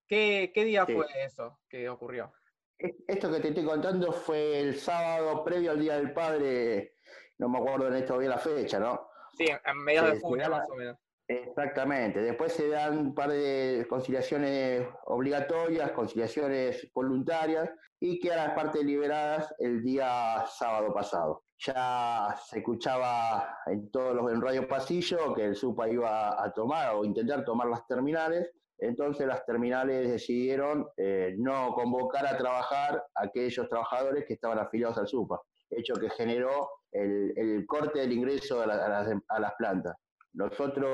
¿Qué, 0.08 0.52
¿Qué, 0.54 0.66
día 0.66 0.86
fue 0.86 1.06
eso 1.24 1.60
que 1.70 1.88
ocurrió? 1.90 2.32
Esto 2.80 3.30
que 3.30 3.42
te 3.42 3.50
estoy 3.50 3.66
contando 3.66 4.14
fue 4.14 4.60
el 4.60 4.76
sábado 4.76 5.44
previo 5.44 5.72
al 5.72 5.80
Día 5.80 5.98
del 5.98 6.14
Padre, 6.14 6.94
no 7.38 7.50
me 7.50 7.60
acuerdo 7.60 7.88
en 7.90 7.96
esto 7.96 8.18
bien 8.18 8.32
la 8.32 8.38
fecha, 8.38 8.80
¿no? 8.80 9.10
Sí, 9.38 9.48
a 9.52 9.74
mediados 9.74 10.14
de 10.14 10.20
junio 10.22 10.50
más 10.50 10.70
o 10.70 10.76
menos. 10.76 10.98
Exactamente. 11.28 12.22
Después 12.22 12.54
se 12.54 12.70
dan 12.70 12.98
un 12.98 13.14
par 13.14 13.30
de 13.30 13.86
conciliaciones 13.90 14.88
obligatorias, 15.06 15.92
conciliaciones 15.92 16.90
voluntarias 16.94 17.70
y 18.00 18.20
quedan 18.20 18.48
las 18.48 18.56
partes 18.56 18.84
liberadas 18.84 19.54
el 19.60 19.84
día 19.84 20.44
sábado 20.48 20.94
pasado. 20.94 21.44
Ya 21.60 22.36
se 22.48 22.60
escuchaba 22.60 23.60
en 23.68 23.92
todos 23.92 24.16
los 24.16 24.32
en 24.32 24.42
Radio 24.42 24.68
Pasillo 24.68 25.34
que 25.36 25.46
el 25.46 25.56
SUPA 25.56 25.90
iba 25.90 26.42
a 26.42 26.52
tomar 26.54 26.96
o 26.96 27.04
intentar 27.04 27.44
tomar 27.44 27.68
las 27.68 27.86
terminales 27.86 28.52
entonces 28.82 29.28
las 29.28 29.46
terminales 29.46 30.10
decidieron 30.10 30.88
eh, 30.98 31.36
no 31.38 31.74
convocar 31.74 32.26
a 32.26 32.38
trabajar 32.38 33.04
a 33.16 33.26
aquellos 33.26 33.68
trabajadores 33.68 34.26
que 34.26 34.34
estaban 34.34 34.60
afiliados 34.60 34.98
al 34.98 35.08
SUPA, 35.08 35.42
hecho 35.70 35.96
que 35.96 36.10
generó 36.10 36.70
el, 36.92 37.66
corte 37.68 38.00
del 38.00 38.14
ingreso 38.14 38.62
a, 38.62 38.68
las, 38.68 39.54
plantas. 39.58 39.96
Nosotros, 40.34 40.90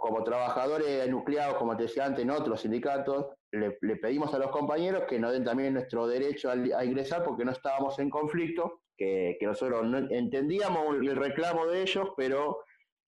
como 0.00 0.24
trabajadores 0.24 1.08
nucleados, 1.08 1.56
como 1.56 1.76
te 1.76 1.84
decía 1.84 2.06
antes, 2.06 2.22
en 2.22 2.30
otros 2.30 2.60
sindicatos, 2.60 3.26
le, 3.52 3.96
pedimos 3.96 4.32
a 4.34 4.38
los 4.38 4.50
compañeros 4.50 5.04
que 5.08 5.18
nos 5.18 5.32
den 5.32 5.44
también 5.44 5.74
nuestro 5.74 6.06
derecho 6.06 6.50
a, 6.50 6.84
ingresar 6.84 7.22
porque 7.24 7.44
no 7.44 7.52
estábamos 7.52 7.98
en 7.98 8.10
conflicto, 8.10 8.80
que, 8.96 9.36
nosotros 9.42 9.84
no 9.86 9.98
entendíamos 10.10 10.96
el 10.96 11.16
reclamo 11.16 11.66
de 11.66 11.82
ellos, 11.82 12.10
pero 12.16 12.58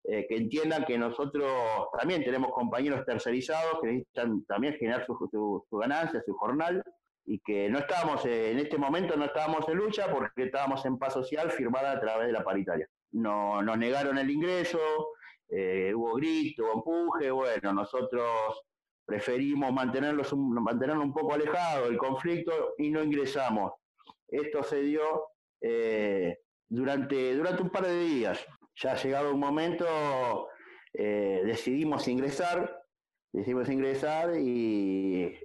eh, 0.08 0.24
que 0.28 0.36
entiendan 0.36 0.84
que 0.84 0.96
nosotros 0.96 1.50
también 1.98 2.22
tenemos 2.22 2.52
compañeros 2.52 3.04
tercerizados 3.04 3.80
que 3.80 3.88
necesitan 3.88 4.44
también 4.44 4.74
generar 4.74 5.04
su, 5.04 5.64
ganancia, 5.72 6.22
su 6.24 6.32
jornal, 6.34 6.80
y 7.24 7.40
que 7.40 7.68
no 7.68 7.80
estábamos, 7.80 8.24
eh, 8.24 8.52
en 8.52 8.60
este 8.60 8.78
momento 8.78 9.16
no 9.16 9.24
estábamos 9.24 9.68
en 9.68 9.78
lucha 9.78 10.08
porque 10.12 10.44
estábamos 10.44 10.86
en 10.86 10.96
paz 10.96 11.12
social 11.12 11.50
firmada 11.50 11.90
a 11.90 12.00
través 12.00 12.28
de 12.28 12.32
la 12.32 12.44
paritaria. 12.44 12.88
No, 13.10 13.60
nos 13.62 13.76
negaron 13.78 14.16
el 14.16 14.30
ingreso, 14.30 14.78
eh, 15.48 15.92
hubo 15.92 16.14
grito, 16.14 16.62
hubo 16.62 16.74
empuje, 16.74 17.32
bueno, 17.32 17.72
nosotros 17.72 18.62
preferimos 19.04 19.72
mantenerlos 19.72 20.32
mantenerlo 20.36 21.02
un 21.02 21.12
poco 21.12 21.34
alejado 21.34 21.86
del 21.86 21.98
conflicto 21.98 22.74
y 22.78 22.90
no 22.90 23.02
ingresamos. 23.02 23.72
Esto 24.28 24.62
se 24.62 24.82
dio 24.82 25.02
durante, 26.68 27.34
durante 27.34 27.62
un 27.62 27.70
par 27.70 27.86
de 27.86 27.98
días 27.98 28.46
ya 28.76 28.92
ha 28.92 28.96
llegado 28.96 29.32
un 29.32 29.40
momento, 29.40 30.48
eh, 30.92 31.42
decidimos 31.44 32.06
ingresar, 32.08 32.82
decidimos 33.32 33.68
ingresar 33.68 34.34
y 34.38 35.38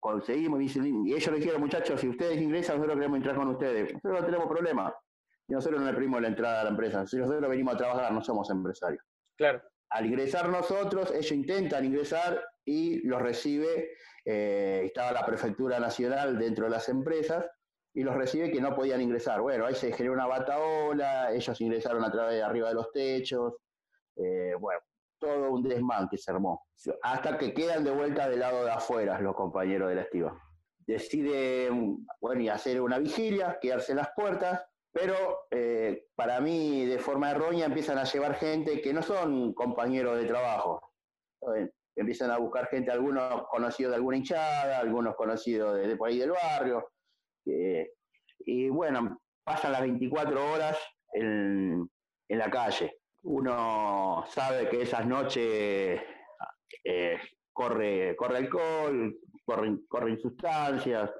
conseguimos, 0.00 0.60
y 0.60 1.14
ellos 1.14 1.32
le 1.32 1.38
dijeron, 1.38 1.60
muchachos, 1.60 2.00
si 2.00 2.08
ustedes 2.08 2.40
ingresan, 2.40 2.76
nosotros 2.76 2.96
queremos 2.96 3.16
entrar 3.18 3.36
con 3.36 3.48
ustedes. 3.48 3.92
Nosotros 3.94 4.20
no 4.20 4.26
tenemos 4.26 4.46
problema. 4.48 4.94
Y 5.48 5.54
nosotros 5.54 5.80
no 5.80 5.86
le 5.86 5.94
pedimos 5.94 6.20
la 6.20 6.28
entrada 6.28 6.60
a 6.60 6.64
la 6.64 6.70
empresa. 6.70 7.00
Nosotros 7.00 7.48
venimos 7.48 7.74
a 7.74 7.78
trabajar, 7.78 8.12
no 8.12 8.22
somos 8.22 8.50
empresarios. 8.50 9.02
Claro. 9.36 9.62
Al 9.90 10.06
ingresar 10.06 10.48
nosotros, 10.50 11.10
ellos 11.12 11.32
intentan 11.32 11.84
ingresar 11.84 12.42
y 12.64 13.06
los 13.06 13.20
recibe, 13.22 13.92
eh, 14.24 14.82
estaba 14.84 15.12
la 15.12 15.24
Prefectura 15.24 15.80
Nacional 15.80 16.38
dentro 16.38 16.66
de 16.66 16.70
las 16.70 16.90
empresas, 16.90 17.46
y 17.94 18.02
los 18.02 18.14
recibe 18.14 18.50
que 18.50 18.60
no 18.60 18.74
podían 18.74 19.00
ingresar. 19.00 19.40
Bueno, 19.40 19.66
ahí 19.66 19.74
se 19.74 19.92
generó 19.92 20.14
una 20.14 20.26
bataola, 20.26 21.32
ellos 21.32 21.60
ingresaron 21.60 22.04
a 22.04 22.10
través 22.10 22.34
de 22.34 22.42
arriba 22.42 22.68
de 22.68 22.74
los 22.74 22.92
techos, 22.92 23.54
eh, 24.16 24.54
bueno, 24.58 24.80
todo 25.18 25.50
un 25.52 25.62
desmán 25.62 26.08
que 26.08 26.18
se 26.18 26.30
armó. 26.30 26.66
Hasta 27.02 27.38
que 27.38 27.52
quedan 27.52 27.84
de 27.84 27.90
vuelta 27.90 28.28
del 28.28 28.40
lado 28.40 28.64
de 28.64 28.70
afuera 28.70 29.20
los 29.20 29.34
compañeros 29.34 29.88
de 29.88 29.94
la 29.96 30.02
estiva. 30.02 30.40
Deciden, 30.86 32.06
bueno, 32.20 32.40
y 32.40 32.48
hacer 32.48 32.80
una 32.80 32.98
vigilia, 32.98 33.58
quedarse 33.60 33.92
en 33.92 33.98
las 33.98 34.10
puertas, 34.16 34.64
pero 34.92 35.46
eh, 35.50 36.06
para 36.14 36.40
mí, 36.40 36.86
de 36.86 36.98
forma 36.98 37.30
errónea, 37.30 37.66
empiezan 37.66 37.98
a 37.98 38.04
llevar 38.04 38.34
gente 38.34 38.80
que 38.80 38.92
no 38.92 39.02
son 39.02 39.52
compañeros 39.54 40.16
de 40.18 40.24
trabajo. 40.24 40.80
Empiezan 41.94 42.30
a 42.30 42.38
buscar 42.38 42.68
gente, 42.68 42.90
algunos 42.90 43.46
conocidos 43.48 43.90
de 43.90 43.96
alguna 43.96 44.16
hinchada, 44.16 44.78
algunos 44.78 45.14
conocidos 45.14 45.76
de 45.76 45.96
por 45.96 46.08
ahí 46.08 46.18
del 46.18 46.30
barrio, 46.30 46.88
y 48.40 48.68
bueno, 48.68 49.20
pasan 49.44 49.72
las 49.72 49.82
24 49.82 50.52
horas 50.52 50.78
en, 51.12 51.88
la 52.28 52.50
calle. 52.50 52.98
Uno 53.22 54.24
sabe 54.28 54.68
que 54.68 54.82
esas 54.82 55.06
noches 55.06 56.00
eh, 56.84 57.18
corre, 57.52 58.14
corre 58.16 58.36
alcohol, 58.36 59.16
corren, 59.44 59.84
corren 59.88 60.18
sustancias. 60.18 61.10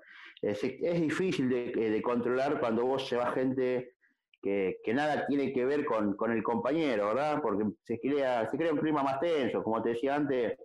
Es, 0.40 0.60
difícil 0.62 1.48
de, 1.48 2.00
controlar 2.02 2.60
cuando 2.60 2.84
vos 2.84 3.10
llevas 3.10 3.34
gente 3.34 3.94
que, 4.40 4.78
nada 4.94 5.26
tiene 5.26 5.52
que 5.52 5.64
ver 5.64 5.84
con, 5.84 6.14
el 6.30 6.42
compañero, 6.42 7.06
¿verdad? 7.08 7.40
Porque 7.42 7.64
se 7.82 7.98
crea, 7.98 8.48
se 8.48 8.56
crea 8.56 8.72
un 8.72 8.78
clima 8.78 9.02
más 9.02 9.18
tenso. 9.20 9.62
Como 9.62 9.82
te 9.82 9.90
decía 9.90 10.14
antes, 10.14 10.56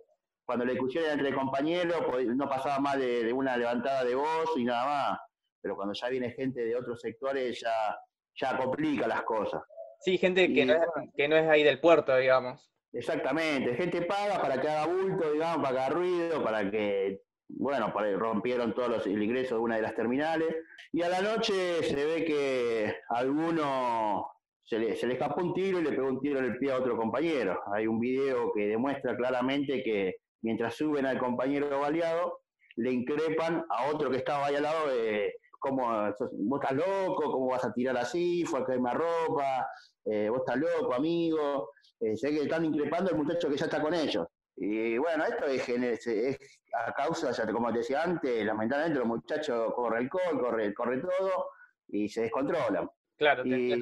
cuando 0.44 0.64
la 0.64 0.72
discusión 0.72 1.04
era 1.04 1.14
entre 1.14 1.34
compañeros, 1.34 1.96
pues, 2.10 2.26
no 2.26 2.48
pasaba 2.48 2.78
más 2.78 2.98
de, 2.98 3.32
una 3.32 3.56
levantada 3.56 4.04
de 4.04 4.14
voz 4.14 4.50
y 4.56 4.64
nada 4.64 4.86
más. 4.86 5.18
Pero 5.64 5.76
cuando 5.76 5.94
ya 5.94 6.10
viene 6.10 6.30
gente 6.32 6.62
de 6.62 6.76
otros 6.76 7.00
sectores, 7.00 7.58
ya, 7.58 7.98
ya 8.34 8.54
complica 8.58 9.08
las 9.08 9.22
cosas. 9.22 9.62
Sí, 10.00 10.18
gente 10.18 10.52
que, 10.52 10.66
no 10.66 10.74
es, 10.74 10.80
que 11.16 11.26
no 11.26 11.36
es 11.36 11.48
ahí 11.48 11.62
del 11.62 11.80
puerto, 11.80 12.14
digamos. 12.14 12.70
Exactamente, 12.92 13.74
gente 13.74 14.02
paga 14.02 14.42
para 14.42 14.60
que 14.60 14.68
haga 14.68 14.86
bulto, 14.86 15.32
digamos, 15.32 15.66
para 15.66 15.74
que 15.74 15.80
haga 15.80 15.88
ruido, 15.88 16.44
para 16.44 16.70
que, 16.70 17.22
bueno, 17.48 17.90
rompieron 18.18 18.74
todos 18.74 18.90
los, 18.90 19.06
el 19.06 19.22
ingreso 19.22 19.54
de 19.54 19.62
una 19.62 19.76
de 19.76 19.82
las 19.82 19.94
terminales. 19.94 20.54
Y 20.92 21.00
a 21.00 21.08
la 21.08 21.22
noche 21.22 21.82
se 21.82 21.96
ve 21.96 22.26
que 22.26 22.96
alguno 23.08 24.26
se 24.64 24.78
le, 24.78 24.96
se 24.96 25.06
le 25.06 25.14
escapó 25.14 25.40
un 25.40 25.54
tiro 25.54 25.80
y 25.80 25.82
le 25.82 25.92
pegó 25.92 26.08
un 26.08 26.20
tiro 26.20 26.40
en 26.40 26.44
el 26.44 26.58
pie 26.58 26.72
a 26.72 26.76
otro 26.76 26.94
compañero. 26.94 27.58
Hay 27.72 27.86
un 27.86 27.98
video 27.98 28.52
que 28.52 28.66
demuestra 28.66 29.16
claramente 29.16 29.82
que 29.82 30.16
mientras 30.42 30.74
suben 30.74 31.06
al 31.06 31.18
compañero 31.18 31.80
baleado, 31.80 32.40
le 32.76 32.92
increpan 32.92 33.64
a 33.70 33.86
otro 33.86 34.10
que 34.10 34.18
estaba 34.18 34.46
ahí 34.46 34.56
al 34.56 34.64
lado 34.64 34.88
de 34.88 35.34
cómo 35.64 35.86
vos 35.86 36.60
estás 36.60 36.76
loco, 36.76 37.32
cómo 37.32 37.46
vas 37.46 37.64
a 37.64 37.72
tirar 37.72 37.96
así, 37.96 38.44
fue 38.44 38.60
a 38.60 38.64
caerme 38.64 38.92
ropa, 38.92 39.66
eh, 40.04 40.28
vos 40.28 40.40
estás 40.40 40.56
loco, 40.58 40.92
amigo. 40.94 41.70
Eh, 42.00 42.16
sé 42.16 42.30
que 42.30 42.42
están 42.42 42.66
increpando 42.66 43.10
al 43.10 43.16
muchacho 43.16 43.48
que 43.48 43.56
ya 43.56 43.64
está 43.64 43.80
con 43.80 43.94
ellos. 43.94 44.26
Y 44.56 44.98
bueno, 44.98 45.24
esto 45.24 45.46
es, 45.46 45.68
es, 45.68 46.60
a 46.86 46.92
causa, 46.92 47.32
ya 47.32 47.50
como 47.50 47.72
te 47.72 47.78
decía 47.78 48.02
antes, 48.02 48.44
lamentablemente 48.44 48.98
los 48.98 49.08
muchachos 49.08 49.72
corren 49.74 50.04
alcohol, 50.04 50.40
corre, 50.40 50.74
corre 50.74 51.00
todo 51.00 51.46
y 51.88 52.08
se 52.08 52.22
descontrolan. 52.22 52.88
Claro, 53.16 53.44
y, 53.46 53.80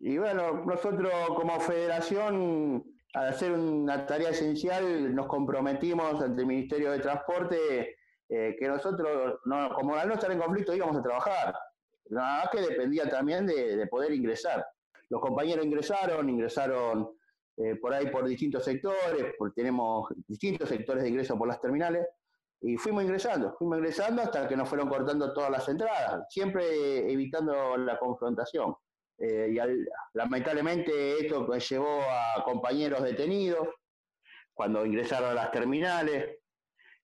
y 0.00 0.18
bueno, 0.18 0.64
nosotros 0.64 1.12
como 1.36 1.60
federación 1.60 2.82
al 3.14 3.28
hacer 3.28 3.52
una 3.52 4.06
tarea 4.06 4.30
esencial, 4.30 5.14
nos 5.14 5.26
comprometimos 5.26 6.22
ante 6.22 6.40
el 6.40 6.46
Ministerio 6.46 6.90
de 6.92 7.00
Transporte 7.00 7.96
eh, 8.28 8.56
que 8.58 8.68
nosotros, 8.68 9.40
como 9.44 9.94
al 9.94 10.08
no 10.08 10.14
estar 10.14 10.30
en 10.30 10.38
conflicto, 10.38 10.74
íbamos 10.74 10.96
a 10.96 11.02
trabajar. 11.02 11.54
Nada 12.10 12.38
más 12.38 12.50
que 12.50 12.60
dependía 12.60 13.08
también 13.08 13.46
de, 13.46 13.86
poder 13.88 14.12
ingresar. 14.12 14.64
Los 15.08 15.20
compañeros 15.20 15.64
ingresaron, 15.64 16.28
ingresaron 16.28 17.10
eh, 17.56 17.76
por 17.76 17.92
ahí 17.92 18.06
por 18.06 18.26
distintos 18.26 18.64
sectores, 18.64 19.34
porque 19.38 19.62
tenemos 19.62 20.08
distintos 20.26 20.68
sectores 20.68 21.02
de 21.02 21.10
ingreso 21.10 21.38
por 21.38 21.48
las 21.48 21.60
terminales, 21.60 22.06
y 22.64 22.76
fuimos 22.76 23.02
ingresando, 23.02 23.54
fuimos 23.58 23.78
ingresando 23.78 24.22
hasta 24.22 24.46
que 24.46 24.56
nos 24.56 24.68
fueron 24.68 24.88
cortando 24.88 25.32
todas 25.32 25.50
las 25.50 25.68
entradas, 25.68 26.24
siempre 26.30 27.10
evitando 27.12 27.76
la 27.76 27.98
confrontación. 27.98 28.74
Eh, 29.18 29.52
y 29.52 29.58
lamentablemente 30.14 31.18
esto 31.18 31.46
llevó 31.54 32.00
a 32.02 32.42
compañeros 32.44 33.02
detenidos 33.02 33.68
cuando 34.54 34.86
ingresaron 34.86 35.30
a 35.30 35.34
las 35.34 35.50
terminales, 35.50 36.38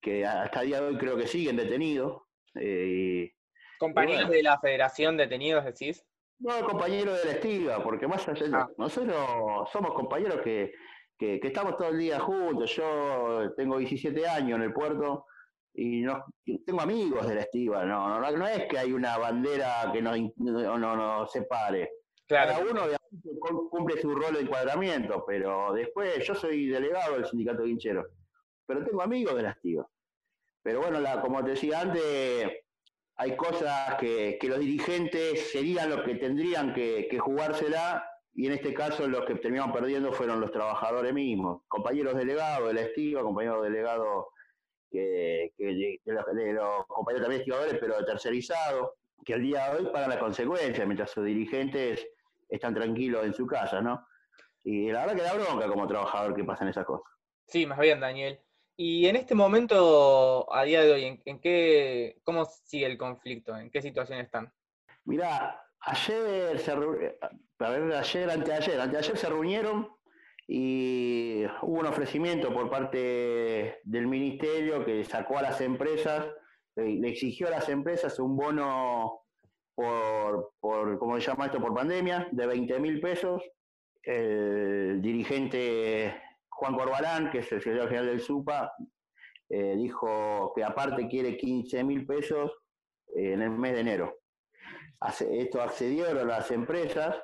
que 0.08 0.24
hasta 0.24 0.62
el 0.62 0.68
día 0.68 0.80
de 0.80 0.86
hoy 0.86 0.96
creo 0.96 1.16
que 1.16 1.26
siguen 1.26 1.56
detenidos. 1.56 2.22
Eh, 2.54 3.30
¿Compañeros 3.78 4.30
de 4.30 4.42
la 4.42 4.58
federación 4.58 5.16
detenidos 5.16 5.64
decís? 5.64 6.04
No, 6.40 6.60
compañeros 6.64 7.18
de 7.18 7.24
la 7.26 7.32
estiva, 7.32 7.82
porque 7.82 8.06
más 8.06 8.26
allá 8.28 8.46
ah. 8.54 8.68
nosotros 8.78 9.68
somos 9.70 9.92
compañeros 9.92 10.40
que, 10.42 10.72
estamos 11.18 11.76
todo 11.76 11.88
el 11.88 11.98
día 11.98 12.18
juntos. 12.20 12.74
Yo 12.74 13.52
tengo 13.56 13.78
17 13.78 14.26
años 14.26 14.56
en 14.56 14.62
el 14.62 14.72
puerto 14.72 15.26
y 15.74 16.00
no, 16.00 16.24
tengo 16.64 16.80
amigos 16.80 17.28
de 17.28 17.34
la 17.34 17.40
estiva. 17.42 17.84
No, 17.84 18.20
no, 18.20 18.30
no 18.30 18.48
es 18.48 18.66
que 18.66 18.78
hay 18.78 18.92
una 18.92 19.18
bandera 19.18 19.90
que 19.92 20.00
nos, 20.00 20.16
no, 20.38 20.78
nos 20.78 21.30
separe. 21.30 21.90
Cada 22.26 22.60
uno 22.60 22.82
cumple 23.70 24.00
su 24.00 24.14
rol 24.14 24.34
de 24.34 24.40
encuadramiento, 24.40 25.24
pero 25.26 25.72
después 25.72 26.24
yo 26.26 26.34
soy 26.34 26.68
delegado 26.68 27.14
del 27.14 27.26
sindicato 27.26 27.64
guinchero, 27.64 28.06
pero 28.66 28.84
tengo 28.84 29.02
amigos 29.02 29.34
de 29.34 29.42
las 29.42 29.60
tías. 29.60 29.86
Pero 30.62 30.80
bueno, 30.80 31.00
la, 31.00 31.20
como 31.20 31.42
te 31.44 31.50
decía 31.50 31.80
antes, 31.80 32.50
hay 33.18 33.36
cosas 33.36 33.96
que, 33.96 34.38
los 34.42 34.60
dirigentes 34.60 35.50
serían 35.50 35.90
los 35.90 36.02
que 36.02 36.14
tendrían 36.14 36.72
que, 36.72 37.18
jugársela 37.18 38.08
y 38.32 38.46
en 38.46 38.52
este 38.52 38.72
caso 38.72 39.08
los 39.08 39.24
que 39.24 39.34
terminaron 39.34 39.72
perdiendo 39.72 40.12
fueron 40.12 40.40
los 40.40 40.52
trabajadores 40.52 41.12
mismos, 41.12 41.62
compañeros 41.66 42.14
delegados 42.14 42.68
de 42.68 42.74
la 42.74 42.82
estiva, 42.82 43.22
compañeros 43.22 43.64
delegados 43.64 44.26
que, 44.90 45.52
de, 45.58 46.00
los, 46.52 46.86
compañeros 46.86 47.22
también 47.22 47.40
estimadores, 47.40 47.76
pero 47.80 48.04
tercerizados, 48.04 48.90
que 49.24 49.34
al 49.34 49.42
día 49.42 49.68
de 49.70 49.78
hoy 49.78 49.92
pagan 49.92 50.10
las 50.10 50.18
consecuencias, 50.18 50.86
mientras 50.86 51.10
sus 51.10 51.24
dirigentes 51.24 52.06
están 52.48 52.72
tranquilos 52.72 53.26
en 53.26 53.34
su 53.34 53.46
casa, 53.46 53.80
¿no? 53.80 54.06
Y 54.62 54.92
la 54.92 55.06
verdad 55.06 55.16
que 55.16 55.22
da 55.22 55.34
bronca 55.34 55.68
como 55.68 55.88
trabajador 55.88 56.34
que 56.34 56.44
pasan 56.44 56.68
esas 56.68 56.84
cosas. 56.84 57.12
Sí, 57.46 57.66
más 57.66 57.78
bien, 57.78 57.98
Daniel. 57.98 58.40
Y 58.80 59.08
en 59.08 59.16
este 59.16 59.34
momento, 59.34 60.46
a 60.54 60.62
día 60.62 60.82
de 60.82 60.92
hoy, 60.92 61.20
¿en, 61.24 61.40
qué, 61.40 62.20
¿cómo 62.22 62.44
sigue 62.44 62.86
el 62.86 62.96
conflicto? 62.96 63.56
¿En 63.56 63.70
qué 63.70 63.82
situación 63.82 64.20
están? 64.20 64.52
Mirá, 65.04 65.60
ayer, 65.80 66.60
se, 66.60 66.70
a 66.70 67.98
ayer, 67.98 68.30
anteayer, 68.30 68.80
anteayer 68.80 69.16
se 69.16 69.28
reunieron 69.28 69.88
y 70.46 71.42
hubo 71.62 71.80
un 71.80 71.86
ofrecimiento 71.86 72.54
por 72.54 72.70
parte 72.70 73.80
del 73.82 74.06
ministerio 74.06 74.84
que 74.84 75.04
sacó 75.04 75.38
a 75.38 75.42
las 75.42 75.60
empresas, 75.60 76.28
le 76.76 77.08
exigió 77.08 77.48
a 77.48 77.50
las 77.50 77.68
empresas 77.68 78.20
un 78.20 78.36
bono 78.36 79.24
por, 79.74 80.52
por 80.60 81.00
¿cómo 81.00 81.18
se 81.18 81.26
llama 81.26 81.46
esto? 81.46 81.60
Por 81.60 81.74
pandemia, 81.74 82.28
de 82.30 82.46
20 82.46 82.78
mil 82.78 83.00
pesos. 83.00 83.42
El 84.04 85.02
dirigente 85.02 86.27
Juan 86.58 86.74
Corbalán, 86.74 87.30
que 87.30 87.38
es 87.38 87.52
el 87.52 87.60
secretario 87.60 87.88
general 87.88 88.06
del 88.06 88.20
SUPA, 88.20 88.72
eh, 89.48 89.76
dijo 89.76 90.52
que 90.54 90.64
aparte 90.64 91.06
quiere 91.08 91.36
15 91.36 91.84
mil 91.84 92.04
pesos 92.04 92.52
eh, 93.14 93.32
en 93.32 93.42
el 93.42 93.50
mes 93.50 93.74
de 93.74 93.80
enero. 93.80 94.18
esto 95.20 95.62
accedieron 95.62 96.26
las 96.26 96.50
empresas, 96.50 97.16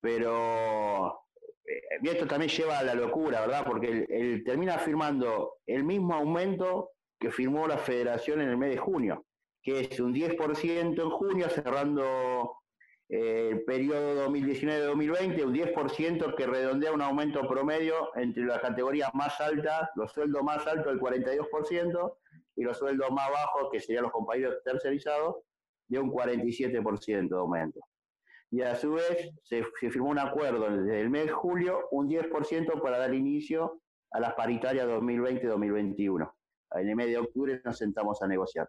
pero 0.00 1.24
eh, 1.64 1.98
esto 2.02 2.26
también 2.26 2.50
lleva 2.50 2.78
a 2.78 2.84
la 2.84 2.94
locura, 2.94 3.40
¿verdad? 3.40 3.64
Porque 3.66 4.06
él 4.08 4.44
termina 4.44 4.78
firmando 4.78 5.58
el 5.66 5.82
mismo 5.82 6.14
aumento 6.14 6.92
que 7.18 7.30
firmó 7.30 7.66
la 7.66 7.78
federación 7.78 8.40
en 8.40 8.50
el 8.50 8.56
mes 8.56 8.70
de 8.70 8.78
junio 8.78 9.26
que 9.66 9.80
es 9.80 9.98
un 9.98 10.14
10% 10.14 11.02
en 11.02 11.10
junio, 11.10 11.50
cerrando 11.50 12.60
eh, 13.08 13.50
el 13.52 13.64
periodo 13.64 14.26
2019-2020, 14.28 15.44
un 15.44 15.54
10% 15.54 16.34
que 16.34 16.46
redondea 16.46 16.92
un 16.92 17.02
aumento 17.02 17.46
promedio 17.46 18.10
entre 18.16 18.44
las 18.44 18.60
categorías 18.60 19.14
más 19.14 19.40
altas, 19.40 19.90
los 19.94 20.12
sueldos 20.12 20.42
más 20.42 20.66
altos 20.66 20.86
del 20.86 21.00
42% 21.00 22.16
y 22.56 22.64
los 22.64 22.78
sueldos 22.78 23.10
más 23.12 23.30
bajos, 23.30 23.68
que 23.70 23.80
serían 23.80 24.04
los 24.04 24.12
compañeros 24.12 24.56
tercerizados, 24.64 25.36
de 25.88 26.00
un 26.00 26.10
47% 26.10 27.28
de 27.28 27.36
aumento. 27.36 27.80
Y 28.50 28.62
a 28.62 28.74
su 28.74 28.94
vez 28.94 29.30
se, 29.44 29.64
se, 29.78 29.90
firmó 29.90 30.10
un 30.10 30.18
acuerdo 30.18 30.68
desde 30.70 31.00
el 31.00 31.10
mes 31.10 31.26
de 31.26 31.32
julio, 31.32 31.88
un 31.92 32.08
10% 32.08 32.80
para 32.80 32.98
dar 32.98 33.14
inicio 33.14 33.80
a 34.10 34.20
las 34.20 34.34
paritarias 34.34 34.86
2020-2021. 34.88 36.32
En 36.72 36.88
el 36.88 36.96
mes 36.96 37.06
de 37.06 37.18
octubre 37.18 37.60
nos 37.64 37.78
sentamos 37.78 38.20
a 38.22 38.26
negociar. 38.26 38.68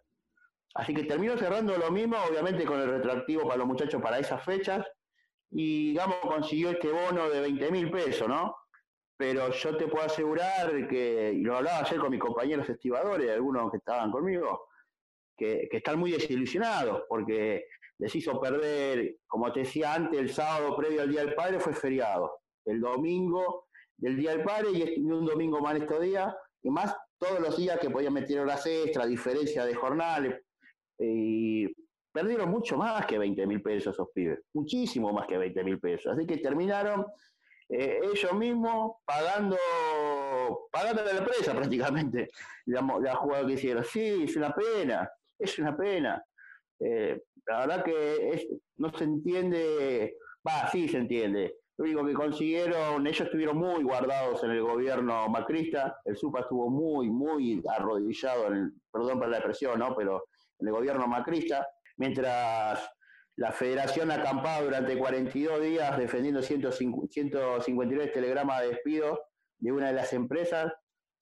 Así 0.76 0.93
que 0.93 1.03
terminó 1.03 1.38
cerrando 1.38 1.76
lo 1.78 1.91
mismo, 1.91 2.18
obviamente 2.30 2.65
con 2.65 2.80
el 2.80 2.89
retroactivo 2.89 3.43
para 3.43 3.57
los 3.57 3.68
muchachos 3.68 4.01
para 4.01 4.20
esas 4.20 4.43
fechas, 4.43 4.86
y 5.51 5.89
digamos 5.89 6.18
consiguió 6.22 6.72
este 6.72 6.91
bono 6.91 7.30
de 7.30 7.41
20 7.41 7.72
mil 7.72 7.89
pesos, 7.89 8.28
¿no? 8.28 8.55
Pero 9.18 9.51
yo 9.51 9.78
te 9.78 9.88
puedo 9.88 10.05
asegurar 10.05 10.88
que, 10.88 11.34
y 11.34 11.41
lo 11.41 11.57
hablaba 11.57 11.80
ayer 11.80 11.99
con 11.99 12.11
mis 12.11 12.20
compañeros 12.20 12.70
estibadores, 12.70 13.32
algunos 13.32 13.72
que 13.72 13.78
estaban 13.78 14.11
conmigo, 14.11 14.68
que, 15.36 15.68
están 15.72 15.99
muy 15.99 16.11
desilusionados 16.11 17.03
porque 17.07 17.65
les 17.99 18.15
hizo 18.15 18.39
perder, 18.39 19.18
como 19.26 19.51
te 19.51 19.61
decía 19.61 19.93
antes, 19.93 20.20
el 20.20 20.32
sábado 20.32 20.76
previo 20.76 21.01
al 21.01 21.09
Día 21.09 21.24
del 21.24 21.34
Padre 21.34 21.59
fue 21.59 21.74
feriado, 21.74 22.41
el 22.65 22.80
domingo 22.80 23.68
del 23.97 24.18
Día 24.18 24.32
del 24.32 24.43
Padre 24.43 24.72
y 24.72 24.82
este, 24.84 24.99
un 25.01 25.26
domingo 25.26 25.59
más 25.59 25.76
estos 25.76 26.01
días, 26.01 26.36
y 26.61 26.70
más 26.70 26.95
todos 27.18 27.39
los 27.39 27.57
días 27.57 27.80
que 27.80 27.89
podían 27.89 28.13
meter 28.13 28.39
horas 28.39 28.65
extra, 28.65 29.05
diferencia 29.05 29.65
de 29.65 29.74
jornales, 29.74 30.36
y 31.00 31.68
perdieron 32.12 32.50
mucho 32.50 32.78
más 32.78 33.06
que 33.06 33.18
20 33.18 33.45
mil 33.45 33.62
pesos 33.62 33.93
esos 33.93 34.10
pibes, 34.14 34.39
muchísimo 34.54 35.14
más 35.14 35.28
que 35.28 35.38
20 35.38 35.64
mil 35.64 35.80
pesos. 35.80 36.14
Así 36.14 36.26
que 36.26 36.38
terminaron 36.38 37.06
eh, 37.70 38.00
ellos 38.02 38.34
mismos 38.34 38.98
pagando, 39.06 39.58
pagando 40.72 41.04
la 41.04 41.12
empresa 41.12 41.54
prácticamente 41.54 42.30
la, 42.66 42.82
la 43.02 43.16
jugada 43.16 43.45
que 43.45 43.54
hicieron. 43.54 43.84
Sí, 43.84 44.24
es 44.24 44.36
una 44.36 44.54
pena, 44.54 45.10
es 45.38 45.60
una 45.60 45.76
pena. 45.76 46.24
Eh, 46.80 47.22
la 47.45 47.60
verdad 47.60 47.84
que 47.84 48.60
no 48.78 48.91
se 48.93 49.04
entiende, 49.04 50.18
va, 50.48 50.68
sí 50.70 50.88
se 50.88 50.98
entiende. 50.98 51.56
Lo 51.78 51.86
único 51.86 52.06
que 52.06 52.14
consiguieron, 52.14 53.06
ellos 53.06 53.22
estuvieron 53.22 53.58
muy 53.58 53.84
guardados 53.84 54.43
en 54.43 54.52
el 54.52 54.62
gobierno 54.62 55.30
macrista, 55.30 56.00
el 56.06 56.18
SUPA 56.18 56.41
estuvo 56.41 56.70
muy, 56.70 57.10
muy 57.10 57.62
arrodillado, 57.70 58.52
en 58.52 58.74
perdón 58.91 59.20
por 59.20 59.30
la 59.30 59.38
expresión, 59.38 59.78
¿no? 59.80 59.95
pero 59.95 60.26
el 60.60 60.72
gobierno 60.72 61.08
macrista, 61.08 61.68
mientras 61.97 62.89
la 63.36 63.51
federación 63.51 64.12
acampaba 64.12 64.62
durante 64.62 64.97
42 64.97 65.62
días 65.62 65.97
defendiendo 65.97 66.41
153 66.41 68.12
telegramas 68.12 68.62
de 68.62 68.68
despido 68.70 69.20
de 69.60 69.72
una 69.72 69.88
de 69.88 69.93
las 69.93 70.12
empresas, 70.14 70.74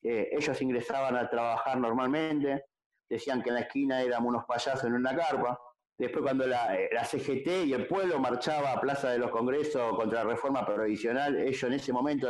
ellos 0.01 0.61
ingresaban 0.61 1.15
a 1.17 1.29
trabajar 1.29 1.79
normalmente, 1.79 2.65
decían 3.09 3.41
que 3.41 3.49
en 3.49 3.55
la 3.55 3.61
esquina 3.61 4.01
éramos 4.01 4.29
unos 4.29 4.45
payasos 4.45 4.83
en 4.85 4.93
una 4.93 5.15
carpa. 5.15 5.59
Después 5.97 6.23
cuando 6.23 6.45
la, 6.45 6.75
eh, 6.77 6.89
CGT 7.05 7.65
y 7.65 7.73
el 7.73 7.87
pueblo 7.87 8.19
marchaba 8.19 8.73
a 8.73 8.81
Plaza 8.81 9.11
de 9.11 9.17
los 9.17 9.31
Congresos 9.31 9.95
contra 9.95 10.23
la 10.23 10.29
reforma 10.29 10.65
provisional, 10.65 11.37
ellos 11.37 11.63
en 11.63 11.73
ese 11.73 11.93
momento 11.93 12.27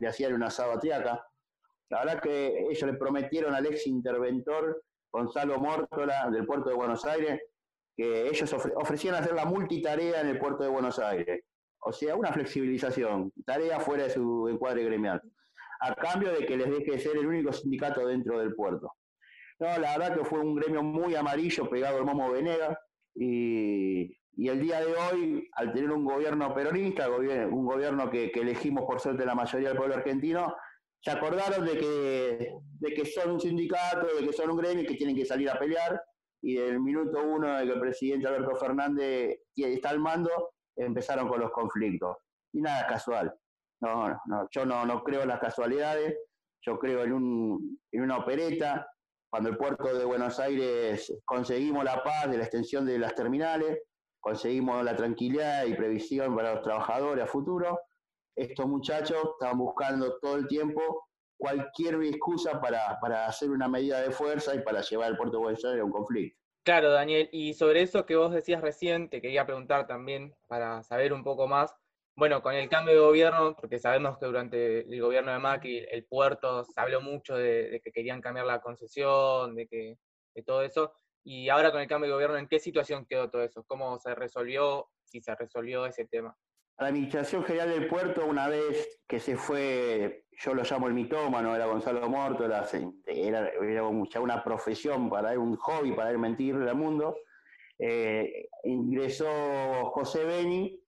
le 0.00 0.08
hacían 0.08 0.32
una 0.32 0.46
asado 0.46 0.78
La 0.84 1.98
verdad 2.04 2.20
que 2.20 2.66
ellos 2.70 2.82
le 2.82 2.94
prometieron 2.94 3.54
al 3.54 3.66
ex 3.66 3.86
interventor 3.86 4.82
Gonzalo 5.12 5.58
Mórtola 5.58 6.30
del 6.30 6.46
puerto 6.46 6.70
de 6.70 6.76
Buenos 6.76 7.04
Aires 7.04 7.40
que 7.96 8.28
ellos 8.28 8.52
ofrecían 8.76 9.14
hacer 9.14 9.34
la 9.34 9.44
multitarea 9.44 10.20
en 10.20 10.28
el 10.28 10.38
puerto 10.38 10.62
de 10.62 10.70
Buenos 10.70 10.98
Aires. 10.98 11.44
O 11.80 11.92
sea, 11.92 12.14
una 12.14 12.32
flexibilización, 12.32 13.32
tarea 13.44 13.80
fuera 13.80 14.04
de 14.04 14.10
su 14.10 14.48
encuadre 14.48 14.84
gremial, 14.84 15.20
a 15.80 15.94
cambio 15.94 16.32
de 16.32 16.46
que 16.46 16.56
les 16.56 16.70
deje 16.70 16.92
de 16.92 16.98
ser 16.98 17.16
el 17.16 17.26
único 17.26 17.52
sindicato 17.52 18.06
dentro 18.06 18.38
del 18.38 18.54
puerto. 18.54 18.94
No, 19.58 19.66
la 19.78 19.98
verdad 19.98 20.16
que 20.16 20.24
fue 20.24 20.40
un 20.40 20.54
gremio 20.54 20.82
muy 20.82 21.14
amarillo 21.14 21.68
pegado 21.68 21.98
al 21.98 22.04
Momo 22.04 22.30
Venega 22.32 22.78
y, 23.14 24.16
el 24.36 24.60
día 24.60 24.80
de 24.80 24.94
hoy, 24.94 25.50
al 25.52 25.72
tener 25.72 25.90
un 25.90 26.04
gobierno 26.04 26.54
peronista, 26.54 27.10
un 27.10 27.66
gobierno 27.66 28.10
que, 28.10 28.30
elegimos 28.34 28.84
por 28.84 29.00
suerte 29.00 29.26
la 29.26 29.34
mayoría 29.34 29.68
del 29.68 29.76
pueblo 29.76 29.96
argentino, 29.96 30.54
se 31.00 31.10
acordaron 31.10 31.64
de 31.64 31.78
que, 31.78 32.52
de 32.78 32.94
que 32.94 33.06
son 33.06 33.32
un 33.32 33.40
sindicato, 33.40 34.06
de 34.18 34.26
que 34.26 34.32
son 34.32 34.50
un 34.50 34.58
gremio 34.58 34.84
y 34.84 34.86
que 34.86 34.96
tienen 34.96 35.16
que 35.16 35.24
salir 35.24 35.48
a 35.50 35.58
pelear. 35.58 36.00
Y 36.42 36.54
del 36.54 36.80
minuto 36.80 37.22
uno 37.22 37.58
de 37.58 37.66
que 37.66 37.72
el 37.72 37.80
presidente 37.80 38.28
Alberto 38.28 38.56
Fernández 38.56 39.40
está 39.56 39.90
al 39.90 40.00
mando, 40.00 40.54
empezaron 40.76 41.28
con 41.28 41.40
los 41.40 41.50
conflictos. 41.50 42.16
Y 42.52 42.60
nada 42.60 42.86
casual. 42.86 43.34
No, 43.80 44.08
no, 44.26 44.48
yo 44.50 44.66
no, 44.66 44.84
no 44.84 45.02
creo 45.02 45.22
en 45.22 45.28
las 45.28 45.40
casualidades, 45.40 46.18
yo 46.62 46.78
creo 46.78 47.04
en, 47.04 47.12
un, 47.12 47.80
en 47.90 48.02
una 48.02 48.18
opereta, 48.18 48.86
cuando 49.30 49.48
el 49.48 49.56
puerto 49.56 49.96
de 49.96 50.04
Buenos 50.04 50.38
Aires 50.38 51.10
conseguimos 51.24 51.84
la 51.84 52.02
paz 52.02 52.30
de 52.30 52.36
la 52.36 52.44
extensión 52.44 52.84
de 52.84 52.98
las 52.98 53.14
terminales, 53.14 53.78
conseguimos 54.18 54.84
la 54.84 54.96
tranquilidad 54.96 55.64
y 55.64 55.74
previsión 55.74 56.36
para 56.36 56.54
los 56.54 56.62
trabajadores 56.62 57.24
a 57.24 57.26
futuro, 57.26 57.78
estos 58.36 58.66
muchachos 58.66 59.18
estaban 59.34 59.58
buscando 59.58 60.18
todo 60.20 60.36
el 60.36 60.46
tiempo 60.46 61.08
cualquier 61.36 61.94
excusa 62.02 62.60
para, 62.60 62.98
para 63.00 63.26
hacer 63.26 63.50
una 63.50 63.66
medida 63.66 64.00
de 64.02 64.10
fuerza 64.10 64.54
y 64.54 64.60
para 64.60 64.82
llevar 64.82 65.08
al 65.08 65.16
puerto 65.16 65.38
de 65.38 65.42
Buenos 65.42 65.64
Aires 65.64 65.80
a 65.80 65.84
un 65.84 65.90
conflicto. 65.90 66.38
Claro, 66.62 66.90
Daniel, 66.90 67.28
y 67.32 67.54
sobre 67.54 67.80
eso 67.80 68.04
que 68.04 68.16
vos 68.16 68.32
decías 68.32 68.60
recién, 68.60 69.08
te 69.08 69.22
quería 69.22 69.46
preguntar 69.46 69.86
también 69.86 70.36
para 70.46 70.82
saber 70.82 71.14
un 71.14 71.24
poco 71.24 71.48
más, 71.48 71.74
bueno, 72.14 72.42
con 72.42 72.54
el 72.54 72.68
cambio 72.68 72.92
de 72.92 73.00
gobierno, 73.00 73.56
porque 73.56 73.78
sabemos 73.78 74.18
que 74.18 74.26
durante 74.26 74.80
el 74.80 75.00
gobierno 75.00 75.32
de 75.32 75.38
Macri 75.38 75.86
el 75.90 76.04
puerto 76.04 76.62
se 76.64 76.78
habló 76.78 77.00
mucho 77.00 77.34
de, 77.34 77.80
que 77.82 77.90
querían 77.90 78.20
cambiar 78.20 78.44
la 78.44 78.60
concesión, 78.60 79.54
de 79.54 79.66
que 79.66 79.98
de 80.34 80.42
todo 80.42 80.62
eso, 80.62 80.92
y 81.24 81.48
ahora 81.48 81.72
con 81.72 81.80
el 81.80 81.88
cambio 81.88 82.08
de 82.08 82.14
gobierno, 82.14 82.36
¿en 82.36 82.46
qué 82.46 82.58
situación 82.58 83.06
quedó 83.06 83.30
todo 83.30 83.42
eso? 83.42 83.64
¿Cómo 83.66 83.98
se 83.98 84.14
resolvió, 84.14 84.90
si 85.04 85.22
se 85.22 85.34
resolvió 85.34 85.86
ese 85.86 86.04
tema? 86.04 86.36
La 86.80 86.86
Administración 86.88 87.44
General 87.44 87.68
del 87.68 87.88
Puerto, 87.88 88.24
una 88.24 88.48
vez 88.48 89.02
que 89.06 89.20
se 89.20 89.36
fue, 89.36 90.24
yo 90.32 90.54
lo 90.54 90.62
llamo 90.62 90.88
el 90.88 90.94
mitómano, 90.94 91.54
era 91.54 91.66
Gonzalo 91.66 92.08
Morto, 92.08 92.46
era, 92.46 92.66
era, 93.06 93.52
ya 94.10 94.20
una 94.20 94.42
profesión 94.42 95.10
para 95.10 95.32
él, 95.32 95.38
un 95.38 95.56
hobby 95.56 95.92
para 95.92 96.10
él 96.10 96.18
mentirle 96.18 96.70
al 96.70 96.76
mundo, 96.76 97.18
eh, 97.78 98.48
ingresó 98.64 99.26
José 99.90 100.24
Beni, 100.24 100.82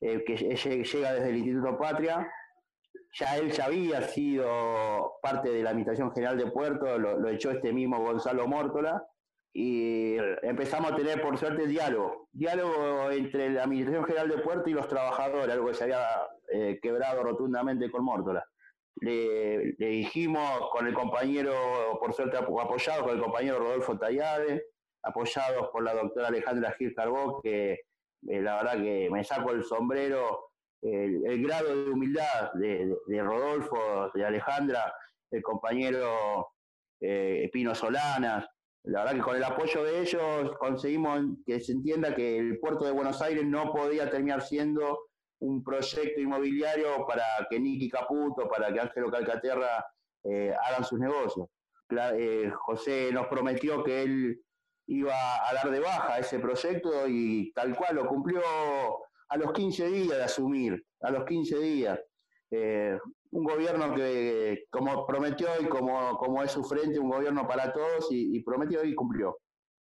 eh, 0.00 0.24
que 0.24 0.36
llega 0.36 1.14
desde 1.14 1.28
el 1.28 1.36
Instituto 1.36 1.78
Patria. 1.78 2.28
Ya 3.12 3.36
él 3.38 3.52
ya 3.52 3.66
había 3.66 4.02
sido 4.02 5.18
parte 5.22 5.48
de 5.50 5.62
la 5.62 5.70
Administración 5.70 6.12
General 6.12 6.36
de 6.36 6.50
Puerto, 6.50 6.98
lo, 6.98 7.28
echó 7.28 7.52
este 7.52 7.72
mismo 7.72 8.00
Gonzalo 8.00 8.48
Mórtola, 8.48 9.00
y 9.52 10.16
empezamos 10.42 10.92
a 10.92 10.96
tener, 10.96 11.20
por 11.20 11.36
suerte, 11.36 11.66
diálogo. 11.66 12.28
Diálogo 12.32 13.10
entre 13.10 13.50
la 13.50 13.64
Administración 13.64 14.04
General 14.04 14.28
de 14.28 14.38
Puerto 14.38 14.70
y 14.70 14.74
los 14.74 14.88
trabajadores, 14.88 15.52
algo 15.52 15.66
que 15.66 15.74
se 15.74 15.84
había 15.84 16.06
eh, 16.52 16.78
quebrado 16.80 17.22
rotundamente 17.24 17.90
con 17.90 18.04
Mórtola. 18.04 18.44
Le, 19.00 19.72
dijimos 19.78 20.70
con 20.70 20.86
el 20.86 20.94
compañero, 20.94 21.52
por 22.00 22.12
suerte 22.12 22.36
apoyado 22.36 23.02
con 23.02 23.16
el 23.16 23.22
compañero 23.22 23.58
Rodolfo 23.58 23.98
Tallade, 23.98 24.66
apoyados 25.02 25.68
por 25.70 25.82
la 25.82 25.94
doctora 25.94 26.28
Alejandra 26.28 26.74
Gil 26.78 26.94
Carbó, 26.94 27.40
que 27.42 27.72
eh, 27.72 28.42
la 28.42 28.56
verdad 28.56 28.82
que 28.82 29.08
me 29.10 29.24
saco 29.24 29.50
el 29.50 29.64
sombrero, 29.64 30.50
el, 30.82 31.42
grado 31.42 31.84
de 31.84 31.90
humildad 31.90 32.52
de, 32.54 32.96
Rodolfo, 33.22 34.10
de 34.14 34.24
Alejandra, 34.24 34.92
el 35.30 35.42
compañero 35.42 36.52
eh, 37.00 37.48
Pino 37.52 37.74
Solanas. 37.74 38.46
La 38.84 39.00
verdad 39.00 39.16
que 39.16 39.22
con 39.22 39.36
el 39.36 39.44
apoyo 39.44 39.84
de 39.84 40.00
ellos 40.00 40.56
conseguimos 40.58 41.20
que 41.44 41.60
se 41.60 41.72
entienda 41.72 42.14
que 42.14 42.38
el 42.38 42.58
puerto 42.58 42.84
de 42.84 42.92
Buenos 42.92 43.20
Aires 43.20 43.44
no 43.44 43.72
podía 43.72 44.08
terminar 44.08 44.42
siendo 44.42 44.98
un 45.40 45.62
proyecto 45.62 46.20
inmobiliario 46.20 47.06
para 47.06 47.24
que 47.48 47.60
Nicky 47.60 47.88
Caputo, 47.88 48.48
para 48.48 48.72
que 48.72 48.80
Ángelo 48.80 49.10
Calcaterra 49.10 49.84
eh, 50.24 50.54
hagan 50.66 50.84
sus 50.84 50.98
negocios. 50.98 51.48
José 52.66 53.10
nos 53.12 53.26
prometió 53.26 53.82
que 53.82 54.02
él 54.02 54.40
iba 54.86 55.14
a 55.48 55.54
dar 55.54 55.70
de 55.70 55.80
baja 55.80 56.18
ese 56.18 56.38
proyecto 56.38 57.06
y 57.08 57.52
tal 57.52 57.76
cual 57.76 57.96
lo 57.96 58.06
cumplió 58.06 58.40
a 59.28 59.36
los 59.36 59.52
15 59.52 59.88
días 59.88 60.16
de 60.16 60.24
asumir, 60.24 60.84
a 61.00 61.10
los 61.10 61.24
15 61.24 61.58
días. 61.58 62.00
Eh, 62.50 62.98
un 63.32 63.44
gobierno 63.44 63.94
que, 63.94 64.64
como 64.70 65.06
prometió 65.06 65.48
y 65.60 65.66
como, 65.66 66.16
como 66.18 66.42
es 66.42 66.50
su 66.50 66.64
frente, 66.64 66.98
un 66.98 67.10
gobierno 67.10 67.46
para 67.46 67.72
todos 67.72 68.08
y, 68.10 68.42
prometió 68.42 68.84
y 68.84 68.94
cumplió. 68.94 69.38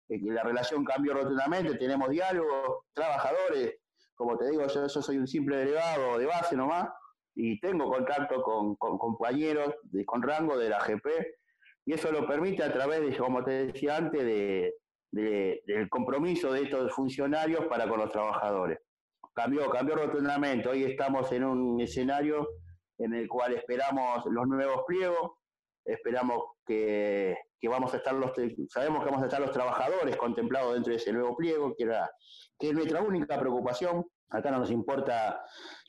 Eh, 0.09 0.21
la 0.23 0.43
relación 0.43 0.85
cambió 0.85 1.15
rotundamente, 1.15 1.77
tenemos 1.77 2.11
diálogo, 2.11 2.85
trabajadores, 2.93 3.77
como 4.15 4.37
te 4.37 4.51
digo, 4.51 4.67
yo, 4.67 4.89
soy 4.89 5.17
un 5.17 5.27
simple 5.27 5.57
delegado 5.57 6.19
de 6.19 6.27
base 6.27 6.57
nomás 6.57 6.89
y 7.35 7.59
tengo 7.61 7.89
contacto 7.89 8.43
con, 8.43 8.75
compañeros 8.77 9.75
de, 9.85 10.05
con 10.05 10.23
rango 10.23 10.59
de 10.59 10.69
la 10.69 10.81
GP 10.81 11.07
y 11.87 11.95
eso 11.95 12.11
lo 12.13 12.27
permite 12.27 12.65
a 12.65 12.73
través 12.73 13.01
de, 13.01 13.17
como 13.17 13.45
te 13.45 13.67
decía 13.67 13.97
antes, 13.97 14.23
de, 14.23 14.75
del 15.11 15.89
compromiso 15.89 16.53
de 16.53 16.65
estos 16.65 16.93
funcionarios 16.93 17.65
para 17.67 17.89
con 17.89 18.01
los 18.01 18.11
trabajadores. 18.11 18.79
Cambió, 19.33 19.71
cambió 19.71 19.95
rotundamente. 19.95 20.69
Hoy 20.69 20.85
estamos 20.85 21.31
en 21.33 21.45
un 21.45 21.81
escenario 21.81 22.47
en 22.99 23.15
el 23.15 23.29
cual 23.29 23.55
esperamos 23.55 24.25
los 24.27 24.47
nuevos 24.47 24.83
pliegos, 24.87 25.33
esperamos 25.85 26.43
que, 26.67 27.37
vamos 27.63 27.95
a 27.95 27.97
estar 27.97 28.15
los, 28.15 28.33
sabemos 28.69 29.03
que 29.03 29.11
vamos 29.11 29.23
a 29.23 29.27
estar 29.27 29.41
los 29.41 29.53
trabajadores 29.53 30.17
contemplados 30.17 30.75
dentro 30.75 30.91
de 30.91 30.97
ese 30.97 31.13
nuevo 31.13 31.37
pliego, 31.37 31.75
que, 31.77 31.85
era, 31.85 32.11
que 32.59 32.69
es 32.69 32.75
nuestra 32.75 33.01
única 33.01 33.39
preocupación. 33.39 34.05
Acá 34.31 34.51
no 34.51 34.59
nos 34.59 34.71
importa 34.71 35.43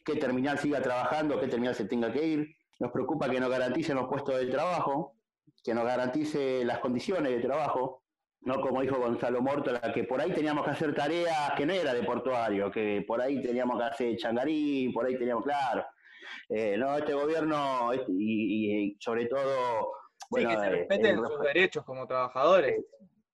qué 0.05 0.15
terminal 0.15 0.57
siga 0.57 0.81
trabajando, 0.81 1.39
qué 1.39 1.47
terminal 1.47 1.75
se 1.75 1.85
tenga 1.85 2.11
que 2.11 2.25
ir. 2.25 2.55
Nos 2.79 2.91
preocupa 2.91 3.29
que 3.29 3.39
nos 3.39 3.49
garanticen 3.49 3.97
los 3.97 4.07
puestos 4.07 4.37
de 4.37 4.45
trabajo, 4.45 5.15
que 5.63 5.73
nos 5.73 5.83
garantice 5.83 6.63
las 6.63 6.79
condiciones 6.79 7.33
de 7.33 7.41
trabajo, 7.41 8.03
no 8.41 8.61
como 8.61 8.81
dijo 8.81 8.97
Gonzalo 8.97 9.41
Mortola, 9.41 9.81
que 9.93 10.05
por 10.05 10.21
ahí 10.21 10.31
teníamos 10.31 10.63
que 10.63 10.71
hacer 10.71 10.95
tareas 10.95 11.51
que 11.57 11.65
no 11.65 11.73
era 11.73 11.93
de 11.93 12.03
portuario, 12.03 12.71
que 12.71 13.03
por 13.05 13.21
ahí 13.21 13.41
teníamos 13.41 13.77
que 13.77 13.83
hacer 13.83 14.15
changarín, 14.15 14.93
por 14.93 15.05
ahí 15.05 15.17
teníamos, 15.17 15.43
claro. 15.43 15.85
Eh, 16.49 16.77
no, 16.77 16.97
este 16.97 17.13
gobierno, 17.13 17.91
y, 18.07 18.97
sobre 18.99 19.25
todo... 19.25 19.93
Bueno, 20.29 20.49
que 20.49 20.57
se 20.57 20.65
eh, 20.65 20.69
respeten 20.69 21.17
sus 21.17 21.39
derechos 21.41 21.83
como 21.85 22.05
trabajadores. 22.05 22.85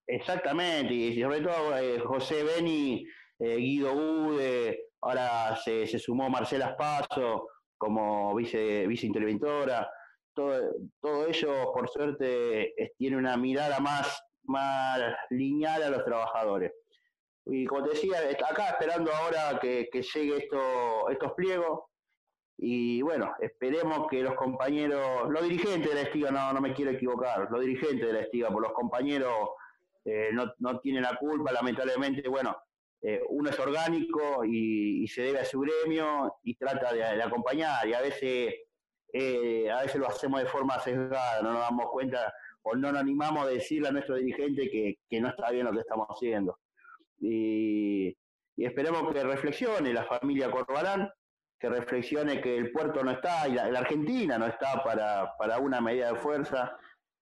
Exactamente, 0.08 0.93
y 0.93 1.22
sobre 1.22 1.41
todo 1.41 1.78
eh, 1.78 2.00
José 2.00 2.43
Beni, 2.43 3.06
Guido 3.39 3.93
Ude, 3.93 4.91
ahora 5.02 5.56
se, 5.58 5.88
sumó 6.00 6.30
Marcela 6.30 6.70
Espaso 6.70 7.48
como 7.78 8.34
vice, 8.36 8.88
viceinterventora. 8.88 9.89
Todo, 10.34 10.76
todo 11.02 11.28
ello, 11.28 11.72
por 11.74 11.89
suerte, 11.89 12.74
tiene 12.98 13.18
una 13.18 13.36
mirada 13.36 13.80
más 13.80 14.22
más 14.48 15.00
lineal 15.30 15.84
a 15.84 15.89
los 15.89 16.06
trabajadores. 16.06 16.72
Y 17.46 17.66
como 17.66 17.84
te 17.84 17.89
decía, 17.91 18.18
acá 18.50 18.70
esperando 18.70 19.12
ahora 19.14 19.60
que, 19.60 19.88
que 19.91 20.02
llegue 20.02 20.38
esto, 20.38 21.10
estos 21.10 21.34
pliegos. 21.34 21.82
Y 22.58 23.01
bueno, 23.01 23.34
esperemos 23.39 24.08
que 24.10 24.24
los 24.24 24.36
compañeros, 24.36 25.30
los 25.30 25.43
dirigentes 25.43 25.89
de 25.89 25.95
la 25.95 26.01
estiga, 26.01 26.32
no, 26.32 26.53
no 26.53 26.62
me 26.62 26.74
quiero 26.74 26.91
equivocar, 26.91 27.47
los 27.51 27.62
dirigentes 27.62 28.08
de 28.08 28.14
la 28.14 28.22
estiga, 28.22 28.49
por 28.49 28.62
los 28.62 28.72
compañeros 28.74 29.49
eh, 30.06 30.30
no, 30.32 30.53
no 30.60 30.80
tiene 30.80 31.01
la 31.01 31.16
culpa, 31.18 31.51
lamentablemente, 31.51 32.28
bueno, 32.30 32.56
eh, 33.08 33.22
uno 33.30 33.51
es 33.51 33.60
orgánico 33.60 34.43
y, 34.43 35.08
se 35.08 35.22
debe 35.22 35.39
a 35.39 35.45
su 35.45 35.60
gremio 35.60 36.38
y 36.43 36.56
trata 36.56 36.91
de, 36.91 37.22
acompañar 37.22 37.88
y 37.88 37.93
a 37.93 38.01
veces, 38.01 38.56
eh, 39.14 39.70
a 39.70 39.84
veces 39.84 39.97
lo 39.97 40.08
hacemos 40.08 40.41
de 40.41 40.47
forma 40.47 40.80
sesgada, 40.80 41.39
no 41.43 41.53
nos 41.53 41.62
damos 41.62 41.91
cuenta 41.91 42.34
o 42.64 42.76
no 42.76 42.91
nos 42.91 43.01
animamos 43.01 43.45
a 43.45 43.49
decirle 43.49 43.89
a 43.89 43.91
nuestro 43.91 44.16
dirigente 44.16 44.72
que, 44.72 45.22
no 45.22 45.30
está 45.30 45.51
bien 45.51 45.68
lo 45.68 45.72
que 45.72 45.82
estamos 45.82 46.08
haciendo. 46.10 46.58
Y, 47.20 48.18
esperemos 48.58 49.14
que 49.14 49.24
reflexione 49.24 49.93
la 49.93 50.06
familia 50.06 50.49
Corbalán, 50.49 51.08
que 51.60 51.70
reflexione 51.70 52.41
que 52.41 52.58
el 52.58 52.72
puerto 52.72 53.03
no 53.03 53.12
está 53.12 53.47
y 53.47 53.53
la, 53.53 53.80
Argentina 53.80 54.38
no 54.38 54.47
está 54.47 54.84
para, 54.84 55.60
una 55.60 55.82
medida 55.82 56.12
de 56.12 56.20
fuerza. 56.20 56.78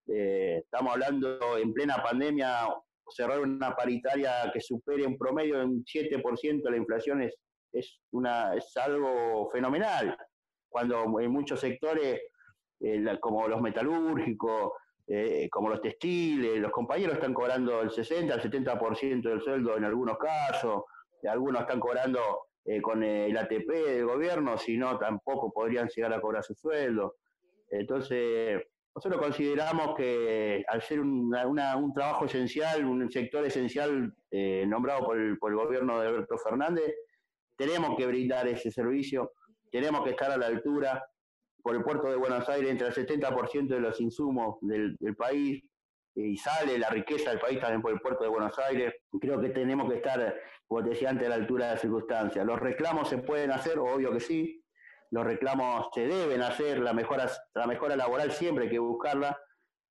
Eh, 0.07 0.61
estamos 0.63 0.93
hablando 0.93 1.57
en 1.57 1.73
plena 1.73 2.01
pandemia, 2.01 2.67
cerrar 3.09 3.39
una 3.39 3.75
paritaria 3.75 4.51
que 4.51 4.59
supere 4.59 5.05
un 5.05 5.17
promedio 5.17 5.59
de 5.59 5.65
un 5.65 5.85
7% 5.85 6.63
de 6.63 6.71
la 6.71 6.77
inflación 6.77 7.21
es, 7.21 7.35
es, 7.71 7.99
una, 8.11 8.55
es 8.55 8.75
algo 8.77 9.49
fenomenal. 9.51 10.17
Cuando 10.67 11.19
en 11.19 11.31
muchos 11.31 11.59
sectores, 11.59 12.21
eh, 12.79 13.17
como 13.19 13.47
los 13.47 13.61
metalúrgicos, 13.61 14.71
eh, 15.07 15.47
como 15.51 15.69
los 15.69 15.81
textiles, 15.81 16.59
los 16.59 16.71
compañeros 16.71 17.15
están 17.15 17.33
cobrando 17.33 17.81
el 17.81 17.91
60, 17.91 18.33
el 18.33 18.41
70% 18.41 19.21
del 19.21 19.41
sueldo 19.41 19.77
en 19.77 19.83
algunos 19.83 20.17
casos, 20.17 20.83
algunos 21.29 21.61
están 21.61 21.79
cobrando 21.79 22.47
eh, 22.65 22.81
con 22.81 23.03
el 23.03 23.35
ATP 23.35 23.69
del 23.69 24.05
gobierno, 24.05 24.57
si 24.57 24.77
no 24.77 24.97
tampoco 24.97 25.51
podrían 25.51 25.89
llegar 25.89 26.13
a 26.13 26.21
cobrar 26.21 26.43
su 26.43 26.55
sueldo. 26.55 27.17
Entonces, 27.69 28.61
nosotros 28.95 29.21
consideramos 29.21 29.95
que 29.95 30.63
al 30.67 30.81
ser 30.81 30.99
un 30.99 31.93
trabajo 31.95 32.25
esencial, 32.25 32.85
un 32.85 33.09
sector 33.11 33.43
esencial 33.45 34.13
eh, 34.29 34.65
nombrado 34.67 35.05
por 35.05 35.19
el, 35.19 35.37
gobierno 35.39 35.99
de 35.99 36.07
Alberto 36.07 36.37
Fernández, 36.37 36.93
tenemos 37.55 37.97
que 37.97 38.05
brindar 38.05 38.47
ese 38.47 38.71
servicio, 38.71 39.31
tenemos 39.71 40.03
que 40.03 40.11
estar 40.11 40.31
a 40.31 40.37
la 40.37 40.47
altura. 40.47 41.03
Por 41.63 41.77
el 41.77 41.83
puerto 41.83 42.09
de 42.09 42.17
Buenos 42.17 42.49
Aires 42.49 42.69
entre 42.69 42.87
el 42.87 42.93
70% 42.93 43.67
de 43.67 43.79
los 43.79 44.01
insumos 44.01 44.57
del, 44.59 44.97
país 45.17 45.63
y 46.15 46.37
sale 46.37 46.77
la 46.77 46.89
riqueza 46.89 47.31
del 47.31 47.39
país 47.39 47.59
también 47.59 47.81
por 47.81 47.91
el 47.91 47.99
puerto 47.99 48.23
de 48.23 48.29
Buenos 48.29 48.57
Aires. 48.59 48.93
Creo 49.19 49.39
que 49.39 49.49
tenemos 49.49 49.89
que 49.89 49.97
estar, 49.97 50.35
como 50.67 50.83
te 50.83 50.91
decía 50.91 51.09
antes, 51.09 51.25
a 51.25 51.29
la 51.29 51.35
altura 51.35 51.65
de 51.65 51.71
las 51.73 51.81
circunstancias. 51.81 52.45
Los 52.45 52.59
reclamos 52.59 53.09
se 53.09 53.17
pueden 53.19 53.51
hacer, 53.51 53.79
obvio 53.79 54.11
que 54.11 54.19
sí, 54.19 54.63
los 55.11 55.25
reclamos 55.25 55.87
se 55.93 56.07
deben 56.07 56.41
hacer, 56.41 56.79
la 56.79 56.93
mejora, 56.93 57.29
la 57.55 57.67
mejora 57.67 57.95
laboral 57.95 58.31
siempre 58.31 58.65
hay 58.65 58.71
que 58.71 58.79
buscarla, 58.79 59.37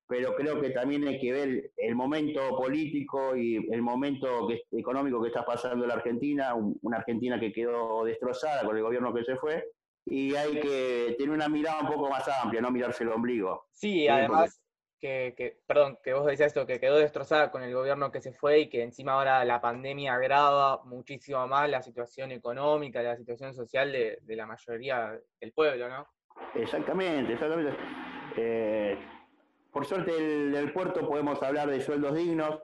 pero 0.07 0.35
creo 0.35 0.59
que 0.59 0.69
también 0.69 1.07
hay 1.07 1.19
que 1.19 1.31
ver 1.31 1.71
el 1.77 1.95
momento 1.95 2.55
político 2.57 3.35
y 3.35 3.67
el 3.71 3.81
momento 3.81 4.47
económico 4.71 5.21
que 5.21 5.29
está 5.29 5.45
pasando 5.45 5.85
en 5.85 5.89
la 5.89 5.95
Argentina, 5.95 6.53
una 6.55 6.97
Argentina 6.97 7.39
que 7.39 7.53
quedó 7.53 8.03
destrozada 8.03 8.65
con 8.65 8.75
el 8.75 8.83
gobierno 8.83 9.13
que 9.13 9.23
se 9.23 9.37
fue, 9.37 9.63
y 10.05 10.35
hay 10.35 10.59
que 10.59 11.15
tener 11.17 11.33
una 11.33 11.47
mirada 11.47 11.81
un 11.81 11.87
poco 11.87 12.09
más 12.09 12.27
amplia, 12.27 12.61
no 12.61 12.69
mirarse 12.69 13.05
el 13.05 13.11
ombligo. 13.11 13.67
Sí, 13.71 14.07
además 14.07 14.62
que, 15.03 15.57
perdón, 15.67 15.97
que 16.01 16.13
vos 16.13 16.25
decías 16.25 16.47
esto, 16.47 16.65
que 16.65 16.79
quedó 16.79 16.95
destrozada 16.95 17.51
con 17.51 17.61
el 17.61 17.73
gobierno 17.73 18.09
que 18.09 18.21
se 18.21 18.31
fue 18.31 18.61
y 18.61 18.69
que 18.69 18.83
encima 18.83 19.13
ahora 19.13 19.43
la 19.43 19.59
pandemia 19.59 20.13
agrava 20.13 20.81
muchísimo 20.85 21.45
más 21.45 21.69
la 21.69 21.81
situación 21.81 22.31
económica, 22.31 23.03
la 23.03 23.17
situación 23.17 23.53
social 23.53 23.91
de, 23.91 24.21
la 24.27 24.45
mayoría 24.45 25.19
del 25.41 25.51
pueblo, 25.51 25.89
¿no? 25.89 26.07
Exactamente, 26.55 27.33
exactamente. 27.33 27.77
Eh, 28.37 28.97
por 29.71 29.85
suerte 29.85 30.11
del, 30.13 30.71
puerto 30.71 31.05
podemos 31.05 31.41
hablar 31.43 31.69
de 31.69 31.81
sueldos 31.81 32.15
dignos, 32.15 32.59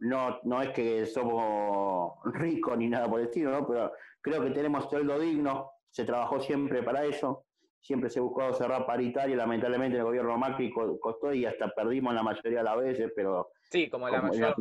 no, 0.00 0.40
no 0.42 0.62
es 0.62 0.70
que 0.70 1.06
somos 1.06 2.18
ricos 2.24 2.76
ni 2.76 2.88
nada 2.88 3.08
por 3.08 3.20
el 3.20 3.26
estilo, 3.26 3.52
¿no? 3.52 3.66
pero 3.66 3.92
creo 4.20 4.42
que 4.42 4.50
tenemos 4.50 4.90
sueldo 4.90 5.18
digno, 5.20 5.70
se 5.88 6.04
trabajó 6.04 6.40
siempre 6.40 6.82
para 6.82 7.04
eso 7.04 7.45
siempre 7.86 8.10
se 8.10 8.18
ha 8.18 8.22
buscado 8.22 8.52
cerrar 8.52 8.84
paritaria, 8.84 9.36
lamentablemente 9.36 9.96
el 9.96 10.02
gobierno 10.02 10.36
Macri 10.36 10.72
costó 10.72 11.32
y 11.32 11.46
hasta 11.46 11.68
perdimos 11.68 12.12
la 12.14 12.22
mayoría 12.22 12.58
de 12.58 12.64
las 12.64 12.76
veces, 12.76 13.12
pero... 13.14 13.50
Sí, 13.70 13.88
como 13.88 14.08
la, 14.08 14.20
mayor, 14.20 14.54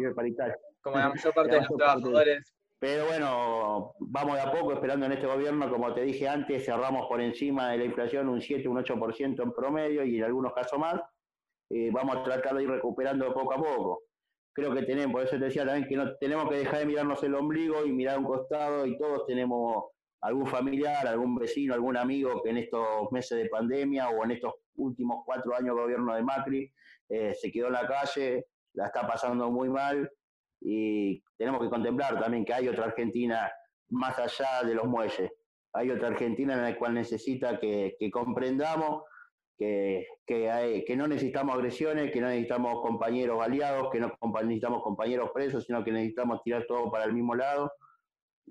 como 0.81 0.97
la 0.97 1.09
mayor 1.09 1.33
parte 1.35 1.55
de 1.55 1.61
los 1.61 1.69
trabajadores. 1.75 2.53
Pero 2.77 3.05
bueno, 3.07 3.95
vamos 3.99 4.35
de 4.35 4.41
a 4.41 4.51
poco 4.51 4.73
esperando 4.73 5.07
en 5.07 5.13
este 5.13 5.25
gobierno, 5.25 5.71
como 5.71 5.91
te 5.93 6.01
dije 6.01 6.27
antes, 6.27 6.65
cerramos 6.65 7.07
por 7.07 7.19
encima 7.19 7.71
de 7.71 7.79
la 7.79 7.85
inflación 7.85 8.29
un 8.29 8.41
7, 8.41 8.67
un 8.67 8.77
8% 8.77 9.41
en 9.41 9.51
promedio 9.53 10.03
y 10.03 10.17
en 10.17 10.25
algunos 10.25 10.53
casos 10.53 10.77
más. 10.77 11.01
Eh, 11.71 11.89
vamos 11.91 12.17
a 12.17 12.23
tratar 12.23 12.55
de 12.55 12.63
ir 12.63 12.69
recuperando 12.69 13.33
poco 13.33 13.53
a 13.53 13.57
poco. 13.57 14.03
Creo 14.53 14.71
que 14.73 14.83
tenemos, 14.83 15.13
por 15.13 15.23
eso 15.23 15.31
te 15.39 15.45
decía 15.45 15.65
también 15.65 15.87
que 15.87 15.95
no 15.95 16.15
tenemos 16.17 16.47
que 16.47 16.57
dejar 16.57 16.79
de 16.79 16.85
mirarnos 16.85 17.23
el 17.23 17.33
ombligo 17.33 17.85
y 17.85 17.91
mirar 17.91 18.19
un 18.19 18.25
costado 18.25 18.85
y 18.85 18.95
todos 18.97 19.25
tenemos 19.25 19.85
algún 20.21 20.47
familiar, 20.47 21.07
algún 21.07 21.35
vecino, 21.35 21.73
algún 21.73 21.97
amigo 21.97 22.41
que 22.43 22.49
en 22.49 22.57
estos 22.57 23.11
meses 23.11 23.37
de 23.37 23.49
pandemia 23.49 24.09
o 24.09 24.23
en 24.23 24.31
estos 24.31 24.53
últimos 24.75 25.23
cuatro 25.25 25.55
años 25.55 25.75
de 25.75 25.81
gobierno 25.81 26.15
de 26.15 26.23
Macri 26.23 26.71
eh, 27.09 27.33
se 27.33 27.51
quedó 27.51 27.67
en 27.67 27.73
la 27.73 27.87
calle, 27.87 28.47
la 28.73 28.87
está 28.87 29.07
pasando 29.07 29.51
muy 29.51 29.69
mal 29.69 30.09
y 30.61 31.21
tenemos 31.37 31.61
que 31.61 31.69
contemplar 31.69 32.19
también 32.19 32.43
que 32.43 32.53
hay 32.53 32.67
otra 32.67 32.85
Argentina 32.85 33.51
más 33.89 34.17
allá 34.17 34.63
de 34.65 34.73
los 34.73 34.85
muelles. 34.85 35.31
Hay 35.73 35.91
otra 35.91 36.07
Argentina 36.07 36.53
en 36.53 36.61
la 36.61 36.77
cual 36.77 36.93
necesita 36.93 37.59
que, 37.59 37.95
comprendamos 38.11 39.03
que, 39.57 40.07
que, 40.25 40.95
no 40.97 41.07
necesitamos 41.07 41.55
agresiones, 41.55 42.11
que 42.11 42.21
no 42.21 42.27
necesitamos 42.27 42.81
compañeros 42.81 43.41
aliados, 43.43 43.89
que 43.91 43.99
no 43.99 44.17
necesitamos 44.43 44.81
compañeros 44.81 45.31
presos, 45.33 45.65
sino 45.65 45.83
que 45.83 45.91
necesitamos 45.91 46.41
tirar 46.43 46.65
todo 46.65 46.89
para 46.89 47.03
el 47.03 47.13
mismo 47.13 47.35
lado 47.35 47.71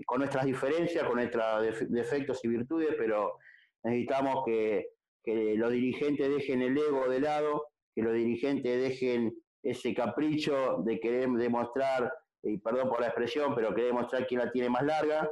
con 0.07 0.19
nuestras 0.19 0.45
diferencias, 0.45 1.05
con 1.05 1.17
nuestros 1.17 1.89
defectos 1.89 2.45
y 2.45 2.49
virtudes, 2.49 2.95
pero 2.99 3.39
necesitamos 3.83 4.45
que, 4.45 4.89
los 5.27 5.73
dirigentes 5.73 6.29
dejen 6.29 6.61
el 6.61 6.77
ego 6.77 7.09
de 7.09 7.19
lado, 7.19 7.69
que 7.95 8.03
los 8.03 8.13
dirigentes 8.13 8.83
dejen 8.83 9.33
ese 9.63 9.95
capricho 9.95 10.83
de 10.85 11.01
querer 11.01 11.31
demostrar, 11.31 12.13
y 12.43 12.59
perdón 12.59 12.91
por 12.91 13.01
la 13.01 13.07
expresión, 13.07 13.55
pero 13.55 13.75
querer 13.75 13.93
demostrar 13.93 14.27
quién 14.27 14.41
la 14.41 14.53
tiene 14.53 14.69
más 14.69 14.83
larga 14.83 15.31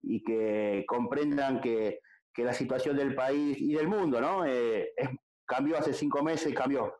y 0.00 0.24
que 0.24 0.84
comprendan 0.86 1.60
que, 1.60 2.00
la 2.38 2.54
situación 2.54 2.96
del 2.96 3.14
país 3.14 3.60
y 3.60 3.74
del 3.74 3.86
mundo, 3.86 4.18
¿no? 4.18 4.46
Eh, 4.46 4.94
cambió 5.44 5.76
hace 5.76 5.92
cinco 5.92 6.22
meses, 6.22 6.54
cambió. 6.54 6.94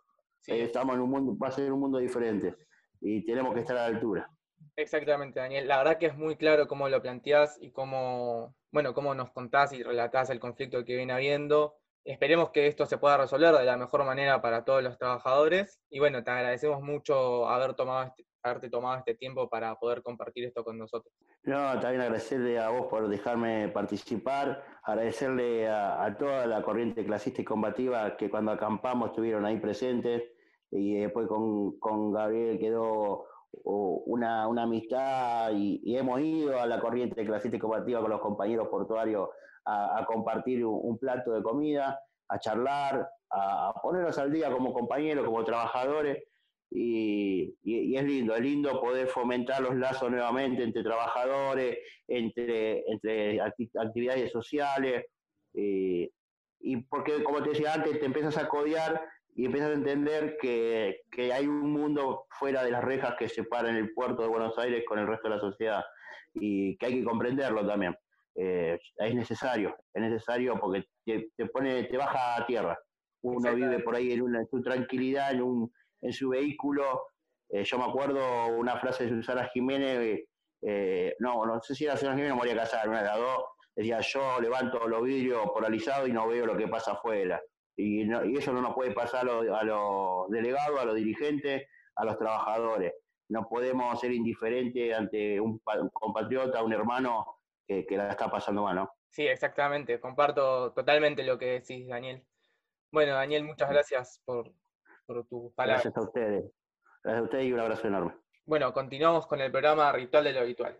Eh, 0.46 0.64
estamos 0.64 0.94
en 0.96 1.00
un 1.00 1.10
mundo, 1.10 1.38
va 1.42 1.48
a 1.48 1.52
ser 1.52 1.72
un 1.72 1.80
mundo 1.80 1.98
diferente 1.98 2.54
y 3.00 3.24
tenemos 3.24 3.54
que 3.54 3.60
estar 3.60 3.76
a 3.76 3.88
la 3.88 3.96
altura. 3.96 4.30
Exactamente, 4.76 5.40
Daniel. 5.40 5.68
La 5.68 5.78
verdad 5.78 5.98
que 5.98 6.06
es 6.06 6.16
muy 6.16 6.36
claro 6.36 6.66
cómo 6.66 6.88
lo 6.88 7.00
planteás 7.00 7.58
y 7.60 7.70
cómo, 7.70 8.56
bueno, 8.72 8.92
cómo 8.92 9.14
nos 9.14 9.30
contás 9.30 9.72
y 9.72 9.82
relatás 9.82 10.30
el 10.30 10.40
conflicto 10.40 10.84
que 10.84 10.96
viene 10.96 11.12
habiendo. 11.12 11.76
Esperemos 12.04 12.50
que 12.50 12.66
esto 12.66 12.84
se 12.84 12.98
pueda 12.98 13.16
resolver 13.16 13.54
de 13.54 13.64
la 13.64 13.76
mejor 13.76 14.04
manera 14.04 14.42
para 14.42 14.64
todos 14.64 14.82
los 14.82 14.98
trabajadores. 14.98 15.80
Y 15.90 16.00
bueno, 16.00 16.22
te 16.24 16.30
agradecemos 16.30 16.82
mucho 16.82 17.48
haber 17.48 17.74
tomado 17.74 18.04
este, 18.04 18.26
haberte 18.44 18.68
tomado 18.68 18.98
este 18.98 19.14
tiempo 19.14 19.48
para 19.48 19.74
poder 19.76 20.02
compartir 20.02 20.44
esto 20.44 20.64
con 20.64 20.76
nosotros. 20.76 21.12
No, 21.44 21.80
también 21.80 22.02
agradecerle 22.02 22.58
a 22.58 22.68
vos 22.68 22.86
por 22.88 23.08
dejarme 23.08 23.68
participar, 23.68 24.62
agradecerle 24.82 25.68
a, 25.68 26.14
toda 26.18 26.46
la 26.46 26.62
corriente 26.62 27.04
clasista 27.04 27.40
y 27.40 27.44
combativa 27.44 28.16
que 28.16 28.28
cuando 28.28 28.52
acampamos 28.52 29.10
estuvieron 29.10 29.46
ahí 29.46 29.58
presentes 29.58 30.24
y 30.70 30.96
después 30.96 31.26
con, 31.26 31.78
con 31.78 32.12
Gabriel 32.12 32.58
quedó 32.58 33.26
una, 33.62 34.48
una 34.48 34.62
amistad 34.62 35.52
y, 35.54 35.96
hemos 35.96 36.20
ido 36.20 36.60
a 36.60 36.66
la 36.66 36.80
corriente 36.80 37.24
clasista 37.24 37.56
y 37.56 37.60
combativa 37.60 38.00
con 38.00 38.10
los 38.10 38.20
compañeros 38.20 38.68
portuarios 38.68 39.28
a, 39.66 40.04
compartir 40.06 40.64
un, 40.64 40.98
plato 40.98 41.32
de 41.32 41.42
comida, 41.42 41.98
a 42.28 42.38
charlar, 42.38 43.08
a, 43.30 43.72
ponernos 43.82 44.18
al 44.18 44.32
día 44.32 44.50
como 44.50 44.72
compañeros, 44.72 45.24
como 45.24 45.44
trabajadores. 45.44 46.24
Y, 46.70 47.54
es 47.64 48.04
lindo, 48.04 48.34
es 48.34 48.40
lindo 48.40 48.80
poder 48.80 49.06
fomentar 49.06 49.62
los 49.62 49.76
lazos 49.76 50.10
nuevamente 50.10 50.64
entre 50.64 50.82
trabajadores, 50.82 51.78
entre, 52.08 52.84
entre 52.90 53.40
actividades 53.40 54.32
sociales. 54.32 55.06
Eh, 55.54 56.10
y 56.60 56.76
porque, 56.78 57.22
como 57.22 57.42
te 57.42 57.50
decía 57.50 57.74
antes, 57.74 58.00
te 58.00 58.06
empiezas 58.06 58.36
a 58.38 58.48
codiar 58.48 59.00
y 59.34 59.46
empiezas 59.46 59.70
a 59.70 59.74
entender 59.74 60.36
que, 60.40 61.02
hay 61.32 61.46
un 61.46 61.72
mundo 61.72 62.26
fuera 62.30 62.62
de 62.62 62.70
las 62.70 62.84
rejas 62.84 63.16
que 63.18 63.28
separan 63.28 63.76
el 63.76 63.92
puerto 63.92 64.22
de 64.22 64.28
Buenos 64.28 64.56
Aires 64.58 64.84
con 64.86 64.98
el 64.98 65.06
resto 65.06 65.28
de 65.28 65.34
la 65.34 65.40
sociedad 65.40 65.84
y 66.34 66.76
que 66.76 66.86
hay 66.86 66.98
que 67.00 67.04
comprenderlo 67.04 67.66
también. 67.66 67.96
Eh, 68.36 68.78
es 68.96 69.14
necesario, 69.14 69.76
es 69.92 70.02
necesario 70.02 70.58
porque 70.58 70.84
te, 71.04 71.46
pone, 71.46 71.84
te 71.84 71.96
baja 71.96 72.36
a 72.36 72.46
tierra. 72.46 72.78
Uno 73.22 73.54
vive 73.54 73.80
por 73.80 73.96
ahí 73.96 74.12
en, 74.12 74.22
una, 74.22 74.44
su 74.44 74.62
tranquilidad, 74.62 75.32
en, 75.32 75.42
un, 75.42 75.72
en 76.02 76.12
su 76.12 76.28
vehículo. 76.28 77.08
Eh, 77.48 77.64
yo 77.64 77.78
me 77.78 77.84
acuerdo 77.84 78.48
una 78.48 78.78
frase 78.78 79.04
de 79.04 79.10
Susana 79.10 79.48
Jiménez, 79.52 80.20
eh, 80.62 81.14
no, 81.18 81.44
no 81.44 81.60
sé 81.60 81.74
si 81.74 81.84
era 81.84 81.96
Susana 81.96 82.14
Jiménez 82.14 82.34
o 82.34 82.38
María 82.38 82.56
Casar, 82.56 82.88
una 82.88 83.02
de 83.02 83.08
las 83.08 83.18
dos, 83.18 83.44
decía 83.74 84.00
yo 84.00 84.40
levanto 84.40 84.86
los 84.88 85.02
vidrios 85.02 85.44
polarizados 85.52 86.08
y 86.08 86.12
no 86.12 86.28
veo 86.28 86.46
lo 86.46 86.56
que 86.56 86.68
pasa 86.68 86.92
afuera. 86.92 87.40
Y, 87.76 88.02
eso 88.38 88.52
no 88.52 88.60
nos 88.60 88.74
puede 88.74 88.92
pasar 88.92 89.28
a 89.28 89.64
los, 89.64 90.28
delegados, 90.30 90.80
a 90.80 90.84
los 90.84 90.94
dirigentes, 90.94 91.66
a 91.96 92.04
los 92.04 92.18
trabajadores. 92.18 92.92
no 93.28 93.48
podemos 93.48 93.98
ser 94.00 94.12
indiferentes 94.12 94.94
ante 94.96 95.40
un, 95.40 95.60
compatriota, 95.92 96.62
un 96.62 96.72
hermano 96.72 97.40
que, 97.66 97.86
la 97.90 98.10
está 98.10 98.30
pasando 98.30 98.62
mal, 98.62 98.76
¿no? 98.76 98.90
Sí, 99.10 99.26
exactamente. 99.26 100.00
Comparto 100.00 100.72
totalmente 100.72 101.22
lo 101.24 101.38
que 101.38 101.60
decís, 101.60 101.88
Daniel. 101.88 102.24
Bueno, 102.92 103.14
Daniel, 103.14 103.44
muchas 103.44 103.68
gracias 103.70 104.20
por, 104.24 104.52
por 105.06 105.26
tus 105.26 105.52
palabras. 105.54 105.84
Gracias 105.84 105.96
a 105.96 106.06
ustedes. 106.06 106.44
Gracias 107.02 107.20
a 107.20 107.24
ustedes 107.24 107.44
y 107.46 107.52
un 107.52 107.60
abrazo 107.60 107.86
enorme. 107.88 108.14
Bueno, 108.46 108.72
continuamos 108.72 109.26
con 109.26 109.40
el 109.40 109.50
programa 109.50 109.90
Ritual 109.92 110.24
de 110.24 110.32
lo 110.32 110.40
Habitual. 110.40 110.76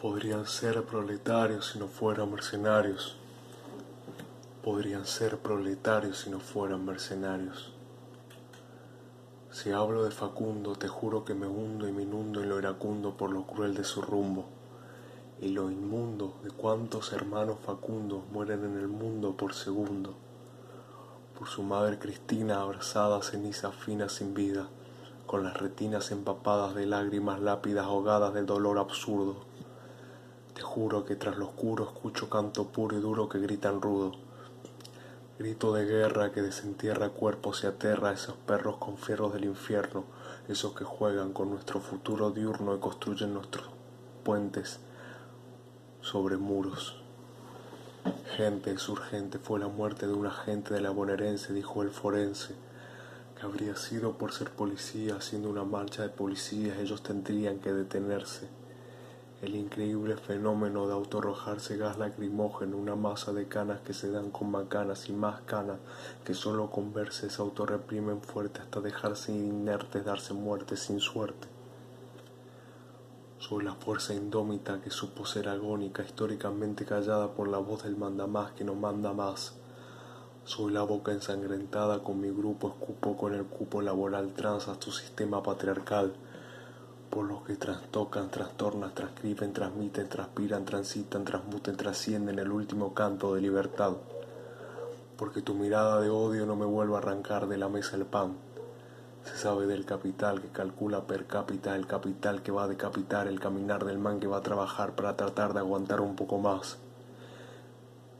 Podrían 0.00 0.46
ser 0.46 0.84
proletarios 0.84 1.72
si 1.72 1.78
no 1.78 1.88
fueran 1.88 2.30
mercenarios. 2.30 3.20
Podrían 4.64 5.04
ser 5.04 5.36
proletarios 5.40 6.20
si 6.20 6.30
no 6.30 6.40
fueran 6.40 6.86
mercenarios. 6.86 7.70
Si 9.50 9.70
hablo 9.70 10.04
de 10.04 10.10
Facundo, 10.10 10.74
te 10.74 10.88
juro 10.88 11.22
que 11.26 11.34
me 11.34 11.46
hundo 11.46 11.86
y 11.86 11.92
me 11.92 12.04
inundo 12.04 12.42
en 12.42 12.48
lo 12.48 12.58
iracundo 12.58 13.14
por 13.14 13.30
lo 13.30 13.42
cruel 13.42 13.74
de 13.74 13.84
su 13.84 14.00
rumbo, 14.00 14.46
y 15.38 15.48
lo 15.48 15.70
inmundo 15.70 16.32
de 16.42 16.50
cuántos 16.50 17.12
hermanos 17.12 17.58
Facundo 17.62 18.24
mueren 18.32 18.64
en 18.64 18.78
el 18.78 18.88
mundo 18.88 19.36
por 19.36 19.52
segundo, 19.52 20.14
por 21.38 21.46
su 21.46 21.62
madre 21.62 21.98
Cristina 21.98 22.62
abrazada 22.62 23.20
ceniza 23.20 23.70
fina 23.70 24.08
sin 24.08 24.32
vida, 24.32 24.68
con 25.26 25.44
las 25.44 25.58
retinas 25.58 26.10
empapadas 26.10 26.74
de 26.74 26.86
lágrimas 26.86 27.38
lápidas 27.38 27.84
ahogadas 27.84 28.32
de 28.32 28.44
dolor 28.44 28.78
absurdo. 28.78 29.44
Te 30.54 30.62
juro 30.62 31.04
que 31.04 31.16
tras 31.16 31.36
lo 31.36 31.48
oscuro 31.48 31.84
escucho 31.84 32.30
canto 32.30 32.68
puro 32.68 32.96
y 32.96 33.00
duro 33.02 33.28
que 33.28 33.40
gritan 33.40 33.82
rudo 33.82 34.12
Grito 35.36 35.72
de 35.72 35.84
guerra 35.84 36.30
que 36.30 36.42
desentierra 36.42 37.08
cuerpos 37.08 37.64
y 37.64 37.66
aterra 37.66 38.10
a 38.10 38.12
esos 38.12 38.36
perros 38.36 38.76
con 38.76 38.96
fierros 38.96 39.32
del 39.34 39.46
infierno, 39.46 40.04
esos 40.46 40.74
que 40.74 40.84
juegan 40.84 41.32
con 41.32 41.50
nuestro 41.50 41.80
futuro 41.80 42.30
diurno 42.30 42.76
y 42.76 42.78
construyen 42.78 43.34
nuestros 43.34 43.66
puentes 44.22 44.78
sobre 46.00 46.36
muros. 46.36 47.02
Gente 48.36 48.70
es 48.70 48.88
urgente, 48.88 49.40
fue 49.40 49.58
la 49.58 49.66
muerte 49.66 50.06
de 50.06 50.12
un 50.12 50.26
agente 50.26 50.72
de 50.72 50.80
la 50.80 50.90
bonaerense, 50.90 51.52
dijo 51.52 51.82
el 51.82 51.90
forense, 51.90 52.54
que 53.36 53.44
habría 53.44 53.74
sido 53.74 54.16
por 54.16 54.32
ser 54.32 54.50
policía, 54.50 55.16
haciendo 55.16 55.50
una 55.50 55.64
marcha 55.64 56.02
de 56.02 56.10
policías, 56.10 56.78
ellos 56.78 57.02
tendrían 57.02 57.58
que 57.58 57.72
detenerse 57.72 58.48
el 59.42 59.56
increíble 59.56 60.16
fenómeno 60.16 60.86
de 60.86 60.94
autorrojarse 60.94 61.76
gas 61.76 61.98
lacrimógeno, 61.98 62.76
una 62.76 62.94
masa 62.94 63.32
de 63.32 63.46
canas 63.46 63.80
que 63.80 63.92
se 63.92 64.10
dan 64.10 64.30
con 64.30 64.50
macanas 64.50 65.08
y 65.08 65.12
más 65.12 65.40
canas 65.42 65.78
que 66.24 66.34
solo 66.34 66.70
con 66.70 66.94
verse 66.94 67.28
se 67.28 67.42
autorreprimen 67.42 68.22
fuerte 68.22 68.60
hasta 68.60 68.80
dejarse 68.80 69.32
inertes, 69.32 70.04
darse 70.04 70.32
muerte 70.34 70.76
sin 70.76 71.00
suerte. 71.00 71.48
Soy 73.38 73.64
la 73.64 73.74
fuerza 73.74 74.14
indómita 74.14 74.80
que 74.80 74.88
supo 74.88 75.26
ser 75.26 75.48
agónica, 75.48 76.02
históricamente 76.02 76.86
callada 76.86 77.32
por 77.32 77.48
la 77.48 77.58
voz 77.58 77.82
del 77.82 77.96
mandamás 77.96 78.52
que 78.52 78.64
no 78.64 78.74
manda 78.74 79.12
más. 79.12 79.54
Soy 80.44 80.72
la 80.72 80.82
boca 80.82 81.12
ensangrentada 81.12 82.02
con 82.02 82.20
mi 82.20 82.30
grupo, 82.30 82.68
escupo 82.68 83.16
con 83.16 83.34
el 83.34 83.44
cupo 83.44 83.82
laboral 83.82 84.32
trans 84.32 84.68
a 84.68 84.78
tu 84.78 84.90
sistema 84.92 85.42
patriarcal 85.42 86.14
por 87.14 87.26
los 87.26 87.42
que 87.42 87.54
trastocan, 87.54 88.28
trastornan, 88.28 88.92
transcriben, 88.92 89.52
transmiten, 89.52 90.08
transpiran, 90.08 90.64
transitan, 90.64 91.24
transmuten, 91.24 91.76
trascienden 91.76 92.40
el 92.40 92.50
último 92.50 92.92
canto 92.92 93.36
de 93.36 93.40
libertad. 93.40 93.92
Porque 95.16 95.40
tu 95.40 95.54
mirada 95.54 96.00
de 96.00 96.10
odio 96.10 96.44
no 96.44 96.56
me 96.56 96.66
vuelva 96.66 96.96
a 96.96 97.02
arrancar 97.02 97.46
de 97.46 97.56
la 97.56 97.68
mesa 97.68 97.94
el 97.94 98.04
pan. 98.04 98.32
Se 99.24 99.38
sabe 99.38 99.66
del 99.66 99.84
capital 99.84 100.40
que 100.40 100.48
calcula 100.48 101.06
per 101.06 101.26
cápita, 101.26 101.76
el 101.76 101.86
capital 101.86 102.42
que 102.42 102.50
va 102.50 102.64
a 102.64 102.68
decapitar, 102.68 103.28
el 103.28 103.38
caminar 103.38 103.84
del 103.84 103.98
man 103.98 104.18
que 104.18 104.26
va 104.26 104.38
a 104.38 104.42
trabajar 104.42 104.96
para 104.96 105.16
tratar 105.16 105.54
de 105.54 105.60
aguantar 105.60 106.00
un 106.00 106.16
poco 106.16 106.38
más. 106.38 106.78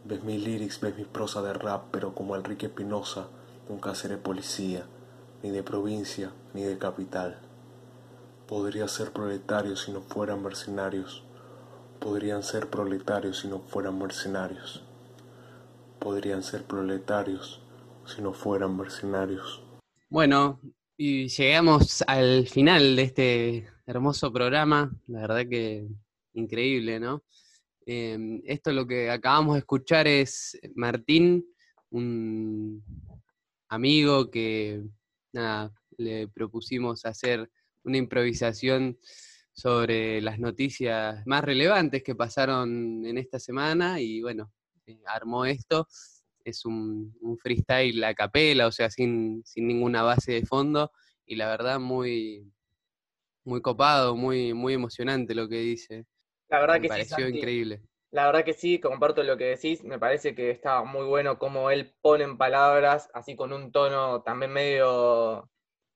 Ves 0.05 0.23
mis 0.23 0.41
lyrics, 0.41 0.81
ves 0.81 0.97
mi 0.97 1.05
prosa 1.05 1.43
de 1.43 1.53
rap, 1.53 1.87
pero 1.91 2.15
como 2.15 2.37
Enrique 2.37 2.67
Espinosa, 2.67 3.27
nunca 3.69 3.93
seré 3.97 4.19
policía, 4.19 4.85
ni 5.43 5.51
de 5.51 5.65
provincia, 5.65 6.31
ni 6.53 6.63
de 6.63 6.79
capital. 6.79 7.41
Podría 8.47 8.89
ser 8.89 9.13
proletarios 9.13 9.85
si 9.85 9.93
no 9.93 10.03
fueran 10.03 10.43
mercenarios. 10.43 11.25
Podrían 11.99 12.43
ser 12.43 12.69
proletarios 12.69 13.41
si 13.41 13.49
no 13.49 13.61
fueran 13.61 13.99
mercenarios. 13.99 14.83
Podrían 15.99 16.43
ser 16.43 16.65
proletarios 16.65 17.63
si 18.05 18.21
no 18.21 18.35
fueran 18.35 18.77
mercenarios. 18.77 19.63
Bueno, 20.11 20.61
y 20.97 21.29
llegamos 21.29 22.03
al 22.07 22.47
final 22.47 22.97
de 22.97 23.03
este 23.03 23.69
hermoso 23.87 24.31
programa. 24.31 24.95
La 25.07 25.23
verdad 25.23 25.49
que 25.49 25.89
increíble, 26.35 27.01
¿no? 27.01 27.25
Em, 27.87 28.43
esto 28.45 28.73
lo 28.73 28.87
que 28.87 29.11
acabamos 29.11 29.55
de 29.55 29.61
escuchar 29.61 30.07
es 30.07 30.59
Martín, 30.75 31.47
un 31.91 32.83
amigo 33.69 34.31
que 34.31 34.83
nada, 35.33 35.73
le 35.97 36.29
propusimos 36.29 37.05
hacer 37.05 37.51
una 37.85 37.99
improvisación 37.99 38.99
sobre 39.53 40.21
las 40.21 40.39
noticias 40.39 41.25
más 41.27 41.45
relevantes 41.45 42.03
que 42.03 42.15
pasaron 42.15 43.07
en 43.07 43.19
esta 43.19 43.39
semana 43.39 44.01
y 44.01 44.21
bueno, 44.21 44.53
eh, 44.87 45.01
armó 45.07 45.45
esto. 45.45 45.87
Es 46.45 46.67
un, 46.67 47.17
freestyle 47.41 48.05
a 48.05 48.15
capela, 48.15 48.67
o 48.67 48.73
sea, 48.73 48.91
sin, 48.91 49.43
ninguna 49.57 50.03
base 50.03 50.33
de 50.33 50.45
fondo 50.45 50.93
y 51.25 51.37
la 51.37 51.49
verdad 51.49 51.81
muy, 51.81 52.53
muy 53.45 53.63
copado, 53.63 54.15
muy, 54.15 54.53
muy 54.53 54.75
emocionante 54.75 55.35
lo 55.35 55.49
que 55.49 55.61
dice. 55.61 56.05
La 56.49 56.61
verdad 56.61 56.75
me 56.75 56.83
que 56.83 56.89
pareció 56.89 57.29
increíble. 57.29 57.81
La 58.11 58.27
verdad 58.27 58.45
que 58.45 58.53
sí, 58.53 58.79
comparto 58.79 59.23
lo 59.23 59.37
que 59.37 59.47
decís. 59.47 59.83
Me 59.83 59.99
parece 59.99 60.35
que 60.35 60.51
está 60.51 60.83
muy 60.85 61.05
bueno 61.05 61.39
cómo 61.39 61.71
él 61.71 61.95
pone 62.03 62.25
en 62.25 62.37
palabras, 62.37 63.11
así 63.15 63.35
con 63.35 63.53
un 63.53 63.73
tono 63.73 64.23
también 64.23 64.53
medio, 64.53 65.51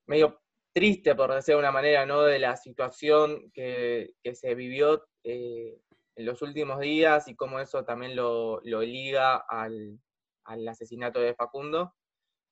medio 0.06 0.40
triste, 0.78 1.16
por 1.16 1.34
decir 1.34 1.56
de 1.56 1.58
una 1.58 1.72
manera, 1.72 2.06
¿no? 2.06 2.22
de 2.22 2.38
la 2.38 2.56
situación 2.56 3.50
que, 3.52 4.14
se 4.32 4.54
vivió 4.54 5.04
eh, 5.24 5.76
en 6.14 6.24
los 6.24 6.40
últimos 6.40 6.78
días 6.78 7.26
y 7.26 7.34
cómo 7.34 7.58
eso 7.58 7.84
también 7.84 8.14
lo, 8.14 8.60
liga 8.62 9.44
al, 9.48 9.98
asesinato 10.68 11.18
de 11.18 11.34
Facundo. 11.34 11.94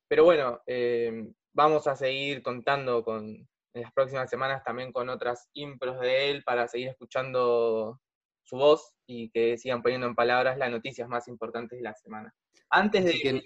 Pero 0.08 0.24
bueno, 0.24 0.60
eh, 0.66 1.32
vamos 1.54 1.86
a 1.86 1.94
seguir 1.94 2.42
contando 2.42 3.04
con, 3.04 3.26
en 3.74 3.82
las 3.82 3.92
próximas 3.92 4.28
semanas 4.28 4.64
también 4.64 4.90
con 4.90 5.08
otras 5.08 5.48
impros 5.52 6.00
de 6.00 6.30
él 6.30 6.42
para 6.42 6.66
seguir 6.66 6.88
escuchando 6.88 8.00
su 8.42 8.56
voz 8.56 8.92
y 9.06 9.30
que 9.30 9.56
sigan 9.56 9.82
poniendo 9.82 10.08
en 10.08 10.16
palabras 10.16 10.58
las 10.58 10.70
noticias 10.72 11.08
más 11.08 11.28
importantes 11.28 11.78
de 11.78 11.84
la 11.84 11.94
semana. 11.94 12.34
Antes 12.70 13.04
de, 13.04 13.40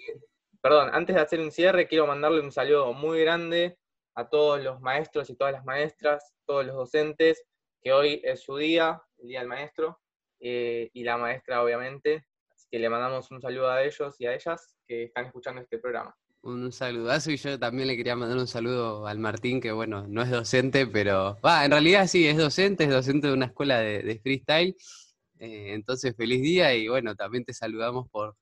perdón, 0.59 0.89
antes 0.91 1.15
de 1.15 1.21
hacer 1.21 1.39
un 1.39 1.51
cierre, 1.51 1.87
quiero 1.87 2.07
mandarle 2.07 2.41
un 2.41 2.51
saludo 2.51 2.93
muy 2.93 3.21
grande 3.21 3.77
a 4.15 4.29
todos 4.29 4.61
los 4.63 4.81
maestros 4.81 5.29
y 5.29 5.35
todas 5.35 5.53
las 5.53 5.65
maestras, 5.65 6.33
todos 6.45 6.65
los 6.65 6.75
docentes, 6.75 7.43
que 7.81 7.93
hoy 7.93 8.21
es 8.23 8.41
su 8.41 8.57
día, 8.57 9.01
el 9.17 9.27
Día 9.27 9.39
del 9.39 9.47
Maestro, 9.47 9.99
eh, 10.39 10.89
y 10.93 11.03
la 11.03 11.17
maestra 11.17 11.63
obviamente. 11.63 12.25
Así 12.53 12.67
que 12.69 12.79
le 12.79 12.89
mandamos 12.89 13.29
un 13.31 13.41
saludo 13.41 13.69
a 13.69 13.83
ellos 13.83 14.15
y 14.19 14.25
a 14.25 14.33
ellas 14.33 14.77
que 14.87 15.03
están 15.03 15.25
escuchando 15.25 15.61
este 15.61 15.77
programa. 15.77 16.15
Un 16.43 16.71
saludazo 16.71 17.29
y 17.29 17.37
yo 17.37 17.59
también 17.59 17.87
le 17.87 17.95
quería 17.95 18.15
mandar 18.15 18.39
un 18.39 18.47
saludo 18.47 19.05
al 19.05 19.19
Martín, 19.19 19.61
que 19.61 19.71
bueno, 19.71 20.07
no 20.07 20.23
es 20.23 20.31
docente, 20.31 20.87
pero 20.87 21.37
va, 21.45 21.65
en 21.65 21.71
realidad 21.71 22.07
sí, 22.07 22.27
es 22.27 22.35
docente, 22.35 22.85
es 22.85 22.89
docente 22.89 23.27
de 23.27 23.33
una 23.33 23.45
escuela 23.45 23.79
de, 23.79 24.19
freestyle. 24.23 24.75
Eh, 25.39 25.73
entonces, 25.73 26.15
feliz 26.15 26.41
día 26.41 26.73
y 26.73 26.87
bueno, 26.87 27.15
también 27.15 27.45
te 27.45 27.53
saludamos 27.53 28.09
por, 28.09 28.35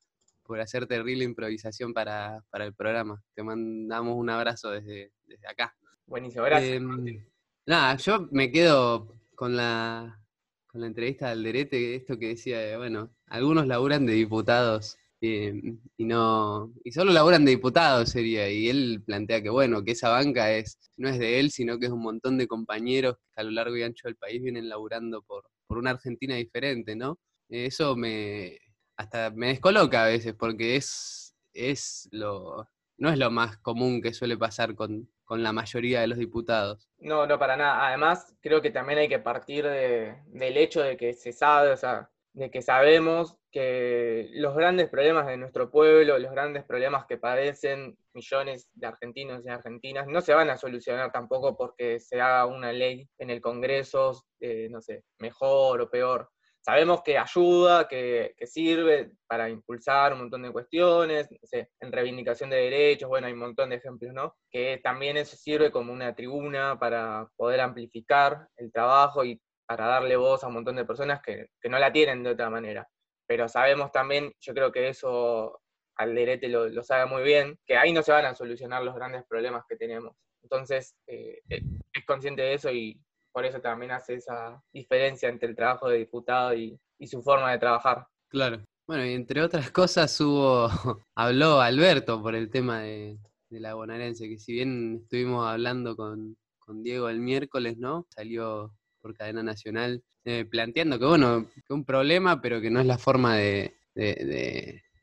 por 0.49 0.59
hacer 0.59 0.87
terrible 0.87 1.23
improvisación 1.25 1.93
para, 1.93 2.43
el 2.53 2.73
programa. 2.73 3.21
Te 3.35 3.43
mandamos 3.43 4.17
un 4.17 4.31
abrazo 4.31 4.71
desde, 4.71 5.11
acá. 5.47 5.75
Buenísimo, 6.07 6.43
gracias. 6.43 6.77
Em, 6.77 7.23
nada, 7.67 7.95
yo 7.97 8.27
me 8.31 8.51
quedo 8.51 9.13
con 9.35 9.55
la, 9.55 10.19
con 10.65 10.81
la 10.81 10.87
entrevista 10.87 11.27
de 11.27 11.33
Alderete, 11.33 11.93
esto 11.93 12.17
que 12.17 12.29
decía, 12.29 12.75
bueno, 12.79 13.15
algunos 13.27 13.67
laburan 13.67 14.07
de 14.07 14.13
diputados 14.13 14.97
em, 15.21 15.79
y 15.97 16.05
no 16.05 16.73
y 16.83 16.93
solo 16.93 17.13
laburan 17.13 17.45
de 17.45 17.51
diputados 17.51 18.09
sería 18.09 18.49
y 18.49 18.69
él 18.69 19.03
plantea 19.05 19.43
que 19.43 19.49
bueno 19.51 19.83
que 19.83 19.91
esa 19.91 20.09
banca 20.09 20.51
es 20.53 20.79
no 20.97 21.09
es 21.09 21.19
de 21.19 21.41
él 21.41 21.51
sino 21.51 21.77
que 21.77 21.87
es 21.87 21.91
un 21.91 22.01
montón 22.01 22.37
de 22.37 22.47
compañeros 22.47 23.17
que 23.35 23.41
a 23.41 23.43
lo 23.43 23.51
largo 23.51 23.75
y 23.75 23.83
ancho 23.83 24.07
del 24.07 24.15
país 24.15 24.41
vienen 24.41 24.69
laburando 24.69 25.21
por 25.21 25.43
por 25.67 25.77
una 25.77 25.91
Argentina 25.91 26.35
diferente 26.35 26.95
no 26.95 27.19
eso 27.49 27.97
me 27.97 28.57
hasta 28.99 29.29
me 29.29 29.47
descoloca 29.47 30.03
a 30.03 30.07
veces 30.07 30.35
porque 30.37 30.75
es, 30.75 31.33
es 31.53 32.09
lo, 32.11 32.67
no 32.97 33.09
es 33.09 33.17
lo 33.17 33.31
más 33.31 33.57
común 33.59 34.01
que 34.01 34.13
suele 34.13 34.37
pasar 34.37 34.75
con, 34.75 35.09
la 35.29 35.53
mayoría 35.53 36.01
de 36.01 36.07
los 36.07 36.17
diputados. 36.17 36.89
No, 36.97 37.27
no, 37.27 37.37
para 37.37 37.55
nada. 37.55 37.87
Además, 37.87 38.35
creo 38.41 38.61
que 38.61 38.71
también 38.71 38.99
hay 38.99 39.07
que 39.07 39.19
partir 39.19 39.63
del 39.63 40.57
hecho 40.57 40.81
de 40.81 40.97
que 40.97 41.13
se 41.13 41.31
sabe, 41.31 41.71
o 41.71 41.77
sea, 41.77 42.09
de 42.33 42.49
que 42.49 42.63
sabemos 42.63 43.37
que 43.51 44.27
los 44.33 44.55
grandes 44.55 44.89
problemas 44.89 45.27
de 45.27 45.37
nuestro 45.37 45.69
pueblo, 45.69 46.17
los 46.17 46.31
grandes 46.31 46.65
problemas 46.65 47.05
que 47.05 47.17
padecen 47.17 47.95
millones 48.13 48.69
de 48.73 48.87
argentinos 48.87 49.45
y 49.45 49.49
argentinas, 49.49 50.07
no 50.07 50.19
se 50.19 50.33
van 50.33 50.49
a 50.49 50.57
solucionar 50.57 51.11
tampoco 51.11 51.55
porque 51.55 51.99
se 51.99 52.19
haga 52.19 52.47
una 52.47 52.73
ley 52.73 53.07
en 53.19 53.29
el 53.29 53.39
Congreso, 53.39 54.25
eh, 54.39 54.67
no 54.69 54.81
sé, 54.81 55.03
mejor 55.19 55.79
o 55.81 55.89
peor. 55.89 56.29
Sabemos 56.61 57.01
que 57.03 57.17
ayuda, 57.17 57.87
que, 57.87 58.35
sirve 58.45 59.11
para 59.27 59.49
impulsar 59.49 60.13
un 60.13 60.19
montón 60.19 60.43
de 60.43 60.51
cuestiones, 60.51 61.29
en 61.51 61.91
reivindicación 61.91 62.49
de 62.49 62.57
derechos, 62.57 63.09
bueno, 63.09 63.27
hay 63.27 63.33
un 63.33 63.39
montón 63.39 63.69
de 63.69 63.77
ejemplos, 63.77 64.13
¿no? 64.13 64.35
Que 64.51 64.79
también 64.83 65.17
eso 65.17 65.37
sirve 65.37 65.71
como 65.71 65.93
una 65.93 66.13
tribuna 66.15 66.77
para 66.77 67.27
poder 67.37 67.61
amplificar 67.61 68.47
el 68.57 68.71
trabajo 68.71 69.23
y 69.23 69.41
para 69.65 69.87
darle 69.87 70.17
voz 70.17 70.43
a 70.43 70.47
un 70.47 70.55
montón 70.55 70.75
de 70.75 70.85
personas 70.85 71.21
que, 71.21 71.47
no 71.69 71.79
la 71.79 71.91
tienen 71.91 72.23
de 72.23 72.31
otra 72.31 72.49
manera. 72.49 72.87
Pero 73.27 73.47
sabemos 73.47 73.91
también, 73.91 74.33
yo 74.39 74.53
creo 74.53 74.71
que 74.71 74.89
eso 74.89 75.61
Alderete 75.95 76.47
lo, 76.49 76.67
lo 76.69 76.83
sabe 76.83 77.05
muy 77.05 77.23
bien, 77.23 77.57
que 77.65 77.77
ahí 77.77 77.93
no 77.93 78.01
se 78.01 78.11
van 78.11 78.25
a 78.25 78.35
solucionar 78.35 78.83
los 78.83 78.95
grandes 78.95 79.23
problemas 79.27 79.63
que 79.67 79.75
tenemos. 79.75 80.15
Entonces, 80.43 80.95
eh, 81.07 81.39
eh, 81.49 81.61
es 81.93 82.05
consciente 82.05 82.41
de 82.41 82.53
eso 82.53 82.71
y 82.71 82.99
por 83.39 83.45
eso 83.45 83.61
también 83.61 83.93
hace 83.93 84.15
esa 84.15 84.61
diferencia 84.73 85.29
entre 85.29 85.47
el 85.47 85.55
trabajo 85.55 85.87
de 85.87 85.99
diputado 85.99 86.53
y, 86.53 86.77
su 87.07 87.23
forma 87.23 87.49
de 87.53 87.57
trabajar. 87.57 88.05
Claro. 88.27 88.61
Bueno, 88.85 89.05
y 89.05 89.13
entre 89.13 89.41
otras 89.41 89.71
cosas 89.71 90.19
hubo, 90.19 90.67
habló 91.15 91.61
Alberto 91.61 92.21
por 92.21 92.35
el 92.35 92.49
tema 92.49 92.81
de, 92.81 93.17
la 93.49 93.75
bonaerense, 93.75 94.27
que 94.27 94.37
si 94.37 94.51
bien 94.51 94.99
estuvimos 95.03 95.47
hablando 95.47 95.95
con, 95.95 96.35
Diego 96.83 97.07
el 97.07 97.19
miércoles, 97.19 97.77
¿no? 97.77 98.07
Salió 98.09 98.73
por 99.01 99.15
cadena 99.15 99.41
nacional, 99.41 100.03
eh, 100.25 100.43
planteando 100.43 100.99
que, 100.99 101.05
bueno, 101.05 101.47
que 101.65 101.73
un 101.73 101.85
problema, 101.85 102.41
pero 102.41 102.59
que 102.59 102.69
no 102.69 102.81
es 102.81 102.85
la 102.85 102.97
forma 102.97 103.37
de, 103.37 103.73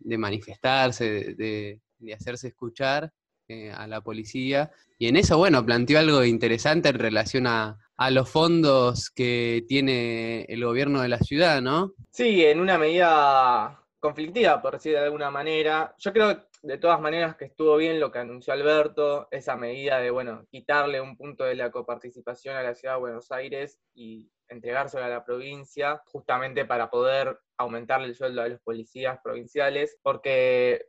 manifestarse, 0.02 1.34
de, 1.34 1.80
hacerse 2.14 2.48
escuchar 2.48 3.10
eh, 3.48 3.72
a 3.72 3.86
la 3.86 4.02
policía. 4.02 4.70
Y 4.98 5.08
en 5.08 5.16
eso, 5.16 5.38
bueno, 5.38 5.64
planteó 5.64 5.98
algo 5.98 6.22
interesante 6.22 6.90
en 6.90 6.98
relación 6.98 7.46
a, 7.46 7.78
a 7.96 8.10
los 8.10 8.28
fondos 8.28 9.10
que 9.10 9.64
tiene 9.66 10.42
el 10.48 10.64
gobierno 10.64 11.00
de 11.00 11.08
la 11.08 11.18
ciudad, 11.18 11.62
¿no? 11.62 11.92
Sí, 12.10 12.44
en 12.44 12.60
una 12.60 12.78
medida 12.78 13.82
conflictiva, 13.98 14.60
por 14.60 14.74
decir 14.74 14.92
de 14.92 15.00
alguna 15.00 15.30
manera. 15.30 15.94
Yo 15.98 16.12
creo 16.12 16.46
de 16.62 16.78
todas 16.78 17.00
maneras 17.00 17.36
que 17.36 17.46
estuvo 17.46 17.76
bien 17.76 18.00
lo 18.00 18.10
que 18.10 18.18
anunció 18.18 18.52
Alberto, 18.52 19.28
esa 19.30 19.56
medida 19.56 19.98
de, 19.98 20.10
bueno, 20.10 20.44
quitarle 20.50 21.00
un 21.00 21.16
punto 21.16 21.44
de 21.44 21.54
la 21.54 21.70
coparticipación 21.70 22.56
a 22.56 22.62
la 22.62 22.74
ciudad 22.74 22.94
de 22.94 23.00
Buenos 23.00 23.30
Aires 23.30 23.78
y 23.94 24.30
entregárselo 24.48 25.04
a 25.04 25.08
la 25.08 25.24
provincia, 25.24 26.02
justamente 26.06 26.64
para 26.64 26.90
poder 26.90 27.38
aumentarle 27.56 28.08
el 28.08 28.14
sueldo 28.14 28.42
a 28.42 28.48
los 28.48 28.60
policías 28.60 29.18
provinciales, 29.22 29.98
porque 30.02 30.86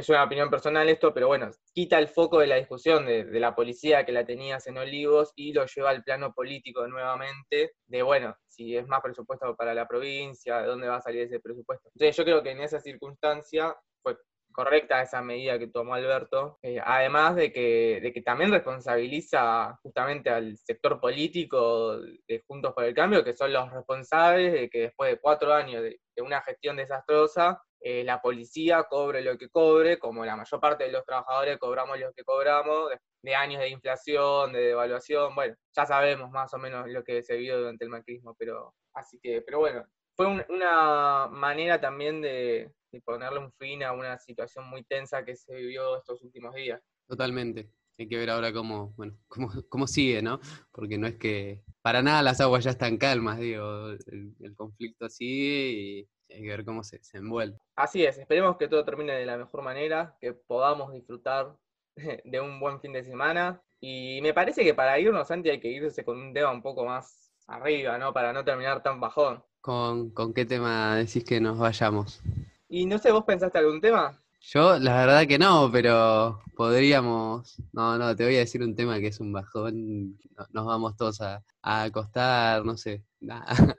es 0.00 0.08
una 0.08 0.24
opinión 0.24 0.50
personal 0.50 0.88
esto, 0.88 1.12
pero 1.14 1.28
bueno, 1.28 1.50
quita 1.72 1.98
el 1.98 2.08
foco 2.08 2.40
de 2.40 2.46
la 2.46 2.56
discusión 2.56 3.06
de, 3.06 3.24
la 3.40 3.54
policía 3.54 4.04
que 4.04 4.12
la 4.12 4.24
tenías 4.24 4.66
en 4.66 4.78
Olivos 4.78 5.32
y 5.36 5.52
lo 5.52 5.66
lleva 5.66 5.90
al 5.90 6.02
plano 6.02 6.32
político 6.32 6.86
nuevamente, 6.88 7.72
de 7.86 8.02
bueno, 8.02 8.34
si 8.48 8.76
es 8.76 8.86
más 8.86 9.00
presupuesto 9.00 9.54
para 9.56 9.74
la 9.74 9.86
provincia, 9.86 10.60
de 10.60 10.66
dónde 10.66 10.88
va 10.88 10.96
a 10.96 11.02
salir 11.02 11.22
ese 11.22 11.40
presupuesto. 11.40 11.88
Entonces 11.94 12.16
yo 12.16 12.24
creo 12.24 12.42
que 12.42 12.50
en 12.50 12.60
esa 12.60 12.80
circunstancia 12.80 13.74
fue 14.02 14.16
correcta 14.52 15.02
esa 15.02 15.22
medida 15.22 15.58
que 15.58 15.68
tomó 15.68 15.94
Alberto, 15.94 16.58
eh, 16.62 16.80
además 16.84 17.36
de 17.36 17.52
que, 17.52 18.00
de 18.02 18.12
que 18.12 18.22
también 18.22 18.50
responsabiliza 18.50 19.78
justamente 19.82 20.30
al 20.30 20.56
sector 20.58 21.00
político 21.00 21.98
de 21.98 22.42
Juntos 22.46 22.72
por 22.74 22.84
el 22.84 22.94
Cambio, 22.94 23.24
que 23.24 23.36
son 23.36 23.52
los 23.52 23.70
responsables 23.70 24.52
de 24.52 24.70
que 24.70 24.80
después 24.80 25.10
de 25.10 25.20
cuatro 25.20 25.52
años 25.52 25.82
de, 25.82 26.00
una 26.22 26.42
gestión 26.42 26.76
desastrosa, 26.76 27.62
eh, 27.80 28.04
la 28.04 28.20
policía 28.20 28.84
cobre 28.84 29.22
lo 29.22 29.38
que 29.38 29.48
cobre, 29.48 29.98
como 29.98 30.24
la 30.24 30.36
mayor 30.36 30.60
parte 30.60 30.84
de 30.84 30.92
los 30.92 31.04
trabajadores 31.04 31.58
cobramos 31.58 31.98
lo 31.98 32.12
que 32.12 32.24
cobramos, 32.24 32.90
de, 33.22 33.34
años 33.34 33.60
de 33.60 33.70
inflación, 33.70 34.52
de 34.52 34.60
devaluación, 34.60 35.34
bueno, 35.34 35.54
ya 35.74 35.86
sabemos 35.86 36.30
más 36.30 36.52
o 36.54 36.58
menos 36.58 36.88
lo 36.88 37.02
que 37.04 37.22
se 37.22 37.36
vio 37.36 37.58
durante 37.58 37.84
el 37.84 37.90
macrismo, 37.90 38.34
pero 38.38 38.74
así 38.94 39.18
que, 39.22 39.42
pero 39.42 39.60
bueno, 39.60 39.86
fue 40.16 40.26
una 40.50 41.28
manera 41.28 41.80
también 41.80 42.20
de, 42.20 42.70
ponerle 43.04 43.38
un 43.38 43.52
fin 43.52 43.82
a 43.82 43.92
una 43.92 44.18
situación 44.18 44.68
muy 44.68 44.82
tensa 44.84 45.24
que 45.24 45.36
se 45.36 45.54
vivió 45.54 45.96
estos 45.96 46.22
últimos 46.22 46.54
días. 46.54 46.80
Totalmente. 47.08 47.70
Hay 47.98 48.08
que 48.08 48.18
ver 48.18 48.30
ahora 48.30 48.52
cómo, 48.52 48.92
bueno, 48.96 49.16
cómo, 49.28 49.50
cómo 49.68 49.86
sigue, 49.86 50.20
¿no? 50.20 50.40
Porque 50.72 50.98
no 50.98 51.06
es 51.06 51.16
que 51.16 51.62
para 51.82 52.02
nada 52.02 52.22
las 52.22 52.40
aguas 52.40 52.64
ya 52.64 52.70
están 52.70 52.98
calmas, 52.98 53.38
digo, 53.38 53.90
el, 53.90 54.54
conflicto 54.56 55.08
sigue 55.08 55.70
y 55.70 56.08
hay 56.32 56.42
que 56.42 56.48
ver 56.48 56.64
cómo 56.64 56.82
se, 56.82 57.02
se, 57.02 57.18
envuelve. 57.18 57.58
Así 57.76 58.04
es, 58.04 58.18
esperemos 58.18 58.56
que 58.56 58.68
todo 58.68 58.84
termine 58.84 59.12
de 59.12 59.26
la 59.26 59.36
mejor 59.36 59.62
manera, 59.62 60.16
que 60.20 60.32
podamos 60.32 60.92
disfrutar 60.92 61.56
de 62.24 62.40
un 62.40 62.60
buen 62.60 62.80
fin 62.80 62.92
de 62.92 63.04
semana. 63.04 63.60
Y 63.80 64.20
me 64.22 64.34
parece 64.34 64.62
que 64.62 64.74
para 64.74 64.98
irnos, 64.98 65.28
Santi, 65.28 65.50
hay 65.50 65.60
que 65.60 65.68
irse 65.68 66.04
con 66.04 66.18
un 66.18 66.34
tema 66.34 66.50
un 66.50 66.62
poco 66.62 66.84
más 66.84 67.32
arriba, 67.46 67.98
¿no? 67.98 68.12
Para 68.12 68.32
no 68.32 68.44
terminar 68.44 68.82
tan 68.82 69.00
bajón. 69.00 69.42
¿Con, 69.60 70.10
con 70.10 70.32
qué 70.32 70.44
tema 70.44 70.96
decís 70.96 71.24
que 71.24 71.40
nos 71.40 71.58
vayamos? 71.58 72.22
Y 72.68 72.86
no 72.86 72.98
sé, 72.98 73.10
¿vos 73.10 73.24
pensaste 73.24 73.58
algún 73.58 73.80
tema? 73.80 74.20
Yo, 74.42 74.78
la 74.78 74.96
verdad 74.96 75.26
que 75.26 75.38
no, 75.38 75.70
pero 75.70 76.40
podríamos. 76.56 77.62
No, 77.72 77.98
no, 77.98 78.16
te 78.16 78.24
voy 78.24 78.36
a 78.36 78.40
decir 78.40 78.62
un 78.62 78.74
tema 78.74 78.98
que 78.98 79.08
es 79.08 79.20
un 79.20 79.32
bajón. 79.32 80.18
Nos 80.52 80.66
vamos 80.66 80.96
todos 80.96 81.20
a, 81.20 81.44
acostar, 81.62 82.64
no 82.64 82.76
sé, 82.76 83.04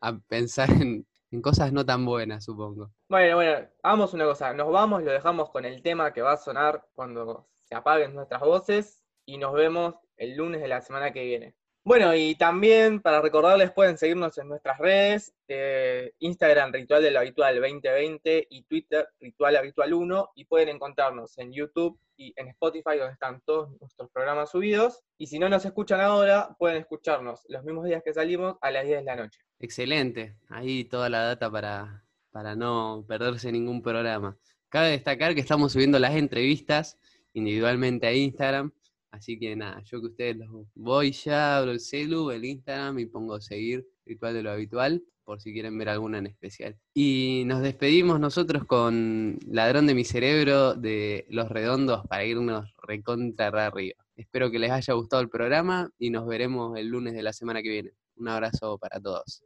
a, 0.00 0.18
pensar 0.28 0.70
en, 0.70 1.06
cosas 1.40 1.72
no 1.72 1.86
tan 1.86 2.04
buenas, 2.04 2.44
supongo. 2.44 2.90
Bueno, 3.08 3.36
bueno, 3.36 3.68
hagamos 3.84 4.14
una 4.14 4.24
cosa. 4.24 4.52
Nos 4.52 4.72
vamos, 4.72 5.04
lo 5.04 5.12
dejamos 5.12 5.50
con 5.50 5.64
el 5.64 5.80
tema 5.82 6.12
que 6.12 6.22
va 6.22 6.32
a 6.32 6.36
sonar 6.36 6.84
cuando 6.94 7.48
se 7.62 7.76
apaguen 7.76 8.14
nuestras 8.14 8.40
voces 8.40 9.04
y 9.24 9.38
nos 9.38 9.52
vemos 9.52 9.94
el 10.16 10.36
lunes 10.36 10.60
de 10.60 10.68
la 10.68 10.80
semana 10.80 11.12
que 11.12 11.24
viene. 11.24 11.54
Bueno, 11.82 12.14
y 12.14 12.34
también 12.34 13.00
para 13.00 13.22
recordarles 13.22 13.72
pueden 13.72 13.96
seguirnos 13.96 14.36
en 14.36 14.48
nuestras 14.48 14.78
redes, 14.78 15.32
eh, 15.48 16.12
Instagram 16.18 16.74
Ritual 16.74 17.02
del 17.02 17.16
Habitual 17.16 17.58
2020 17.58 18.48
y 18.50 18.62
Twitter 18.64 19.08
Ritual 19.18 19.56
Habitual 19.56 19.94
1 19.94 20.32
y 20.34 20.44
pueden 20.44 20.68
encontrarnos 20.68 21.38
en 21.38 21.54
YouTube 21.54 21.98
y 22.18 22.34
en 22.36 22.48
Spotify 22.48 22.98
donde 22.98 23.14
están 23.14 23.40
todos 23.46 23.70
nuestros 23.80 24.10
programas 24.10 24.50
subidos. 24.50 25.00
Y 25.16 25.28
si 25.28 25.38
no 25.38 25.48
nos 25.48 25.64
escuchan 25.64 26.02
ahora, 26.02 26.54
pueden 26.58 26.82
escucharnos 26.82 27.46
los 27.48 27.64
mismos 27.64 27.86
días 27.86 28.02
que 28.04 28.12
salimos 28.12 28.56
a 28.60 28.70
las 28.70 28.84
10 28.84 28.98
de 28.98 29.04
la 29.04 29.16
noche. 29.16 29.40
Excelente, 29.58 30.36
ahí 30.50 30.84
toda 30.84 31.08
la 31.08 31.22
data 31.22 31.50
para, 31.50 32.04
para 32.30 32.54
no 32.56 33.06
perderse 33.08 33.50
ningún 33.50 33.80
programa. 33.80 34.36
Cabe 34.68 34.90
destacar 34.90 35.34
que 35.34 35.40
estamos 35.40 35.72
subiendo 35.72 35.98
las 35.98 36.14
entrevistas 36.14 36.98
individualmente 37.32 38.06
a 38.06 38.12
Instagram 38.12 38.70
Así 39.10 39.38
que 39.38 39.56
nada, 39.56 39.82
yo 39.84 40.00
que 40.00 40.06
ustedes 40.06 40.36
los 40.36 40.48
voy 40.74 41.12
ya, 41.12 41.58
abro 41.58 41.72
el 41.72 41.80
celu, 41.80 42.30
el 42.30 42.44
Instagram 42.44 42.98
y 43.00 43.06
pongo 43.06 43.40
seguir 43.40 43.86
ritual 44.06 44.34
de 44.34 44.42
lo 44.42 44.50
habitual, 44.50 45.02
por 45.24 45.40
si 45.40 45.52
quieren 45.52 45.76
ver 45.78 45.88
alguna 45.88 46.18
en 46.18 46.26
especial. 46.26 46.76
Y 46.94 47.44
nos 47.46 47.62
despedimos 47.62 48.20
nosotros 48.20 48.64
con 48.64 49.38
Ladrón 49.46 49.86
de 49.86 49.94
mi 49.94 50.04
cerebro 50.04 50.74
de 50.74 51.26
Los 51.28 51.48
Redondos 51.48 52.06
para 52.08 52.24
irnos 52.24 52.72
recontra 52.82 53.48
arriba. 53.66 53.94
Espero 54.16 54.50
que 54.50 54.58
les 54.58 54.70
haya 54.70 54.94
gustado 54.94 55.22
el 55.22 55.28
programa 55.28 55.90
y 55.98 56.10
nos 56.10 56.26
veremos 56.26 56.76
el 56.78 56.88
lunes 56.88 57.14
de 57.14 57.22
la 57.22 57.32
semana 57.32 57.62
que 57.62 57.70
viene. 57.70 57.92
Un 58.16 58.28
abrazo 58.28 58.78
para 58.78 59.00
todos. 59.00 59.42